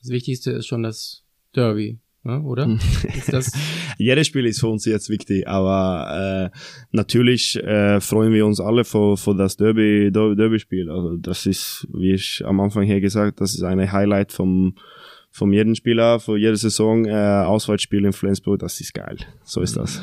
Das 0.00 0.10
Wichtigste 0.10 0.52
ist 0.52 0.66
schon 0.66 0.82
das 0.82 1.24
Derby 1.54 2.00
ja, 2.26 2.40
oder? 2.40 2.78
Ist 3.14 3.32
das 3.32 3.52
Jedes 3.96 4.26
Spiel 4.26 4.46
ist 4.46 4.60
für 4.60 4.68
uns 4.68 4.84
jetzt 4.84 5.08
wichtig, 5.08 5.48
aber 5.48 6.50
äh, 6.52 6.58
natürlich 6.90 7.56
äh, 7.56 8.00
freuen 8.00 8.32
wir 8.32 8.46
uns 8.46 8.60
alle 8.60 8.84
vor, 8.84 9.16
vor 9.16 9.36
das 9.36 9.56
Derby, 9.56 10.10
Derby-Spiel. 10.12 10.90
Also 10.90 11.16
das 11.16 11.46
ist, 11.46 11.86
wie 11.92 12.12
ich 12.12 12.42
am 12.44 12.60
Anfang 12.60 12.84
hier 12.84 13.00
gesagt, 13.00 13.40
das 13.40 13.54
ist 13.54 13.62
eine 13.62 13.90
Highlight 13.92 14.32
vom 14.32 14.74
vom 15.30 15.52
jeden 15.52 15.76
Spieler, 15.76 16.18
für 16.18 16.38
jede 16.38 16.56
Saison 16.56 17.04
äh, 17.04 17.12
Auswärtsspiel 17.12 18.06
in 18.06 18.14
Flensburg, 18.14 18.58
das 18.58 18.80
ist 18.80 18.94
geil. 18.94 19.18
So 19.44 19.60
ist 19.60 19.76
das. 19.76 20.00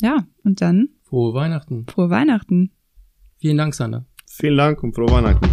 Ja, 0.00 0.28
und 0.44 0.60
dann. 0.60 0.90
Frohe 1.02 1.34
Weihnachten. 1.34 1.86
Frohe 1.88 2.10
Weihnachten. 2.10 2.70
Vielen 3.38 3.56
Dank, 3.56 3.74
Sander. 3.74 4.06
Vielen 4.26 4.58
Dank 4.58 4.84
und 4.84 4.94
frohe 4.94 5.10
Weihnachten. 5.10 5.48